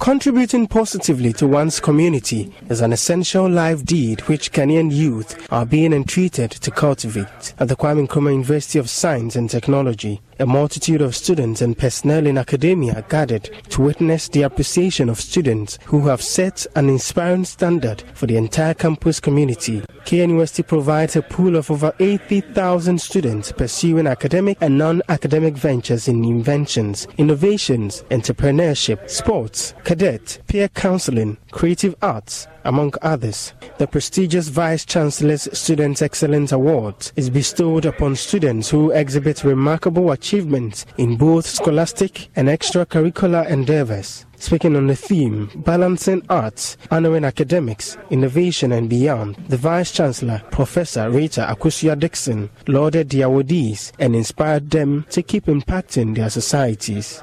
Contributing 0.00 0.66
positively 0.66 1.32
to 1.34 1.46
one's 1.46 1.78
community 1.78 2.52
is 2.68 2.80
an 2.80 2.92
essential 2.92 3.48
life 3.48 3.84
deed 3.84 4.20
which 4.22 4.50
Kenyan 4.50 4.92
youth 4.92 5.46
are 5.52 5.64
being 5.64 5.92
entreated 5.92 6.50
to 6.50 6.70
cultivate. 6.72 7.54
At 7.60 7.68
the 7.68 7.76
Kwame 7.76 8.08
Nkrumah 8.08 8.32
University 8.32 8.80
of 8.80 8.90
Science 8.90 9.36
and 9.36 9.48
Technology, 9.48 10.20
a 10.38 10.46
multitude 10.46 11.00
of 11.00 11.16
students 11.16 11.60
and 11.60 11.76
personnel 11.76 12.26
in 12.26 12.38
academia 12.38 13.04
gathered 13.08 13.44
to 13.70 13.82
witness 13.82 14.28
the 14.28 14.42
appreciation 14.42 15.08
of 15.08 15.20
students 15.20 15.78
who 15.84 16.06
have 16.06 16.22
set 16.22 16.66
an 16.76 16.88
inspiring 16.88 17.44
standard 17.44 18.02
for 18.14 18.26
the 18.26 18.36
entire 18.36 18.74
campus 18.74 19.20
community. 19.20 19.82
KNUST 20.04 20.66
provides 20.66 21.16
a 21.16 21.22
pool 21.22 21.56
of 21.56 21.70
over 21.70 21.92
80,000 22.00 23.00
students 23.00 23.52
pursuing 23.52 24.06
academic 24.06 24.56
and 24.60 24.78
non-academic 24.78 25.54
ventures 25.54 26.08
in 26.08 26.24
inventions, 26.24 27.06
innovations, 27.18 28.02
entrepreneurship, 28.10 29.10
sports, 29.10 29.74
cadet, 29.84 30.38
peer 30.46 30.68
counseling, 30.68 31.36
creative 31.50 31.94
arts, 32.00 32.46
among 32.68 32.92
others. 33.02 33.54
The 33.78 33.86
prestigious 33.86 34.48
Vice 34.48 34.84
Chancellor's 34.84 35.48
Student 35.58 36.02
Excellence 36.02 36.52
Award 36.52 37.10
is 37.16 37.30
bestowed 37.30 37.86
upon 37.86 38.14
students 38.14 38.68
who 38.68 38.90
exhibit 38.90 39.42
remarkable 39.42 40.12
achievements 40.12 40.84
in 40.98 41.16
both 41.16 41.46
scholastic 41.46 42.28
and 42.36 42.48
extracurricular 42.48 43.48
endeavors. 43.48 44.26
Speaking 44.40 44.76
on 44.76 44.86
the 44.86 44.94
theme, 44.94 45.50
Balancing 45.56 46.22
Arts, 46.28 46.76
Honoring 46.92 47.24
Academics, 47.24 47.98
Innovation 48.10 48.70
and 48.70 48.88
Beyond, 48.88 49.34
the 49.48 49.56
Vice 49.56 49.90
Chancellor, 49.90 50.42
Professor 50.52 51.10
Rita 51.10 51.46
Akosua 51.50 51.98
Dickson, 51.98 52.48
lauded 52.68 53.08
the 53.08 53.22
awardees 53.22 53.90
and 53.98 54.14
inspired 54.14 54.70
them 54.70 55.04
to 55.10 55.22
keep 55.22 55.46
impacting 55.46 56.14
their 56.14 56.30
societies. 56.30 57.22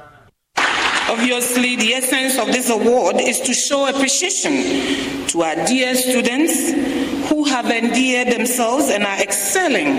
Obviously, 1.18 1.76
the 1.76 1.94
essence 1.94 2.38
of 2.38 2.48
this 2.48 2.68
award 2.68 3.16
is 3.18 3.40
to 3.40 3.54
show 3.54 3.88
appreciation 3.88 5.26
to 5.28 5.42
our 5.42 5.54
dear 5.64 5.94
students 5.94 6.70
who 7.30 7.42
have 7.44 7.70
endeared 7.70 8.28
themselves 8.28 8.90
and 8.90 9.02
are 9.02 9.18
excelling 9.22 9.96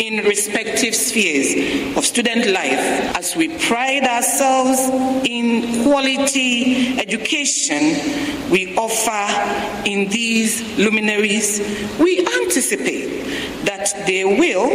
in 0.00 0.24
respective 0.24 0.94
spheres 0.94 1.94
of 1.94 2.06
student 2.06 2.46
life 2.46 2.80
as 3.18 3.36
we 3.36 3.48
pride 3.58 4.04
ourselves 4.04 4.80
in 5.28 5.84
quality 5.84 6.98
education 6.98 8.50
we 8.50 8.74
offer 8.78 9.84
in 9.84 10.08
these 10.08 10.62
luminaries. 10.78 11.60
We 12.00 12.18
anticipate 12.40 13.64
that 13.66 13.92
they 14.06 14.24
will 14.24 14.70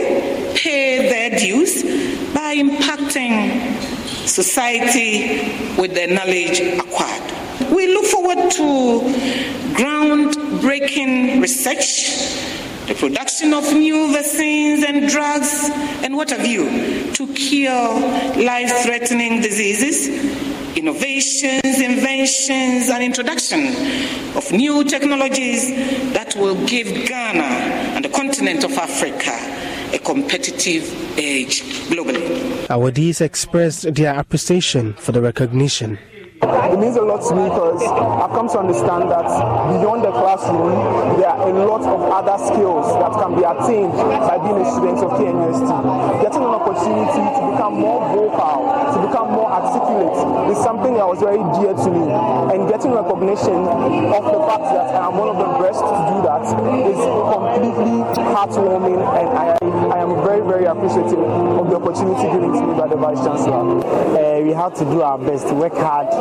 pay 0.55 1.09
their 1.09 1.39
dues 1.39 1.82
by 2.36 2.55
impacting 2.55 3.94
society 4.28 5.39
with 5.80 5.93
the 5.93 6.07
knowledge 6.07 6.59
acquired. 6.80 7.71
We 7.71 7.88
look 7.88 8.05
forward 8.05 8.51
to 8.51 9.01
groundbreaking 9.76 11.41
research, 11.41 12.09
the 12.88 12.95
production 12.95 13.53
of 13.53 13.71
new 13.73 14.11
vaccines 14.11 14.84
and 14.84 15.09
drugs, 15.09 15.69
and 16.03 16.15
what 16.15 16.30
have 16.32 16.45
you, 16.45 17.11
to 17.13 17.28
cure 17.34 17.99
life 18.43 18.71
threatening 18.84 19.41
diseases, 19.41 20.07
innovations, 20.76 21.80
inventions, 21.82 22.89
and 22.89 23.03
introduction 23.03 23.67
of 24.36 24.51
new 24.51 24.84
technologies 24.84 25.69
that 26.13 26.36
will 26.36 26.65
give 26.65 26.88
Ghana 27.07 27.43
and 27.95 28.03
the 28.03 28.09
continent 28.09 28.63
of 28.63 28.73
Africa 28.78 29.64
a 29.95 29.99
competitive 29.99 30.83
edge 31.17 31.61
globally. 31.89 32.67
Awardees 32.67 33.21
expressed 33.21 33.93
their 33.93 34.19
appreciation 34.19 34.93
for 34.93 35.13
the 35.13 35.21
recognition. 35.21 35.97
It 36.76 36.80
means 36.84 36.97
a 36.97 37.07
lot 37.07 37.23
to 37.23 37.32
me 37.39 37.47
because 37.47 37.80
I've 37.88 38.36
come 38.36 38.51
to 38.51 38.59
understand 38.59 39.07
that 39.07 39.23
beyond 39.23 40.03
the 40.03 40.11
classroom, 40.11 40.76
there 41.15 41.32
are 41.32 41.47
a 41.47 41.53
lot 41.63 41.88
of 41.88 42.03
other 42.11 42.36
skills 42.51 42.91
that 42.99 43.15
can 43.15 43.32
be 43.32 43.47
attained 43.47 43.95
by 43.95 44.36
being 44.43 44.59
a 44.59 44.67
student 44.67 44.99
of 44.99 45.15
KNUST. 45.15 45.71
Getting 46.19 46.43
an 46.43 46.51
opportunity 46.51 47.23
to 47.32 47.41
become 47.55 47.80
more 47.80 48.03
vocal, 48.11 48.76
to 48.91 48.97
become 49.07 49.32
more 49.32 49.47
articulate 49.47 50.51
is 50.51 50.59
something 50.59 50.99
that 50.99 51.07
was 51.07 51.23
very 51.23 51.39
dear 51.55 51.71
to 51.80 51.88
me. 51.88 52.11
And 52.51 52.67
getting 52.67 52.91
recognition 52.91 53.55
of 54.11 54.23
the 54.28 54.41
fact 54.43 54.67
that 54.76 54.99
I 54.99 55.07
am 55.07 55.15
one 55.15 55.32
of 55.32 55.39
the 55.39 55.47
best 55.63 55.80
to 55.80 55.95
do 56.11 56.17
that 56.28 56.43
is 56.43 56.99
completely 56.99 58.03
heartwarming 58.36 58.99
and 58.99 59.28
I, 59.32 59.55
I 59.95 59.97
am 60.03 60.19
very, 60.28 60.43
very 60.43 60.67
appreciative 60.67 61.23
of 61.23 61.71
the 61.71 61.80
opportunity 61.80 62.28
given 62.36 62.51
to 62.51 62.61
me 62.67 62.73
by 62.76 62.91
the 62.91 62.99
Vice 62.99 63.23
Chancellor. 63.23 63.80
Uh, 63.80 64.43
we 64.43 64.51
have 64.51 64.73
to 64.76 64.84
do 64.86 65.01
our 65.01 65.17
best, 65.17 65.47
to 65.47 65.53
work 65.53 65.73
hard 65.73 66.11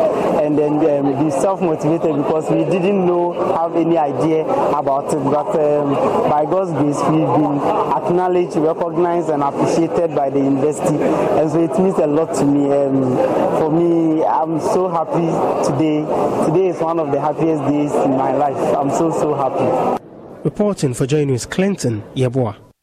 and 0.45 0.59
then 0.59 0.73
um, 0.75 1.25
be 1.25 1.31
self-motivated 1.31 2.17
because 2.17 2.51
we 2.51 2.65
didn't 2.65 3.07
know, 3.07 3.33
have 3.57 3.75
any 3.77 3.97
idea 3.97 4.43
about 4.43 5.07
it. 5.13 5.25
But 5.25 5.57
um, 5.57 5.95
by 6.29 6.45
God's 6.45 6.73
grace, 6.73 7.01
we've 7.09 7.27
been 7.27 7.59
acknowledged, 7.97 8.57
recognized, 8.57 9.31
and 9.31 9.43
appreciated 9.43 10.15
by 10.15 10.31
the 10.31 10.39
university, 10.41 10.97
and 11.03 11.51
so 11.51 11.63
it 11.63 11.79
means 11.79 11.99
a 11.99 12.07
lot 12.07 12.35
to 12.35 12.45
me. 12.45 12.71
Um, 12.73 13.17
for 13.59 13.71
me, 13.73 14.25
I'm 14.25 14.61
so 14.61 14.89
happy 14.89 15.27
today. 15.65 16.05
Today 16.47 16.69
is 16.69 16.81
one 16.81 16.99
of 16.99 17.11
the 17.11 17.21
happiest 17.21 17.63
days 17.65 17.93
in 17.93 18.11
my 18.17 18.37
life. 18.37 18.77
I'm 18.77 18.91
so 18.91 19.11
so 19.11 19.35
happy. 19.35 20.01
Reporting 20.45 20.93
for 20.93 21.07
Joy 21.07 21.25
News, 21.25 21.47
Clinton 21.47 22.03
Yeboah. 22.15 22.74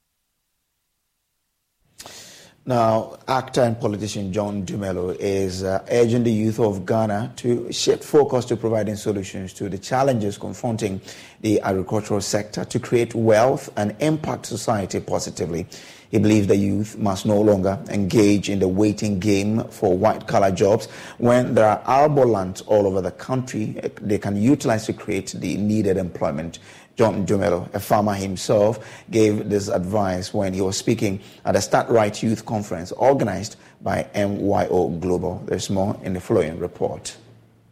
Now, 2.72 3.18
actor 3.28 3.64
and 3.64 3.78
politician 3.78 4.32
John 4.32 4.66
Dumelo 4.66 5.14
is 5.20 5.62
uh, 5.62 5.86
urging 5.92 6.24
the 6.24 6.32
youth 6.32 6.58
of 6.58 6.86
Ghana 6.86 7.34
to 7.36 7.70
shift 7.70 8.02
focus 8.02 8.46
to 8.46 8.56
providing 8.56 8.96
solutions 8.96 9.52
to 9.56 9.68
the 9.68 9.78
challenges 9.78 10.38
confronting 10.38 11.02
the 11.42 11.60
agricultural 11.60 12.22
sector 12.22 12.64
to 12.64 12.80
create 12.80 13.14
wealth 13.14 13.70
and 13.76 13.94
impact 14.00 14.46
society 14.46 15.02
positively. 15.02 15.68
He 16.12 16.20
believes 16.20 16.48
the 16.48 16.56
youth 16.56 16.98
must 16.98 17.26
no 17.26 17.42
longer 17.42 17.78
engage 17.90 18.50
in 18.50 18.60
the 18.60 18.68
waiting 18.70 19.20
game 19.20 19.64
for 19.66 19.98
white 19.98 20.28
collar 20.28 20.52
jobs 20.52 20.88
when 21.18 21.56
there 21.56 21.66
are 21.66 21.82
arable 21.86 22.26
lands 22.26 22.62
all 22.62 22.88
over 22.88 23.02
the 23.02 23.12
country 23.12 23.82
they 24.02 24.18
can 24.18 24.42
utilize 24.42 24.86
to 24.86 24.94
create 24.94 25.34
the 25.38 25.58
needed 25.58 25.98
employment. 25.98 26.60
John 26.96 27.26
Dumelo, 27.26 27.74
a 27.74 27.80
farmer 27.80 28.14
himself, 28.14 28.80
gave 29.10 29.50
this 29.50 29.68
advice 29.68 30.34
when 30.34 30.54
he 30.54 30.62
was 30.62 30.78
speaking 30.78 31.20
at 31.46 31.54
the 31.54 31.62
Start 31.62 31.90
Right 31.90 32.22
Youth 32.22 32.46
Conference 32.46 32.92
organized 32.92 33.56
by 33.82 34.08
MYO 34.14 34.90
Global. 35.00 35.42
There's 35.46 35.70
more 35.70 35.98
in 36.04 36.14
the 36.14 36.22
following 36.22 36.60
report. 36.60 37.16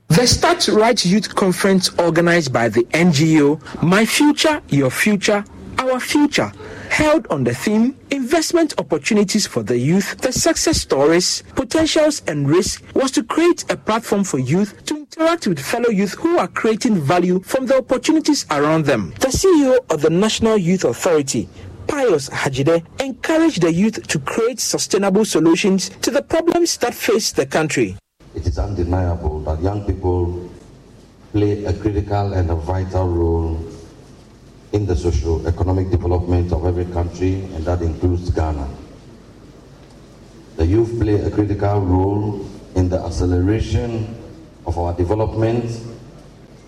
The 0.07 0.25
Start 0.25 0.67
Right 0.69 1.05
Youth 1.05 1.35
Conference 1.35 1.89
organized 1.99 2.51
by 2.51 2.69
the 2.69 2.83
NGO 2.85 3.83
My 3.83 4.05
Future, 4.05 4.61
Your 4.69 4.89
Future, 4.89 5.43
Our 5.77 5.99
Future 5.99 6.51
held 6.89 7.27
on 7.29 7.43
the 7.43 7.53
theme 7.53 7.95
Investment 8.11 8.73
Opportunities 8.77 9.47
for 9.47 9.63
the 9.63 9.77
Youth, 9.77 10.17
the 10.17 10.31
Success 10.31 10.81
Stories, 10.81 11.43
Potentials 11.55 12.21
and 12.27 12.49
Risks 12.49 12.83
was 12.93 13.11
to 13.11 13.23
create 13.23 13.63
a 13.71 13.77
platform 13.77 14.23
for 14.23 14.39
youth 14.39 14.83
to 14.85 14.97
interact 14.97 15.47
with 15.47 15.59
fellow 15.59 15.89
youth 15.89 16.13
who 16.13 16.37
are 16.37 16.47
creating 16.47 16.99
value 16.99 17.39
from 17.41 17.65
the 17.67 17.77
opportunities 17.77 18.45
around 18.51 18.85
them. 18.85 19.13
The 19.19 19.27
CEO 19.27 19.77
of 19.89 20.01
the 20.01 20.09
National 20.09 20.57
Youth 20.57 20.83
Authority, 20.83 21.47
Pius 21.87 22.29
Hadzide 22.29 22.85
encouraged 22.99 23.61
the 23.61 23.73
youth 23.73 24.05
to 24.07 24.19
create 24.19 24.59
sustainable 24.59 25.25
solutions 25.25 25.89
to 26.01 26.11
the 26.11 26.21
problems 26.21 26.77
that 26.77 26.93
face 26.93 27.31
the 27.31 27.45
country. 27.45 27.97
It 28.35 28.45
is 28.45 28.59
undeniable 28.59 29.41
that 29.41 29.61
young 29.61 29.85
people 29.85 30.49
play 31.31 31.65
a 31.65 31.73
critical 31.73 32.33
and 32.33 32.49
a 32.51 32.55
vital 32.55 33.07
role 33.07 33.55
in 34.71 34.85
the 34.85 34.95
socio-economic 34.95 35.89
development 35.89 36.51
of 36.51 36.65
every 36.65 36.85
country, 36.85 37.41
and 37.55 37.65
that 37.65 37.81
includes 37.81 38.29
Ghana. 38.29 38.67
The 40.57 40.65
youth 40.65 40.99
play 40.99 41.15
a 41.15 41.31
critical 41.31 41.81
role 41.81 42.45
in 42.75 42.89
the 42.89 42.99
acceleration 42.99 44.15
of 44.65 44.77
our 44.77 44.93
development. 44.93 45.65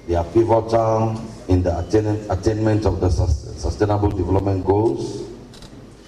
They 0.07 0.15
are 0.15 0.23
pivotal 0.23 1.21
in 1.47 1.61
the 1.61 1.77
attainment 2.29 2.85
of 2.85 3.01
the 3.01 3.09
sustainable 3.09 4.09
development 4.09 4.65
goals. 4.65 5.23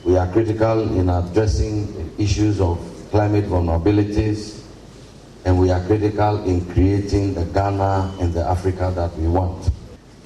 We 0.03 0.17
are 0.17 0.31
critical 0.31 0.81
in 0.97 1.09
addressing 1.09 2.13
issues 2.17 2.59
of 2.59 2.79
climate 3.11 3.45
vulnerabilities, 3.45 4.63
and 5.45 5.59
we 5.59 5.69
are 5.69 5.85
critical 5.85 6.43
in 6.45 6.65
creating 6.73 7.35
the 7.35 7.45
Ghana 7.45 8.15
and 8.19 8.33
the 8.33 8.43
Africa 8.43 8.91
that 8.95 9.15
we 9.17 9.27
want. 9.27 9.69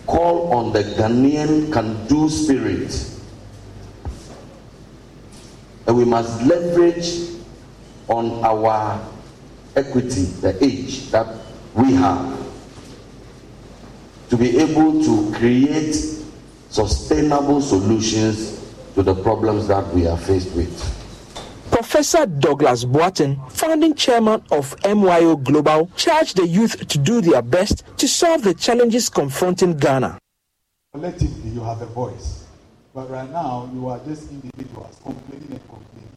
Call 0.07 0.53
on 0.53 0.71
the 0.73 0.83
Ghanaian 0.83 1.71
can 1.71 2.07
do 2.07 2.29
spirit. 2.29 2.89
And 5.85 5.97
we 5.97 6.05
must 6.05 6.41
leverage 6.43 7.37
on 8.07 8.43
our 8.43 9.05
equity, 9.75 10.23
the 10.23 10.57
age 10.63 11.11
that 11.11 11.27
we 11.75 11.93
have, 11.93 12.37
to 14.29 14.37
be 14.37 14.57
able 14.57 15.03
to 15.03 15.31
create 15.37 15.95
sustainable 16.69 17.61
solutions 17.61 18.73
to 18.95 19.03
the 19.03 19.13
problems 19.13 19.67
that 19.67 19.87
we 19.93 20.07
are 20.07 20.17
faced 20.17 20.53
with. 20.55 21.06
Professor 21.87 22.25
Douglas 22.25 22.83
Boateng, 22.83 23.49
founding 23.49 23.95
chairman 23.95 24.43
of 24.51 24.75
MYO 24.83 25.37
Global, 25.37 25.89
charged 25.95 26.35
the 26.35 26.45
youth 26.45 26.85
to 26.85 26.97
do 26.97 27.21
their 27.21 27.41
best 27.41 27.81
to 27.95 28.09
solve 28.09 28.43
the 28.43 28.53
challenges 28.53 29.07
confronting 29.07 29.77
Ghana. 29.77 30.19
Collectively, 30.93 31.49
you 31.51 31.61
have 31.61 31.81
a 31.81 31.85
voice, 31.85 32.45
but 32.93 33.09
right 33.09 33.31
now 33.31 33.71
you 33.73 33.87
are 33.87 33.99
just 33.99 34.29
individuals 34.29 34.99
complaining 35.01 35.47
and 35.49 35.61
complaining. 35.69 36.11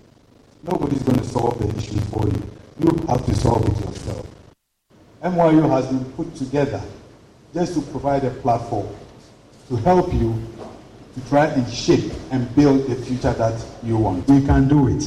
Nobody's 0.64 1.04
going 1.04 1.18
to 1.20 1.24
solve 1.24 1.56
the 1.60 1.68
issue 1.78 2.00
for 2.10 2.26
you. 2.26 2.42
You 2.80 3.06
have 3.06 3.24
to 3.24 3.34
solve 3.36 3.64
it 3.64 3.86
yourself. 3.86 4.26
MYO 5.22 5.68
has 5.68 5.86
been 5.86 6.04
put 6.14 6.34
together 6.34 6.82
just 7.54 7.74
to 7.74 7.82
provide 7.92 8.24
a 8.24 8.30
platform 8.30 8.88
to 9.68 9.76
help 9.76 10.12
you 10.14 10.34
to 11.14 11.28
try 11.28 11.46
and 11.46 11.72
shape 11.72 12.12
and 12.32 12.52
build 12.56 12.88
the 12.88 12.96
future 12.96 13.32
that 13.34 13.64
you 13.84 13.98
want. 13.98 14.26
We 14.26 14.44
can 14.44 14.66
do 14.66 14.88
it. 14.88 15.04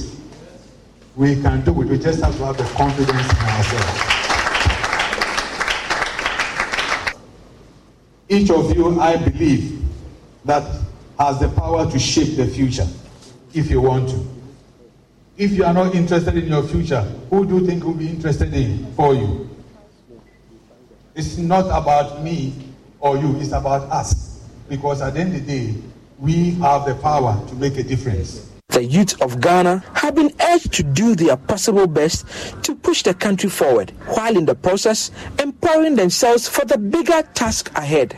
We 1.16 1.41
can 1.41 1.64
do 1.64 1.82
it. 1.82 1.88
We 1.88 1.97
just 1.99 2.22
have 2.24 2.36
to 2.38 2.45
have 2.45 2.57
the 2.57 2.64
confidence 2.64 3.30
in 3.30 3.38
ourselves. 3.38 4.14
Each 8.30 8.49
of 8.49 8.76
you, 8.76 8.99
I 8.99 9.18
believe, 9.18 9.84
that 10.45 10.64
has 11.20 11.39
the 11.39 11.49
power 11.49 11.89
to 11.89 11.99
shape 11.99 12.36
the 12.36 12.47
future 12.47 12.88
if 13.53 13.70
you 13.70 13.82
want 13.82 14.09
to. 14.09 14.28
If 15.38 15.51
you 15.51 15.66
are 15.66 15.74
not 15.74 15.93
interested 15.93 16.36
in 16.38 16.47
your 16.47 16.64
future, 16.64 17.01
who 17.30 17.45
do 17.45 17.59
you 17.59 17.68
think 17.68 17.84
will 17.84 17.93
be 17.93 18.07
interested 18.07 18.53
in 18.53 18.91
for 18.93 19.14
you? 19.14 19.49
It's 21.16 21.38
not 21.38 21.66
about 21.66 22.24
me 22.24 22.53
or 22.99 23.18
you, 23.18 23.36
it's 23.39 23.51
about 23.51 23.84
us. 23.91 24.41
Because 24.68 25.01
at 25.01 25.14
the 25.14 25.20
end 25.20 25.36
of 25.36 25.45
the 25.45 25.53
day, 25.53 25.76
we 26.18 26.51
have 26.51 26.86
the 26.86 26.95
power 26.95 27.39
to 27.49 27.55
make 27.55 27.78
a 27.78 27.84
difference. 27.84 28.53
The 28.74 28.84
youth 28.84 29.21
of 29.21 29.39
Ghana 29.39 29.84
have 29.93 30.15
been 30.15 30.34
urged 30.41 30.74
to 30.74 30.84
do 30.84 31.13
their 31.13 31.38
possible 31.38 31.86
best 31.86 32.26
to 32.63 32.74
push 32.74 33.03
the 33.03 33.13
country 33.13 33.47
forward, 33.47 33.91
while 34.07 34.36
in 34.36 34.45
the 34.45 34.55
process 34.55 35.11
empowering 35.39 35.95
themselves 35.95 36.47
for 36.47 36.65
the 36.65 36.80
bigger 36.80 37.21
task 37.36 37.69
ahead. 37.78 38.17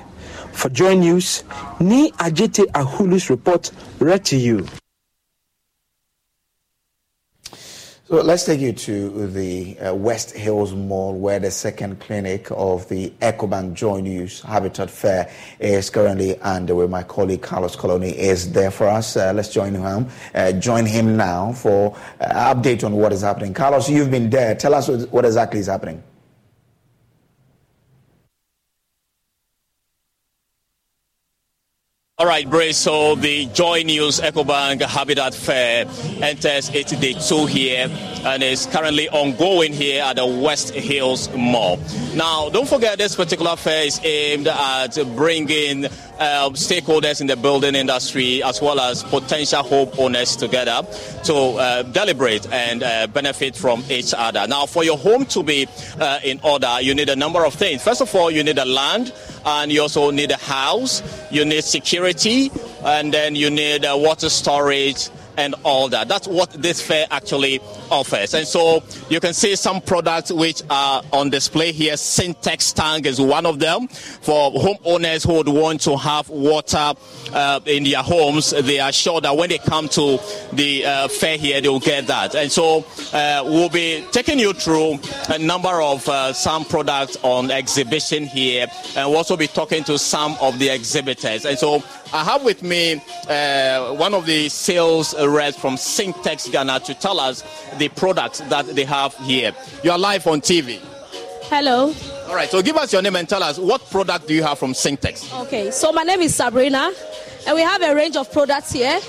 For 0.54 0.70
Joy 0.70 0.96
News, 0.96 1.44
Ni 1.82 2.12
Ajete 2.12 2.66
Ahulu's 2.72 3.30
report 3.30 3.70
read 4.00 4.24
to 4.26 4.38
you. 4.38 4.66
So 8.08 8.22
let's 8.22 8.46
take 8.46 8.60
you 8.60 8.72
to 8.72 9.26
the 9.26 9.80
uh, 9.80 9.96
West 9.96 10.30
Hills 10.36 10.76
Mall, 10.76 11.16
where 11.16 11.40
the 11.40 11.50
second 11.50 12.00
clinic 12.00 12.46
of 12.52 12.88
the 12.88 13.10
EcoBank 13.20 13.74
Joy 13.74 14.02
News 14.02 14.44
Habitat 14.44 14.92
Fair 14.92 15.32
is 15.60 15.90
currently 15.90 16.40
underway. 16.42 16.86
My 16.86 17.02
colleague 17.02 17.42
Carlos 17.42 17.76
Calony 17.76 18.14
is 18.14 18.52
there 18.52 18.70
for 18.70 18.88
us. 18.88 19.18
Uh, 19.18 19.34
let's 19.34 19.50
join 19.50 19.74
him. 19.74 20.08
Uh, 20.36 20.52
join 20.52 20.86
him 20.86 21.18
now 21.18 21.52
for 21.54 21.98
uh, 22.22 22.54
update 22.54 22.84
on 22.84 22.94
what 22.94 23.12
is 23.12 23.24
happening. 23.24 23.56
Carlos, 23.56 23.90
you've 23.90 24.12
been 24.12 24.30
there. 24.30 24.54
Tell 24.54 24.76
us 24.76 24.88
what 25.08 25.26
exactly 25.26 25.60
is 25.60 25.66
happening. 25.66 26.04
All 32.18 32.26
right, 32.26 32.50
Brace. 32.50 32.78
So 32.78 33.16
the 33.16 33.46
Joy 33.48 33.84
News 33.84 34.22
EcoBank 34.22 34.82
Habitat 34.84 35.36
Fair 35.36 35.86
enters 36.24 36.70
its 36.70 36.94
day 36.94 37.12
two 37.12 37.46
here 37.46 37.90
and 38.24 38.42
is 38.42 38.68
currently 38.68 39.10
ongoing 39.10 39.74
here 39.74 40.02
at 40.02 40.16
the 40.16 40.26
West 40.26 40.74
Hills 40.74 41.28
Mall. 41.36 41.78
Now, 42.14 42.48
don't 42.48 42.70
forget 42.70 42.98
this 42.98 43.18
particular 43.18 43.58
fair 43.58 43.88
is 43.88 44.00
aimed 44.02 44.48
at 44.48 44.96
bringing 45.18 45.88
uh, 46.20 46.50
stakeholders 46.52 47.22
in 47.22 47.28
the 47.28 47.36
building 47.36 47.76
industry 47.76 48.44
as 48.44 48.62
well 48.62 48.80
as 48.80 49.04
potential 49.04 49.64
home 49.64 49.90
owners 49.98 50.36
together 50.36 50.82
to 51.24 51.34
uh, 51.36 51.84
deliberate 51.84 52.52
and 52.52 52.84
uh, 52.84 53.08
benefit 53.08 53.56
from 53.56 53.84
each 53.90 54.14
other. 54.16 54.48
Now, 54.48 54.66
for 54.66 54.84
your 54.84 54.98
home 54.98 55.26
to 55.28 55.44
be 55.44 55.68
uh, 56.00 56.20
in 56.24 56.40
order, 56.44 56.78
you 56.82 56.94
need 56.94 57.10
a 57.10 57.16
number 57.16 57.46
of 57.46 57.54
things. 57.54 57.84
First 57.84 58.02
of 58.02 58.14
all, 58.16 58.32
you 58.32 58.44
need 58.44 58.58
a 58.58 58.66
land 58.66 59.14
and 59.46 59.72
you 59.72 59.82
also 59.82 60.12
need 60.12 60.32
a 60.32 60.38
house, 60.38 61.02
you 61.32 61.46
need 61.46 61.64
security, 61.64 62.52
and 62.84 63.14
then 63.14 63.36
you 63.36 63.50
need 63.50 63.86
uh, 63.86 63.96
water 63.98 64.30
storage 64.30 65.10
and 65.38 65.56
all 65.64 65.90
that. 65.90 66.08
That's 66.08 66.28
what 66.28 66.50
this 66.52 66.82
fair 66.82 67.08
actually 67.12 67.60
offers. 67.92 68.34
And 68.34 68.48
so 68.48 68.84
you 69.10 69.20
can 69.20 69.34
see 69.34 69.56
some 69.56 69.82
products 69.82 70.32
which 70.32 70.62
are 70.70 71.02
on 71.12 71.30
display 71.30 71.72
here. 71.72 71.94
Sintex 71.94 72.74
tank 72.74 73.06
is 73.06 73.20
one 73.20 73.46
of 73.46 73.60
them. 73.60 73.88
For 73.88 74.52
homeowners 74.52 75.26
who 75.26 75.34
would 75.36 75.48
want 75.48 75.82
to 75.82 75.98
have 75.98 76.30
water 76.30 76.94
uh, 77.34 77.60
in 77.66 77.84
their 77.84 78.04
homes, 78.04 78.52
they 78.52 78.80
are 78.80 78.92
sure 78.92 79.22
that 79.22 79.36
when 79.36 79.50
they 79.50 79.58
come 79.58 79.88
to 79.90 80.20
the 80.54 80.86
uh, 80.86 81.08
fair 81.08 81.38
here, 81.38 81.62
they 81.62 81.70
will 81.70 81.80
get 81.80 82.08
that. 82.08 82.36
And 82.36 82.52
so 82.52 82.86
uh, 83.14 83.44
we'll 83.46 83.70
be 83.70 84.06
taking 84.12 84.40
you 84.40 84.54
through 84.54 85.00
a 85.30 85.38
number 85.38 85.82
of 85.82 86.08
uh, 86.08 86.34
some 86.34 86.66
products 86.66 87.18
on 87.24 87.52
exhibition 87.52 88.26
here, 88.26 88.68
and 88.96 89.10
we'll 89.10 89.18
also 89.18 89.38
be 89.38 89.48
talking 89.48 89.84
to 89.86 89.98
some 89.98 90.36
of 90.42 90.60
the 90.60 90.70
exhibitors. 90.70 91.46
And 91.46 91.58
so 91.58 91.84
I 92.14 92.24
have 92.24 92.44
with 92.44 92.64
me 92.64 93.02
uh, 93.28 93.94
one 93.96 94.14
of 94.14 94.26
the 94.26 94.50
sales 94.50 95.16
reps 95.20 95.58
from 95.58 95.76
Sintex 95.76 96.52
Ghana 96.52 96.80
to 96.82 96.94
tell 96.94 97.20
us 97.20 97.44
the 97.78 97.90
products 97.90 98.40
that 98.40 98.66
they 98.76 98.86
have 98.86 99.16
here. 99.18 99.54
You 99.84 99.92
are 99.92 99.98
live 99.98 100.26
on 100.28 100.42
TV. 100.42 100.80
Hello. 101.44 101.94
All 102.28 102.36
right, 102.36 102.50
so 102.50 102.62
give 102.62 102.76
us 102.76 102.92
your 102.92 103.02
name 103.02 103.16
and 103.16 103.30
tell 103.30 103.44
us 103.44 103.60
what 103.60 103.88
product 103.90 104.28
do 104.28 104.34
you 104.34 104.44
have 104.44 104.58
from 104.58 104.74
Sintex? 104.74 105.32
Okay, 105.44 105.70
so 105.70 105.92
my 105.92 106.04
name 106.04 106.22
is 106.22 106.34
Sabrina, 106.34 106.92
and 107.46 107.56
we 107.56 107.62
have 107.62 107.82
a 107.84 107.94
range 107.94 108.16
of 108.16 108.32
products 108.32 108.72
here. 108.72 109.00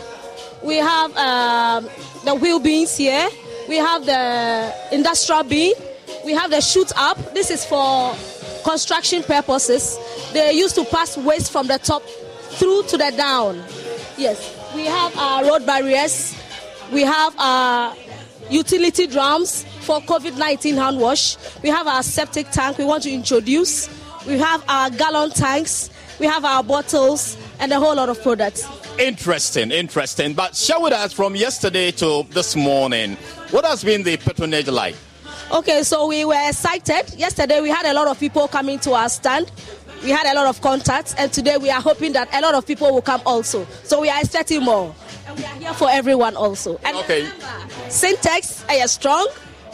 We 0.62 0.76
have 0.76 1.16
um, 1.16 1.88
the 2.24 2.34
wheel 2.34 2.58
beans 2.60 2.96
here. 2.96 3.28
We 3.68 3.76
have 3.76 4.04
the 4.04 4.74
industrial 4.92 5.44
bean. 5.44 5.74
We 6.24 6.32
have 6.32 6.50
the 6.50 6.60
shoot 6.60 6.92
up. 6.96 7.16
This 7.34 7.50
is 7.50 7.64
for 7.64 8.14
construction 8.64 9.22
purposes. 9.22 9.98
They 10.32 10.52
used 10.52 10.74
to 10.74 10.84
pass 10.84 11.16
waste 11.16 11.50
from 11.52 11.68
the 11.68 11.78
top 11.78 12.02
through 12.02 12.82
to 12.88 12.96
the 12.96 13.12
down. 13.16 13.62
Yes, 14.18 14.72
we 14.74 14.84
have 14.86 15.16
our 15.16 15.44
road 15.44 15.64
barriers. 15.64 16.34
We 16.92 17.02
have 17.02 17.34
our 17.38 17.94
utility 18.51 19.07
drums 19.07 19.64
for 19.80 20.01
COVID 20.01 20.38
19 20.38 20.76
hand 20.76 21.01
wash. 21.01 21.36
We 21.62 21.68
have 21.68 21.86
our 21.86 22.03
septic 22.03 22.51
tank 22.51 22.78
we 22.78 22.84
want 22.84 23.03
to 23.05 23.11
introduce. 23.11 23.88
We 24.26 24.38
have 24.38 24.64
our 24.68 24.90
gallon 24.90 25.30
tanks. 25.30 25.90
We 26.18 26.26
have 26.26 26.44
our 26.44 26.62
bottles 26.62 27.36
and 27.61 27.72
a 27.72 27.78
whole 27.78 27.94
lot 27.94 28.09
of 28.09 28.22
products. 28.22 28.66
Interesting, 28.99 29.70
interesting. 29.70 30.32
But 30.32 30.57
share 30.57 30.80
with 30.80 30.92
us 30.92 31.12
from 31.12 31.36
yesterday 31.36 31.90
to 31.92 32.24
this 32.30 32.57
morning, 32.57 33.16
what 33.51 33.64
has 33.64 33.84
been 33.84 34.03
the 34.03 34.16
patronage 34.16 34.68
like? 34.68 34.97
Okay, 35.53 35.82
so 35.82 36.07
we 36.07 36.24
were 36.24 36.49
excited. 36.49 37.14
Yesterday 37.16 37.61
we 37.61 37.68
had 37.68 37.86
a 37.86 37.92
lot 37.92 38.09
of 38.09 38.18
people 38.18 38.49
coming 38.49 38.78
to 38.80 38.92
our 38.94 39.09
stand. 39.09 39.53
We 40.03 40.11
had 40.11 40.26
a 40.26 40.34
lot 40.34 40.47
of 40.47 40.61
contacts, 40.61 41.14
and 41.14 41.32
today 41.32 41.57
we 41.57 41.70
are 41.70 41.80
hoping 41.80 42.12
that 42.14 42.28
a 42.34 42.40
lot 42.40 42.55
of 42.55 42.66
people 42.66 42.92
will 42.92 43.03
come 43.03 43.20
also. 43.24 43.66
So 43.82 44.01
we 44.01 44.09
are 44.09 44.18
expecting 44.18 44.62
more. 44.62 44.94
And 45.27 45.39
we 45.39 45.45
are 45.45 45.55
here 45.55 45.74
for 45.74 45.89
everyone 45.91 46.37
also. 46.37 46.79
And 46.85 46.97
okay. 46.99 47.24
Sintex, 47.89 48.68
are 48.68 48.77
you 48.77 48.89
strong? 48.89 49.29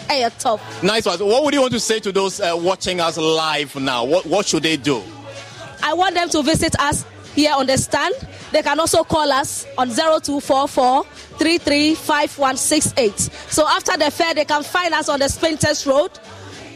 Are 0.08 0.16
you 0.16 0.30
tough? 0.38 0.82
Nice 0.82 1.06
one. 1.06 1.18
What 1.20 1.44
would 1.44 1.54
you 1.54 1.60
want 1.60 1.72
to 1.72 1.80
say 1.80 2.00
to 2.00 2.12
those 2.12 2.40
uh, 2.40 2.54
watching 2.56 3.00
us 3.00 3.16
live 3.18 3.74
now? 3.76 4.04
What, 4.04 4.26
what 4.26 4.46
should 4.46 4.62
they 4.62 4.76
do? 4.76 5.02
I 5.82 5.94
want 5.94 6.14
them 6.14 6.28
to 6.30 6.42
visit 6.42 6.78
us 6.80 7.04
here 7.34 7.52
on 7.54 7.66
the 7.66 7.76
stand. 7.78 8.14
They 8.50 8.62
can 8.62 8.78
also 8.80 9.04
call 9.04 9.30
us 9.32 9.66
on 9.78 9.88
0244 9.90 11.04
335168. 11.04 13.18
So 13.18 13.66
after 13.68 13.96
the 13.96 14.10
fair, 14.10 14.34
they 14.34 14.44
can 14.44 14.62
find 14.62 14.92
us 14.94 15.08
on 15.08 15.18
the 15.18 15.26
Spintex 15.26 15.86
Road. 15.86 16.10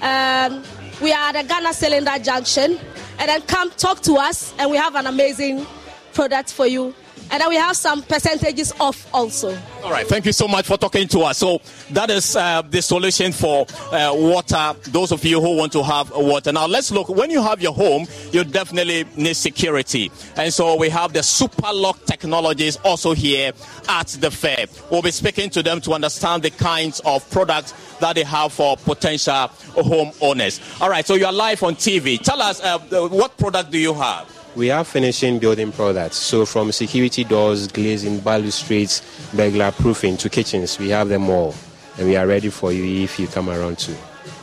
Um, 0.03 0.63
we 1.03 1.13
are 1.13 1.29
at 1.29 1.33
the 1.43 1.49
Ghana 1.49 1.73
Cylinder 1.75 2.19
Junction. 2.23 2.79
And 3.19 3.29
then 3.31 3.41
come 3.43 3.71
talk 3.71 4.01
to 4.03 4.15
us, 4.17 4.53
and 4.59 4.71
we 4.71 4.77
have 4.77 4.95
an 4.95 5.07
amazing 5.07 5.67
product 6.13 6.53
for 6.53 6.67
you. 6.67 6.95
And 7.31 7.41
then 7.41 7.49
we 7.49 7.57
have 7.57 7.77
some 7.77 8.03
percentages 8.03 8.73
off 8.79 9.09
also. 9.13 9.57
All 9.83 9.91
right, 9.91 10.07
thank 10.07 10.27
you 10.27 10.33
so 10.33 10.49
much 10.49 10.67
for 10.67 10.77
talking 10.77 11.09
to 11.09 11.21
us. 11.21 11.39
So 11.39 11.61
that 11.91 12.11
is 12.11 12.37
uh, 12.37 12.63
the 12.63 12.83
solution 12.83 13.33
for 13.33 13.67
uh, 13.93 14.13
water. 14.15 14.75
Those 14.85 15.13
of 15.13 15.25
you 15.25 15.41
who 15.41 15.57
want 15.57 15.73
to 15.73 15.83
have 15.83 16.11
water. 16.11 16.53
Now 16.53 16.67
let's 16.67 16.91
look. 16.91 17.09
When 17.09 17.31
you 17.31 17.43
have 17.43 17.61
your 17.61 17.73
home, 17.73 18.07
you 18.33 18.45
definitely 18.45 19.05
need 19.17 19.37
security, 19.37 20.11
and 20.37 20.53
so 20.53 20.77
we 20.77 20.89
have 20.89 21.13
the 21.13 21.23
Super 21.23 21.73
Lock 21.73 22.05
technologies 22.05 22.77
also 22.85 23.13
here 23.13 23.53
at 23.89 24.09
the 24.09 24.31
fair. 24.31 24.67
We'll 24.91 25.03
be 25.03 25.11
speaking 25.11 25.51
to 25.51 25.63
them 25.63 25.81
to 25.83 25.93
understand 25.93 26.43
the 26.43 26.51
kinds 26.51 27.01
of 27.01 27.29
products 27.31 27.73
that 27.99 28.15
they 28.15 28.25
have 28.25 28.53
for 28.53 28.77
potential 28.77 29.49
homeowners. 29.75 30.81
All 30.81 30.91
right, 30.91 31.07
so 31.07 31.15
you 31.15 31.27
are 31.27 31.33
live 31.33 31.63
on 31.63 31.75
TV. 31.75 32.21
Tell 32.21 32.41
us 32.41 32.63
uh, 32.63 32.79
what 33.09 33.37
product 33.37 33.71
do 33.71 33.79
you 33.79 33.95
have? 33.95 34.36
We 34.57 34.71
are 34.71 34.85
finishing 34.85 35.39
building 35.39 35.71
products. 35.71 36.17
So 36.17 36.47
from 36.47 36.73
security 36.73 37.25
doors, 37.25 37.69
glazing, 37.69 38.21
balustrades, 38.21 39.03
burglar 39.35 39.71
proofing 39.71 40.17
to 40.17 40.31
kitchens, 40.31 40.79
we 40.79 40.89
have 40.89 41.11
them 41.11 41.29
all. 41.29 41.55
And 41.99 42.09
we 42.09 42.17
are 42.17 42.27
ready 42.27 42.49
for 42.49 42.73
you 42.73 43.05
if 43.05 43.19
you 43.19 43.27
come 43.27 43.51
around 43.51 43.79
too. 43.79 43.95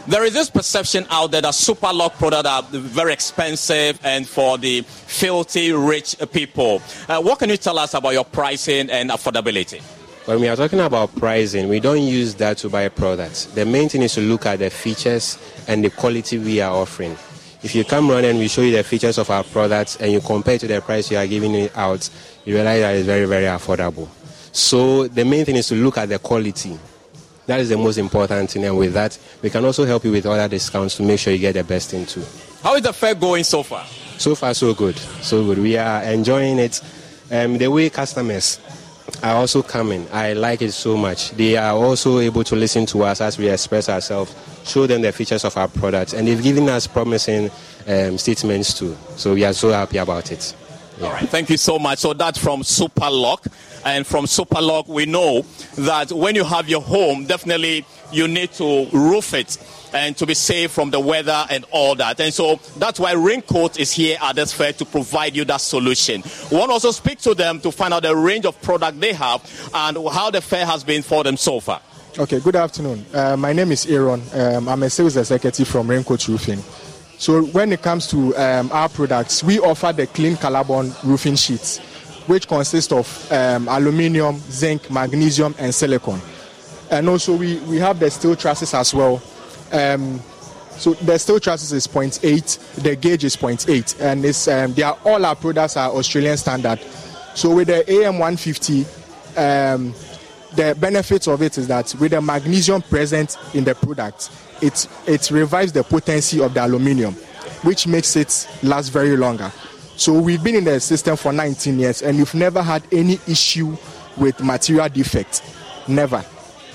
There 0.08 0.24
is 0.24 0.34
this 0.34 0.52
perception 0.52 1.08
out 1.10 1.32
there 1.32 1.42
that 1.42 1.56
super 1.56 1.92
lock 1.92 2.14
products 2.20 2.48
are 2.48 2.62
very 2.62 3.12
expensive 3.12 4.00
and 4.04 4.28
for 4.28 4.60
the 4.60 4.82
filthy 4.82 5.72
rich 5.72 6.16
people. 6.32 6.84
Uh, 7.10 7.20
what 7.20 7.40
can 7.40 7.50
you 7.50 7.58
tell 7.58 7.80
us 7.80 7.96
about 7.96 8.14
your 8.14 8.26
pricing 8.26 8.92
and 8.92 9.10
affordability? 9.10 9.82
When 10.26 10.40
we 10.40 10.48
are 10.48 10.56
talking 10.56 10.80
about 10.80 11.16
pricing, 11.16 11.70
we 11.70 11.80
don't 11.80 12.04
use 12.04 12.36
that 12.36 12.58
to 12.60 12.70
buy 12.70 12.88
products. 12.90 13.46
The 13.46 13.66
main 13.66 13.90
thing 13.90 14.04
is 14.04 14.14
to 14.14 14.22
look 14.22 14.46
at 14.46 14.60
the 14.60 14.70
features 14.70 15.40
and 15.68 15.84
the 15.84 15.90
quality 15.90 16.38
we 16.38 16.62
are 16.62 16.72
offering. 16.72 17.18
If 17.64 17.74
you 17.74 17.86
come 17.86 18.12
around 18.12 18.26
and 18.26 18.40
we 18.40 18.50
show 18.50 18.62
you 18.62 18.76
the 18.76 18.84
features 18.84 19.18
of 19.18 19.30
our 19.30 19.44
products 19.44 19.96
and 19.96 20.12
you 20.12 20.20
compare 20.20 20.58
to 20.58 20.68
the 20.68 20.82
price 20.82 21.10
you 21.10 21.18
are 21.18 21.26
giving 21.26 21.56
it 21.56 21.76
out, 21.78 22.10
you 22.44 22.56
realize 22.56 22.82
that 22.82 22.96
it's 22.96 23.06
very, 23.06 23.26
very 23.26 23.46
affordable. 23.46 24.10
So 24.52 25.08
the 25.08 25.24
main 25.24 25.46
thing 25.46 25.56
is 25.56 25.70
to 25.70 25.76
look 25.76 25.98
at 25.98 26.10
the 26.10 26.20
quality. 26.20 26.78
That 27.46 27.62
is 27.62 27.70
the 27.70 27.78
most 27.78 27.98
important 27.98 28.52
thing. 28.52 28.66
And 28.66 28.78
with 28.78 28.94
that, 28.94 29.18
we 29.42 29.50
can 29.50 29.64
also 29.64 29.86
help 29.86 30.04
you 30.04 30.12
with 30.12 30.26
other 30.26 30.48
discounts 30.50 30.98
to 30.98 31.04
make 31.04 31.20
sure 31.20 31.32
you 31.32 31.40
get 31.40 31.54
the 31.54 31.64
best 31.64 31.92
thing 31.92 32.06
too. 32.06 32.24
How 32.62 32.76
is 32.76 32.82
the 32.82 32.92
fair 32.92 33.16
going 33.16 33.46
so 33.46 33.64
far? 33.64 33.86
So 34.18 34.36
far, 34.36 34.54
so 34.54 34.74
good. 34.74 34.98
So 34.98 35.44
good. 35.46 35.58
We 35.60 35.78
are 35.78 36.04
enjoying 36.04 36.60
it. 36.60 36.82
Um, 37.32 37.58
the 37.58 37.68
way 37.72 37.90
customers 37.90 38.60
are 39.22 39.36
also 39.36 39.62
coming, 39.62 40.08
I 40.12 40.34
like 40.34 40.62
it 40.62 40.72
so 40.72 40.98
much. 40.98 41.32
They 41.32 41.58
are 41.58 41.76
also 41.76 42.20
able 42.20 42.44
to 42.46 42.56
listen 42.56 42.86
to 42.88 43.04
us 43.04 43.22
as 43.22 43.38
we 43.38 43.50
express 43.50 43.90
ourselves 43.90 44.36
show 44.66 44.88
them 44.88 45.02
the 45.02 45.12
features 45.12 45.46
of 45.46 45.56
our 45.58 45.68
products, 45.68 46.14
and 46.14 46.28
they've 46.28 46.42
given 46.42 46.70
us 46.70 46.88
promising 46.88 47.52
um, 47.88 48.18
statements 48.18 48.74
too. 48.78 48.98
So 49.16 49.34
we 49.34 49.44
are 49.44 49.54
so 49.54 49.72
happy 49.72 49.98
about 49.98 50.32
it. 50.32 50.56
Yeah. 50.98 51.08
All 51.08 51.14
right, 51.14 51.28
thank 51.28 51.50
you 51.50 51.58
so 51.58 51.80
much. 51.80 52.00
So 52.00 52.14
that's 52.14 52.38
from 52.38 52.62
Superlock, 52.62 53.48
and 53.86 54.06
from 54.06 54.26
Superlock 54.26 54.88
we 54.88 55.06
know 55.06 55.46
that 55.78 56.12
when 56.12 56.36
you 56.36 56.44
have 56.44 56.70
your 56.70 56.82
home, 56.82 57.26
definitely 57.26 57.86
you 58.12 58.28
need 58.28 58.52
to 58.54 58.88
roof 58.92 59.34
it 59.34 59.58
and 59.94 60.18
to 60.18 60.26
be 60.26 60.34
safe 60.34 60.72
from 60.72 60.90
the 60.90 61.00
weather 61.00 61.46
and 61.50 61.66
all 61.72 61.96
that. 61.96 62.20
And 62.20 62.34
so 62.34 62.60
that's 62.78 63.00
why 63.00 63.14
Raincoat 63.14 63.80
is 63.80 63.92
here 63.92 64.18
at 64.22 64.36
this 64.36 64.52
fair 64.54 64.74
to 64.74 64.86
provide 64.86 65.36
you 65.36 65.46
that 65.46 65.62
solution. 65.62 66.24
We 66.52 66.58
want 66.58 66.70
to 66.70 66.74
also 66.74 66.92
speak 66.92 67.20
to 67.20 67.36
them 67.36 67.60
to 67.62 67.72
find 67.72 67.94
out 67.94 68.04
the 68.04 68.16
range 68.16 68.46
of 68.46 68.62
product 68.62 69.00
they 69.00 69.14
have 69.14 69.42
and 69.74 69.98
how 70.12 70.32
the 70.32 70.42
fair 70.42 70.66
has 70.66 70.84
been 70.84 71.02
for 71.04 71.24
them 71.24 71.38
so 71.38 71.60
far. 71.60 71.82
Okay, 72.18 72.40
good 72.40 72.56
afternoon. 72.56 73.06
Uh, 73.14 73.36
my 73.36 73.54
name 73.54 73.72
is 73.72 73.88
Aaron. 73.88 74.22
Um, 74.34 74.70
I'm 74.70 74.84
a 74.84 74.90
sales 74.90 75.18
executive 75.18 75.68
from 75.68 75.88
Raincoat 75.88 76.28
Roofing. 76.28 76.60
So 77.18 77.44
when 77.46 77.72
it 77.72 77.82
comes 77.82 78.08
to 78.08 78.36
um, 78.36 78.72
our 78.72 78.90
products, 78.90 79.44
we 79.44 79.60
offer 79.60 79.94
the 79.94 80.08
clean 80.08 80.36
Colorbond 80.36 81.04
roofing 81.04 81.36
sheets, 81.36 81.80
which 82.28 82.48
consist 82.48 82.92
of 82.92 83.32
um, 83.32 83.68
aluminium, 83.68 84.38
zinc, 84.38 84.92
magnesium, 84.92 85.56
and 85.58 85.74
silicon. 85.74 86.20
And 86.92 87.10
also 87.10 87.36
we, 87.36 87.58
we 87.62 87.78
have 87.78 88.00
the 88.00 88.12
steel 88.12 88.36
trusses 88.36 88.74
as 88.74 88.94
well. 88.94 89.22
Um, 89.74 90.22
so 90.78 90.94
the 90.94 91.18
steel 91.18 91.40
trusses 91.40 91.72
is 91.72 91.88
0.8, 91.88 92.84
the 92.84 92.96
gauge 92.96 93.24
is 93.24 93.36
0.8, 93.36 94.00
and 94.02 94.26
it's, 94.26 94.48
um, 94.48 94.74
they 94.74 94.84
are, 94.84 94.98
all 95.06 95.24
our 95.26 95.36
products 95.36 95.78
are 95.78 95.90
Australian 95.92 96.38
standard. 96.38 96.80
So 97.36 97.56
with 97.56 97.68
the 97.68 97.84
AM150, 97.88 99.36
um, 99.38 99.94
the 100.56 100.76
benefits 100.80 101.28
of 101.28 101.42
it 101.42 101.58
is 101.58 101.68
that 101.68 101.96
with 102.00 102.12
the 102.12 102.22
magnesium 102.22 102.82
present 102.82 103.38
in 103.54 103.64
the 103.64 103.74
product, 103.76 104.30
it, 104.62 104.88
it 105.08 105.32
revives 105.32 105.72
the 105.72 105.84
potency 105.84 106.42
of 106.42 106.54
the 106.54 106.64
aluminium, 106.64 107.14
which 107.64 107.88
makes 107.88 108.16
it 108.16 108.48
last 108.62 108.90
very 108.90 109.18
longer. 109.18 109.52
So 109.96 110.14
we've 110.20 110.44
been 110.44 110.56
in 110.56 110.64
the 110.64 110.80
system 110.80 111.16
for 111.18 111.32
19 111.34 111.80
years 111.80 112.02
and 112.02 112.18
we've 112.18 112.34
never 112.34 112.62
had 112.62 112.84
any 112.92 113.20
issue 113.28 113.76
with 114.18 114.44
material 114.44 114.90
defect. 114.90 115.42
Never. 115.88 116.24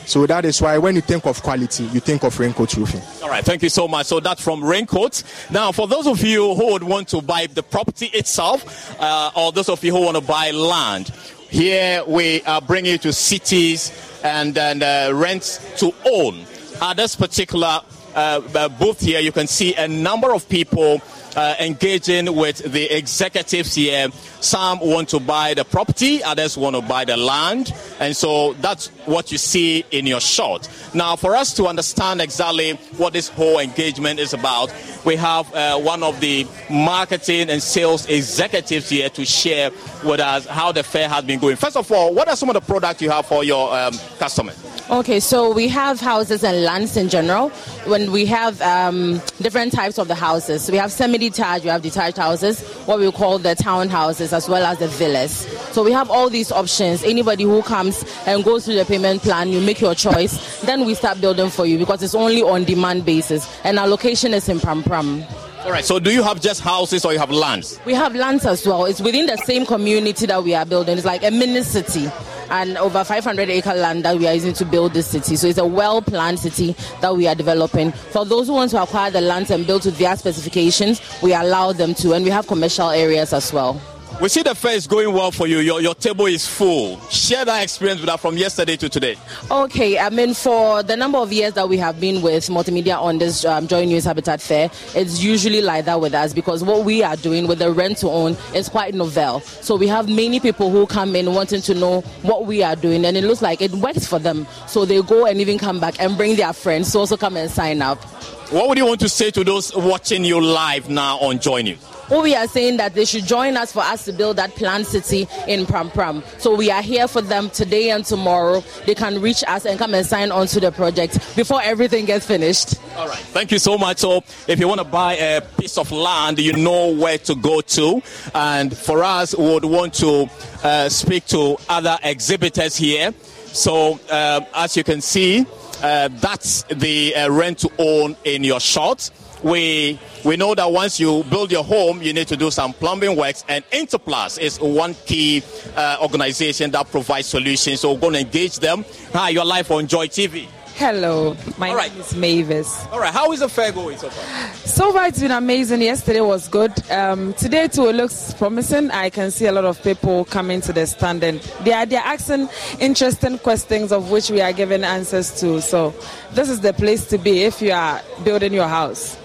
So 0.09 0.25
that 0.27 0.47
is 0.47 0.63
why 0.63 0.79
when 0.79 0.95
you 0.95 1.03
think 1.03 1.27
of 1.27 1.43
quality, 1.43 1.85
you 1.85 2.01
think 2.01 2.25
of 2.25 2.41
Raincoat 2.41 2.75
Roofing. 2.79 3.03
All 3.23 3.29
right, 3.29 3.45
thank 3.45 3.63
you 3.63 3.69
so 3.69 3.87
much. 3.87 4.07
So 4.07 4.21
that's 4.21 4.43
from 4.43 4.65
Raincoat. 4.65 5.23
Now, 5.51 5.71
for 5.71 5.87
those 5.87 6.07
of 6.07 6.23
you 6.25 6.55
who 6.55 6.73
would 6.73 6.83
want 6.83 7.09
to 7.09 7.21
buy 7.21 7.47
the 7.47 7.63
property 7.63 8.07
itself, 8.07 8.99
uh, 8.99 9.31
or 9.37 9.53
those 9.53 9.69
of 9.69 9.85
you 9.85 9.95
who 9.95 10.01
want 10.03 10.17
to 10.17 10.23
buy 10.23 10.51
land, 10.51 11.11
here 11.51 12.03
we 12.07 12.41
are 12.45 12.63
bringing 12.63 12.93
you 12.93 12.99
to 12.99 13.13
cities 13.13 13.93
and, 14.25 14.57
and 14.57 14.83
uh, 14.83 15.11
rent 15.13 15.61
to 15.77 15.93
own. 16.07 16.47
At 16.81 16.97
this 16.97 17.15
particular 17.15 17.83
uh, 18.15 18.41
uh, 18.55 18.69
booth 18.71 19.01
here, 19.01 19.21
you 19.21 19.33
can 19.33 19.47
see 19.47 19.75
a 19.75 19.87
number 19.87 20.33
of 20.33 20.49
people 20.49 21.03
uh, 21.39 21.55
engaging 21.61 22.35
with 22.35 22.59
the 22.73 22.85
executives 22.97 23.77
here. 23.77 24.09
Some 24.41 24.81
want 24.81 25.09
to 25.11 25.21
buy 25.21 25.55
the 25.55 25.65
property, 25.65 26.21
others 26.21 26.59
want 26.59 26.75
to 26.75 26.83
buy 26.83 27.05
the 27.05 27.17
land. 27.17 27.73
And 28.01 28.17
so 28.17 28.55
that's 28.55 28.89
what 29.07 29.31
you 29.31 29.39
see 29.39 29.85
in 29.93 30.05
your 30.07 30.21
shot. 30.21 30.69
Now, 30.95 31.15
for 31.15 31.37
us 31.37 31.55
to 31.55 31.67
understand 31.67 32.21
exactly 32.21 32.73
what 32.97 33.13
this 33.13 33.29
whole 33.29 33.61
engagement 33.61 34.19
is 34.19 34.35
about, 34.35 34.75
we 35.05 35.15
have 35.15 35.55
uh, 35.55 35.79
one 35.79 36.03
of 36.03 36.19
the 36.19 36.45
marketing 36.69 37.51
and 37.51 37.63
sales 37.63 38.07
executives 38.07 38.89
here 38.89 39.09
to 39.11 39.25
share 39.25 39.71
with 40.05 40.19
us 40.19 40.45
how 40.47 40.73
the 40.73 40.83
fair 40.83 41.09
has 41.09 41.25
been 41.25 41.39
going. 41.39 41.55
First 41.55 41.77
of 41.77 41.91
all, 41.93 42.13
what 42.15 42.29
are 42.29 42.37
some 42.37 42.49
of 42.49 42.55
the 42.55 42.61
products 42.61 43.01
you 43.01 43.11
have 43.11 43.27
for 43.27 43.45
your 43.45 43.73
um, 43.73 43.95
customers? 44.19 44.57
Okay, 44.91 45.21
so 45.21 45.53
we 45.53 45.69
have 45.69 46.01
houses 46.01 46.43
and 46.43 46.63
lands 46.63 46.97
in 46.97 47.11
general. 47.11 47.51
When 47.85 48.11
we 48.11 48.25
have 48.25 48.59
um, 48.63 49.21
different 49.39 49.73
types 49.73 49.99
of 49.99 50.09
the 50.09 50.15
houses, 50.15 50.71
we 50.71 50.79
have 50.79 50.91
semi-detached, 51.33 51.65
we 51.65 51.71
have 51.71 51.83
detached 51.83 52.17
houses, 52.17 52.61
what 52.87 52.99
we 52.99 53.11
call 53.13 53.39
the 53.39 53.55
townhouses, 53.55 54.33
as 54.33 54.49
well 54.49 54.65
as 54.65 54.79
the 54.79 54.89
villas. 54.89 55.47
So 55.73 55.83
we 55.83 55.93
have 55.93 56.11
all 56.11 56.31
these 56.31 56.51
options. 56.53 57.03
Anybody 57.05 57.45
who 57.45 57.63
comes 57.63 58.05
and 58.27 58.45
goes 58.45 58.65
through 58.65 58.77
the 58.77 58.85
payment 58.85 59.23
plan, 59.23 59.49
you 59.51 59.61
make 59.61 59.81
your 59.81 59.95
choice. 59.95 60.61
Then 60.63 60.85
we 60.85 60.95
start 60.95 61.21
building 61.21 61.51
for 61.51 61.67
you 61.67 61.79
because 61.79 62.03
it's 62.03 62.15
only 62.15 62.43
on 62.43 62.65
demand 62.65 63.05
basis, 63.05 63.49
and 63.65 63.79
our 63.79 63.89
location 63.89 64.35
is 64.35 64.49
in 64.49 64.59
Prampram. 64.59 65.27
All 65.65 65.73
right. 65.73 65.85
So, 65.85 65.99
do 65.99 66.11
you 66.13 66.23
have 66.23 66.41
just 66.41 66.61
houses 66.61 67.05
or 67.05 67.13
you 67.13 67.19
have 67.19 67.31
lands? 67.31 67.81
We 67.85 67.93
have 67.93 68.15
lands 68.15 68.47
as 68.47 68.67
well. 68.67 68.87
It's 68.87 69.01
within 69.01 69.27
the 69.27 69.37
same 69.39 69.67
community 69.67 70.25
that 70.27 70.43
we 70.43 70.55
are 70.55 70.65
building. 70.65 70.97
It's 70.97 71.07
like 71.07 71.25
a 71.25 71.31
mini 71.31 71.63
city 71.63 72.09
and 72.51 72.77
over 72.79 73.05
500 73.05 73.49
acre 73.49 73.75
land 73.75 74.05
that 74.05 74.17
we 74.19 74.27
are 74.27 74.35
using 74.35 74.53
to 74.55 74.65
build 74.65 74.95
this 74.95 75.07
city. 75.07 75.37
So 75.37 75.47
it's 75.47 75.59
a 75.59 75.67
well 75.67 76.03
planned 76.03 76.39
city 76.39 76.75
that 77.01 77.17
we 77.17 77.27
are 77.27 77.35
developing. 77.35 77.93
For 77.93 78.25
those 78.25 78.47
who 78.47 78.55
want 78.55 78.71
to 78.73 78.83
acquire 78.83 79.11
the 79.11 79.21
lands 79.21 79.51
and 79.51 79.67
build 79.67 79.83
to 79.83 79.91
their 79.91 80.17
specifications, 80.17 81.01
we 81.23 81.35
allow 81.35 81.73
them 81.73 81.95
to, 81.95 82.13
and 82.13 82.25
we 82.25 82.31
have 82.31 82.47
commercial 82.47 82.91
areas 82.91 83.33
as 83.33 83.53
well. 83.53 83.81
We 84.21 84.29
see 84.29 84.43
the 84.43 84.53
fair 84.57 84.73
is 84.73 84.89
going 84.89 85.15
well 85.15 85.31
for 85.31 85.47
you. 85.47 85.59
Your, 85.61 85.81
your 85.81 85.95
table 85.95 86.27
is 86.27 86.45
full. 86.45 86.99
Share 87.09 87.45
that 87.45 87.63
experience 87.63 88.01
with 88.01 88.11
us 88.11 88.21
from 88.21 88.37
yesterday 88.37 88.77
to 88.79 88.89
today. 88.89 89.15
Okay, 89.49 89.97
I 89.97 90.11
mean, 90.11 90.35
for 90.35 90.83
the 90.83 90.97
number 90.97 91.19
of 91.19 91.33
years 91.33 91.53
that 91.53 91.69
we 91.69 91.77
have 91.77 92.01
been 92.01 92.21
with 92.21 92.49
multimedia 92.49 93.01
on 93.01 93.19
this 93.19 93.45
um, 93.45 93.69
Joy 93.69 93.85
News 93.85 94.05
Habitat 94.05 94.41
Fair, 94.41 94.73
it's 94.97 95.23
usually 95.23 95.61
like 95.61 95.85
that 95.85 96.01
with 96.01 96.15
us 96.15 96.33
because 96.33 96.65
what 96.65 96.85
we 96.85 97.01
are 97.05 97.15
doing 97.15 97.47
with 97.47 97.61
the 97.61 97.71
rent 97.71 97.99
to 97.99 98.09
own 98.09 98.37
is 98.57 98.69
quite 98.69 98.93
novel. 98.93 99.39
So 99.39 99.77
we 99.77 99.87
have 99.87 100.09
many 100.09 100.41
people 100.41 100.71
who 100.71 100.89
come 100.89 101.15
in 101.15 101.33
wanting 101.33 101.63
to 101.63 101.75
know 101.75 102.01
what 102.23 102.45
we 102.47 102.65
are 102.65 102.75
doing, 102.75 103.05
and 103.05 103.17
it 103.17 103.23
looks 103.23 103.41
like 103.41 103.63
it 103.63 103.71
works 103.71 104.05
for 104.05 104.19
them. 104.19 104.49
So 104.67 104.85
they 104.85 105.01
go 105.01 105.27
and 105.27 105.41
even 105.41 105.59
come 105.59 105.79
back 105.79 105.95
and 106.01 106.17
bring 106.17 106.35
their 106.35 106.53
friends 106.53 106.91
to 106.91 106.99
also 106.99 107.17
come 107.17 107.37
and 107.37 107.49
sign 107.49 107.83
up. 107.83 108.03
What 108.51 108.69
would 108.69 108.79
you 108.79 108.87
want 108.87 108.99
to 108.99 109.09
say 109.09 109.31
to 109.31 109.45
those 109.45 109.73
watching 109.77 110.25
you 110.25 110.41
live 110.41 110.89
now 110.89 111.19
on 111.19 111.39
Joy 111.39 111.63
News? 111.63 111.98
Well, 112.11 112.23
we 112.23 112.35
are 112.35 112.49
saying 112.49 112.79
that 112.79 112.95
they 112.95 113.05
should 113.05 113.27
join 113.27 113.57
us 113.59 113.73
for 113.73 113.81
us 113.81 114.07
to 114.07 114.13
build 114.13 114.37
that 114.37 114.55
planned 114.57 114.87
city 114.87 115.29
in 115.47 115.67
Prampram. 115.67 116.25
So 116.41 116.55
we 116.55 116.71
are 116.71 116.81
here 116.81 117.07
for 117.07 117.21
them 117.21 117.51
today 117.51 117.91
and 117.91 118.03
tomorrow. 118.03 118.65
They 118.87 118.95
can 118.95 119.21
reach 119.21 119.45
us 119.47 119.67
and 119.67 119.79
come 119.79 119.93
and 119.93 120.07
sign 120.07 120.33
on 120.33 120.47
to 120.49 120.61
the 120.61 120.73
project 120.73 121.15
before 121.37 121.61
everything 121.63 122.07
gets 122.07 122.25
finished. 122.25 122.77
All 122.97 123.09
right. 123.09 123.19
Thank 123.19 123.53
you 123.53 123.59
so 123.59 123.77
much. 123.77 123.99
So 123.99 124.25
if 124.47 124.59
you 124.59 124.67
want 124.67 124.81
to 124.81 124.87
buy 124.87 125.17
a 125.17 125.43
piece 125.43 125.77
of 125.77 125.93
land, 125.93 126.39
you 126.39 126.55
know 126.55 126.95
where 126.95 127.19
to 127.19 127.35
go 127.35 127.61
to. 127.61 128.03
And 128.35 128.75
for 128.75 129.05
us, 129.05 129.37
we 129.37 129.45
would 129.45 129.67
want 129.67 129.93
to 129.95 130.31
uh, 130.65 130.89
speak 130.89 131.27
to 131.27 131.59
other 131.69 131.99
exhibitors 132.03 132.75
here. 132.75 133.13
So 133.47 134.01
uh, 134.11 134.41
as 134.55 134.79
you 134.79 134.85
can 134.85 135.03
see, 135.03 135.47
uh, 135.83 136.09
that's 136.09 136.63
the 136.65 137.15
uh, 137.15 137.31
rent 137.31 137.59
to 137.59 137.71
own 137.79 138.17
in 138.25 138.45
your 138.45 138.61
shot. 138.61 139.11
We 139.43 139.99
we 140.25 140.37
know 140.37 140.55
that 140.55 140.71
once 140.71 140.99
you 140.99 141.23
build 141.25 141.53
your 141.53 141.65
home, 141.65 142.03
you 142.03 142.13
need 142.13 142.29
to 142.29 142.37
do 142.37 142.51
some 142.51 142.73
plumbing 142.73 143.17
works, 143.17 143.45
and 143.49 143.65
Interplast 143.71 144.41
is 144.41 144.61
one 144.61 144.95
key 145.07 145.43
uh, 145.77 145.99
organization 146.01 146.71
that 146.73 146.91
provides 146.91 147.27
solutions. 147.27 147.81
So 147.81 147.93
we're 147.93 148.01
going 148.01 148.15
to 148.15 148.21
engage 148.21 148.59
them. 148.59 148.85
Hi, 149.13 149.31
you're 149.31 149.45
live 149.45 149.71
on 149.71 149.87
Joy 149.87 150.09
TV. 150.09 150.49
Hello, 150.79 151.37
my 151.59 151.75
right. 151.75 151.91
name 151.91 152.01
is 152.01 152.15
Mavis. 152.15 152.87
All 152.93 153.01
right, 153.01 153.13
how 153.13 153.33
is 153.33 153.41
the 153.41 153.49
fair 153.49 153.73
going 153.73 153.99
so 153.99 154.11
far? 154.11 154.55
So 154.55 154.93
far, 154.93 155.09
it's 155.09 155.19
been 155.19 155.33
amazing. 155.33 155.83
Yesterday 155.83 156.21
was 156.21 156.47
good. 156.47 156.73
Um, 156.89 157.33
today 157.35 157.67
too, 157.67 157.89
it 157.89 157.97
looks 157.97 158.33
promising. 158.35 158.93
I 158.93 159.11
can 159.11 159.33
see 159.33 159.47
a 159.47 159.53
lot 159.53 159.65
of 159.65 159.83
people 159.83 160.25
coming 160.25 160.61
to 160.61 160.73
the 160.73 160.87
stand, 160.87 161.25
and 161.25 161.41
they 161.63 161.73
are 161.73 161.85
they're 161.85 162.01
asking 162.01 162.49
interesting 162.79 163.39
questions 163.39 163.91
of 163.91 164.13
which 164.13 164.31
we 164.31 164.41
are 164.41 164.53
giving 164.53 164.85
answers 164.85 165.41
to. 165.41 165.61
So 165.61 165.93
this 166.31 166.49
is 166.49 166.61
the 166.61 166.73
place 166.73 167.07
to 167.07 167.19
be 167.19 167.43
if 167.43 167.61
you 167.61 167.73
are 167.73 168.01
building 168.23 168.53
your 168.53 168.69
house. 168.69 169.17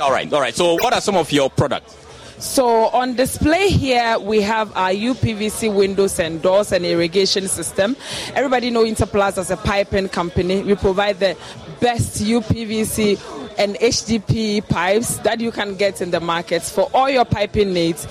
All 0.00 0.10
right, 0.10 0.32
all 0.32 0.40
right. 0.40 0.54
So 0.54 0.74
what 0.74 0.92
are 0.92 1.00
some 1.00 1.16
of 1.16 1.30
your 1.32 1.50
products? 1.50 1.96
So 2.38 2.88
on 2.88 3.14
display 3.14 3.68
here, 3.68 4.18
we 4.18 4.40
have 4.40 4.76
our 4.76 4.90
UPVC 4.90 5.72
windows 5.72 6.18
and 6.18 6.42
doors 6.42 6.72
and 6.72 6.84
irrigation 6.84 7.46
system. 7.46 7.96
Everybody 8.34 8.70
know 8.70 8.84
Interplast 8.84 9.38
as 9.38 9.52
a 9.52 9.56
piping 9.56 10.08
company. 10.08 10.60
We 10.62 10.74
provide 10.74 11.20
the 11.20 11.36
best 11.80 12.20
UPVC 12.20 13.20
and 13.58 13.76
HDPE 13.76 14.68
pipes 14.68 15.18
that 15.18 15.40
you 15.40 15.52
can 15.52 15.76
get 15.76 16.00
in 16.00 16.10
the 16.10 16.18
markets 16.18 16.68
for 16.68 16.90
all 16.92 17.08
your 17.08 17.24
piping 17.24 17.72
needs. 17.72 18.08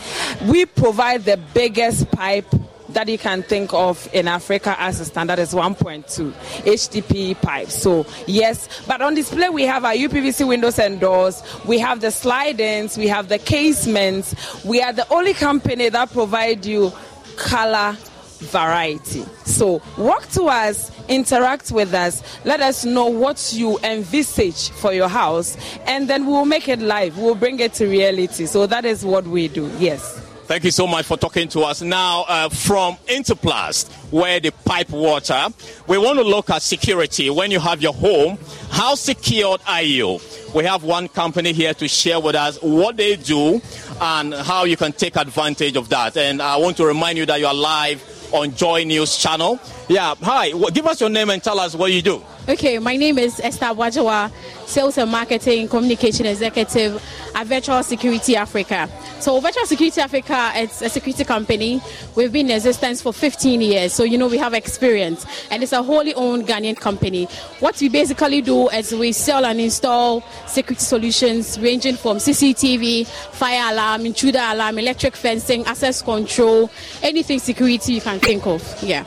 We 0.47 0.65
provide 0.65 1.25
the 1.25 1.37
biggest 1.53 2.09
pipe 2.11 2.45
that 2.93 3.07
you 3.07 3.17
can 3.17 3.43
think 3.43 3.73
of 3.73 4.07
in 4.13 4.27
Africa 4.27 4.75
as 4.79 4.99
a 4.99 5.05
standard 5.05 5.39
is 5.39 5.53
1.2 5.53 6.31
HDPE 6.31 7.41
pipes. 7.41 7.73
So 7.73 8.05
yes, 8.27 8.83
but 8.87 9.01
on 9.01 9.15
display 9.15 9.49
we 9.49 9.63
have 9.63 9.85
our 9.85 9.93
UPVC 9.93 10.47
windows 10.47 10.79
and 10.79 10.99
doors. 10.99 11.43
We 11.65 11.79
have 11.79 12.01
the 12.01 12.11
slide-ins. 12.11 12.97
We 12.97 13.07
have 13.07 13.29
the 13.29 13.39
casements. 13.39 14.63
We 14.63 14.81
are 14.81 14.93
the 14.93 15.07
only 15.13 15.33
company 15.33 15.89
that 15.89 16.11
provide 16.11 16.65
you 16.65 16.91
color 17.35 17.95
variety. 18.41 19.23
So 19.45 19.81
walk 19.97 20.27
to 20.29 20.45
us, 20.45 20.91
interact 21.07 21.71
with 21.71 21.93
us, 21.93 22.23
let 22.43 22.59
us 22.61 22.83
know 22.85 23.05
what 23.05 23.53
you 23.53 23.77
envisage 23.83 24.69
for 24.71 24.93
your 24.93 25.07
house, 25.07 25.57
and 25.85 26.09
then 26.09 26.25
we'll 26.25 26.45
make 26.45 26.67
it 26.67 26.79
live. 26.79 27.17
We'll 27.17 27.35
bring 27.35 27.59
it 27.59 27.73
to 27.75 27.87
reality. 27.87 28.47
So 28.47 28.65
that 28.65 28.85
is 28.85 29.05
what 29.05 29.25
we 29.25 29.47
do. 29.47 29.71
Yes. 29.77 30.30
Thank 30.47 30.65
you 30.65 30.71
so 30.71 30.85
much 30.85 31.05
for 31.05 31.17
talking 31.17 31.47
to 31.49 31.61
us. 31.61 31.81
Now, 31.81 32.25
uh, 32.27 32.49
from 32.49 32.95
Interplast, 33.07 33.89
where 34.11 34.39
they 34.39 34.51
pipe 34.51 34.89
water, 34.89 35.47
we 35.87 35.97
want 35.97 36.19
to 36.19 36.25
look 36.25 36.49
at 36.49 36.61
security. 36.61 37.29
When 37.29 37.51
you 37.51 37.59
have 37.59 37.81
your 37.81 37.93
home, 37.93 38.37
how 38.69 38.95
secured 38.95 39.61
are 39.65 39.81
you? 39.81 40.19
We 40.53 40.65
have 40.65 40.83
one 40.83 41.07
company 41.07 41.53
here 41.53 41.73
to 41.75 41.87
share 41.87 42.19
with 42.19 42.35
us 42.35 42.57
what 42.61 42.97
they 42.97 43.15
do 43.15 43.61
and 44.01 44.33
how 44.33 44.65
you 44.65 44.75
can 44.75 44.91
take 44.91 45.15
advantage 45.15 45.77
of 45.77 45.87
that. 45.89 46.17
And 46.17 46.41
I 46.41 46.57
want 46.57 46.75
to 46.77 46.85
remind 46.85 47.17
you 47.17 47.25
that 47.27 47.39
you 47.39 47.47
are 47.47 47.53
live 47.53 48.03
on 48.33 48.53
Joy 48.53 48.83
News 48.83 49.17
channel. 49.17 49.59
Yeah, 49.91 50.15
hi. 50.21 50.53
Well, 50.53 50.71
give 50.71 50.87
us 50.87 51.01
your 51.01 51.09
name 51.09 51.29
and 51.31 51.43
tell 51.43 51.59
us 51.59 51.75
what 51.75 51.91
you 51.91 52.01
do. 52.01 52.23
Okay, 52.47 52.79
my 52.79 52.95
name 52.95 53.17
is 53.17 53.41
Esther 53.41 53.65
Wajawa, 53.65 54.31
Sales 54.65 54.97
and 54.97 55.11
Marketing 55.11 55.67
Communication 55.67 56.25
Executive 56.27 57.03
at 57.35 57.45
Virtual 57.45 57.83
Security 57.83 58.37
Africa. 58.37 58.89
So, 59.19 59.37
Virtual 59.41 59.65
Security 59.65 59.99
Africa, 59.99 60.53
it's 60.55 60.81
a 60.81 60.87
security 60.87 61.25
company. 61.25 61.81
We've 62.15 62.31
been 62.31 62.45
in 62.45 62.55
existence 62.55 63.01
for 63.01 63.11
15 63.11 63.59
years, 63.59 63.91
so 63.91 64.05
you 64.05 64.17
know 64.17 64.29
we 64.29 64.37
have 64.37 64.53
experience, 64.53 65.25
and 65.51 65.61
it's 65.61 65.73
a 65.73 65.83
wholly 65.83 66.13
owned 66.13 66.47
Ghanaian 66.47 66.77
company. 66.77 67.25
What 67.59 67.81
we 67.81 67.89
basically 67.89 68.39
do 68.39 68.69
is 68.69 68.93
we 68.93 69.11
sell 69.11 69.45
and 69.45 69.59
install 69.59 70.21
security 70.47 70.85
solutions 70.85 71.59
ranging 71.59 71.97
from 71.97 72.15
CCTV, 72.15 73.07
fire 73.07 73.73
alarm, 73.73 74.05
intruder 74.05 74.39
alarm, 74.41 74.79
electric 74.79 75.17
fencing, 75.17 75.65
access 75.65 76.01
control, 76.01 76.71
anything 77.03 77.39
security 77.39 77.95
you 77.95 78.01
can 78.01 78.19
think 78.19 78.47
of. 78.47 78.63
Yeah. 78.81 79.03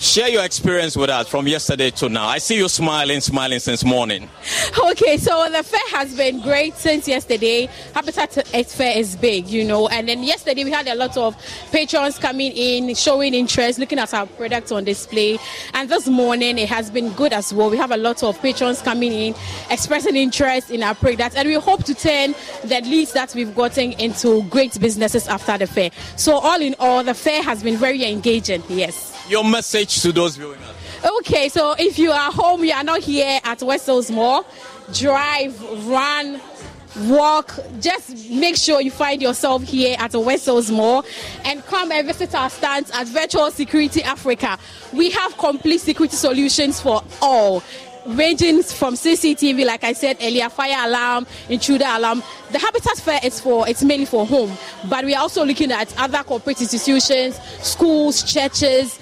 Share 0.00 0.28
your 0.28 0.44
experience 0.44 0.96
with 0.96 1.10
us 1.10 1.26
from 1.26 1.48
yesterday 1.48 1.90
to 1.90 2.08
now. 2.08 2.28
I 2.28 2.38
see 2.38 2.56
you 2.56 2.68
smiling, 2.68 3.20
smiling 3.20 3.58
since 3.58 3.84
morning. 3.84 4.30
Okay, 4.78 5.16
so 5.16 5.48
the 5.50 5.64
fair 5.64 5.80
has 5.90 6.16
been 6.16 6.40
great 6.40 6.76
since 6.76 7.08
yesterday. 7.08 7.68
Habitat 7.94 8.32
Fair 8.68 8.96
is 8.96 9.16
big, 9.16 9.48
you 9.48 9.64
know, 9.64 9.88
and 9.88 10.08
then 10.08 10.22
yesterday 10.22 10.62
we 10.62 10.70
had 10.70 10.86
a 10.86 10.94
lot 10.94 11.16
of 11.16 11.36
patrons 11.72 12.16
coming 12.16 12.52
in, 12.52 12.94
showing 12.94 13.34
interest, 13.34 13.80
looking 13.80 13.98
at 13.98 14.14
our 14.14 14.26
products 14.26 14.70
on 14.70 14.84
display. 14.84 15.36
And 15.74 15.88
this 15.88 16.06
morning 16.06 16.58
it 16.58 16.68
has 16.68 16.92
been 16.92 17.12
good 17.14 17.32
as 17.32 17.52
well. 17.52 17.68
We 17.68 17.76
have 17.76 17.90
a 17.90 17.96
lot 17.96 18.22
of 18.22 18.40
patrons 18.40 18.80
coming 18.80 19.12
in, 19.12 19.34
expressing 19.68 20.14
interest 20.14 20.70
in 20.70 20.84
our 20.84 20.94
products, 20.94 21.34
and 21.34 21.48
we 21.48 21.54
hope 21.54 21.82
to 21.84 21.94
turn 21.94 22.36
the 22.62 22.80
leads 22.82 23.14
that 23.14 23.34
we've 23.34 23.54
gotten 23.54 23.92
into 23.94 24.44
great 24.44 24.78
businesses 24.78 25.26
after 25.26 25.58
the 25.58 25.66
fair. 25.66 25.90
So, 26.14 26.38
all 26.38 26.62
in 26.62 26.76
all, 26.78 27.02
the 27.02 27.14
fair 27.14 27.42
has 27.42 27.64
been 27.64 27.76
very 27.76 28.04
engaging, 28.04 28.62
yes 28.68 29.07
your 29.28 29.44
message 29.44 30.02
to 30.02 30.12
those 30.12 30.36
viewing 30.36 30.60
us? 30.62 30.74
Okay, 31.18 31.48
so 31.48 31.74
if 31.78 31.98
you 31.98 32.10
are 32.10 32.32
home, 32.32 32.64
you 32.64 32.72
are 32.72 32.84
not 32.84 33.00
here 33.00 33.40
at 33.44 33.62
West 33.62 33.86
Hills 33.86 34.10
Mall, 34.10 34.46
drive, 34.92 35.60
run, 35.86 36.40
walk, 37.02 37.54
just 37.80 38.30
make 38.30 38.56
sure 38.56 38.80
you 38.80 38.90
find 38.90 39.22
yourself 39.22 39.62
here 39.62 39.96
at 39.98 40.12
the 40.12 40.20
Mall 40.72 41.04
and 41.44 41.64
come 41.66 41.92
and 41.92 42.06
visit 42.06 42.34
our 42.34 42.50
stands 42.50 42.90
at 42.90 43.06
Virtual 43.06 43.50
Security 43.50 44.02
Africa. 44.02 44.58
We 44.92 45.10
have 45.10 45.36
complete 45.38 45.80
security 45.80 46.16
solutions 46.16 46.80
for 46.80 47.02
all. 47.22 47.62
Ranging 48.08 48.62
from 48.62 48.94
CCTV, 48.94 49.66
like 49.66 49.84
I 49.84 49.92
said 49.92 50.16
earlier, 50.22 50.48
fire 50.48 50.88
alarm, 50.88 51.26
intruder 51.50 51.84
alarm. 51.86 52.22
The 52.50 52.58
Habitat 52.58 52.96
Fair 52.96 53.20
is 53.22 53.38
for 53.38 53.68
it's 53.68 53.84
mainly 53.84 54.06
for 54.06 54.24
home, 54.24 54.50
but 54.88 55.04
we 55.04 55.14
are 55.14 55.20
also 55.20 55.44
looking 55.44 55.70
at 55.70 55.94
other 56.00 56.22
corporate 56.22 56.58
institutions, 56.62 57.38
schools, 57.60 58.22
churches, 58.22 58.98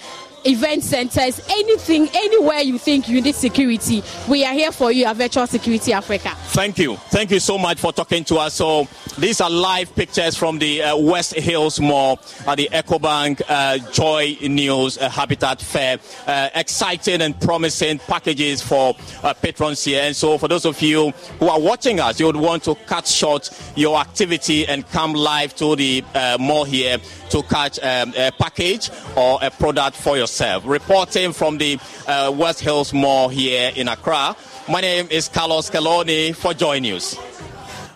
event 0.47 0.84
centers, 0.84 1.40
anything, 1.51 2.09
anywhere 2.14 2.61
you 2.61 2.78
think 2.78 3.09
you 3.09 3.20
need 3.20 3.34
security, 3.34 4.03
we 4.28 4.44
are 4.44 4.53
here 4.53 4.72
for 4.72 4.92
you 4.92 5.05
at 5.05 5.16
Virtual 5.16 5.47
Security 5.47 5.92
Africa. 5.92 6.30
Thank 6.49 6.78
you. 6.78 6.97
Thank 6.97 7.30
you 7.30 7.40
so 7.40 7.59
much 7.59 7.78
for 7.78 7.92
talking 7.92 8.24
to 8.24 8.36
us. 8.36 8.55
So, 8.55 8.88
these 9.18 9.40
are 9.40 9.51
live 9.51 9.94
pictures 9.94 10.36
from 10.36 10.59
the 10.59 10.82
uh, 10.82 10.97
West 10.97 11.34
Hills 11.34 11.80
Mall 11.80 12.20
at 12.47 12.57
the 12.57 12.68
EcoBank 12.70 13.42
uh, 13.49 13.78
Joy 13.90 14.36
News 14.42 14.99
uh, 14.99 15.09
Habitat 15.09 15.61
Fair. 15.61 15.99
Uh, 16.26 16.51
exciting 16.55 17.22
and 17.22 17.38
promising 17.40 17.99
packages 17.99 18.62
for 18.62 18.94
uh, 19.22 19.32
patrons 19.34 19.82
here. 19.84 20.03
And 20.03 20.14
so, 20.14 20.38
for 20.38 20.49
those 20.49 20.64
of 20.64 20.80
you 20.80 21.11
who 21.40 21.49
are 21.49 21.61
watching 21.61 21.99
us, 22.01 22.20
you 22.20 22.26
would 22.26 22.36
want 22.36 22.62
to 22.64 22.74
cut 22.86 23.07
short 23.07 23.51
your 23.74 23.99
activity 23.99 24.66
and 24.66 24.86
come 24.90 25.12
live 25.12 25.55
to 25.57 25.76
the 25.76 26.05
uh, 26.14 26.36
mall 26.38 26.64
here 26.64 26.99
to 27.30 27.42
catch 27.44 27.78
um, 27.80 28.12
a 28.16 28.30
package 28.38 28.90
or 29.16 29.38
a 29.42 29.51
product 29.51 29.97
for 29.97 30.16
yourself. 30.16 30.36
Reporting 30.41 31.32
from 31.32 31.57
the 31.57 31.78
uh, 32.07 32.30
West 32.37 32.61
Hills 32.61 32.93
Mall 32.93 33.28
here 33.28 33.72
in 33.74 33.89
Accra, 33.89 34.37
my 34.68 34.80
name 34.80 35.09
is 35.11 35.28
Carlos 35.28 35.70
Calony 35.70 36.34
for 36.34 36.53
Joy 36.53 36.78
News. 36.78 37.16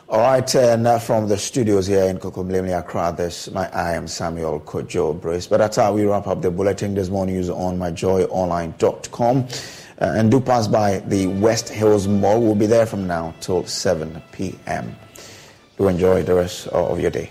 All 0.08 0.20
right, 0.20 0.54
and 0.54 0.86
uh, 0.86 0.98
from 0.98 1.28
the 1.28 1.36
studios 1.36 1.86
here 1.86 2.04
in 2.04 2.18
Kokomlemle, 2.18 2.78
Accra, 2.78 3.14
this 3.16 3.50
my 3.50 3.68
I 3.72 3.92
am 3.92 4.08
Samuel 4.08 4.60
Kojo 4.60 5.20
Brace. 5.20 5.46
But 5.46 5.58
that's 5.58 5.76
how 5.76 5.92
we 5.92 6.04
wrap 6.04 6.26
up 6.26 6.40
the 6.40 6.50
bulletin 6.50 6.94
this 6.94 7.10
morning. 7.10 7.34
Use 7.34 7.50
on 7.50 7.78
myjoyonline.com. 7.78 9.36
Uh, 9.38 9.44
and 10.16 10.30
do 10.30 10.40
pass 10.40 10.66
by 10.66 11.00
the 11.00 11.26
West 11.26 11.68
Hills 11.68 12.08
Mall. 12.08 12.40
We'll 12.40 12.54
be 12.54 12.66
there 12.66 12.86
from 12.86 13.06
now 13.06 13.34
till 13.40 13.66
7 13.66 14.22
p.m. 14.32 14.96
Do 15.76 15.88
enjoy 15.88 16.22
the 16.22 16.34
rest 16.34 16.68
of 16.68 16.98
your 16.98 17.10
day. 17.10 17.30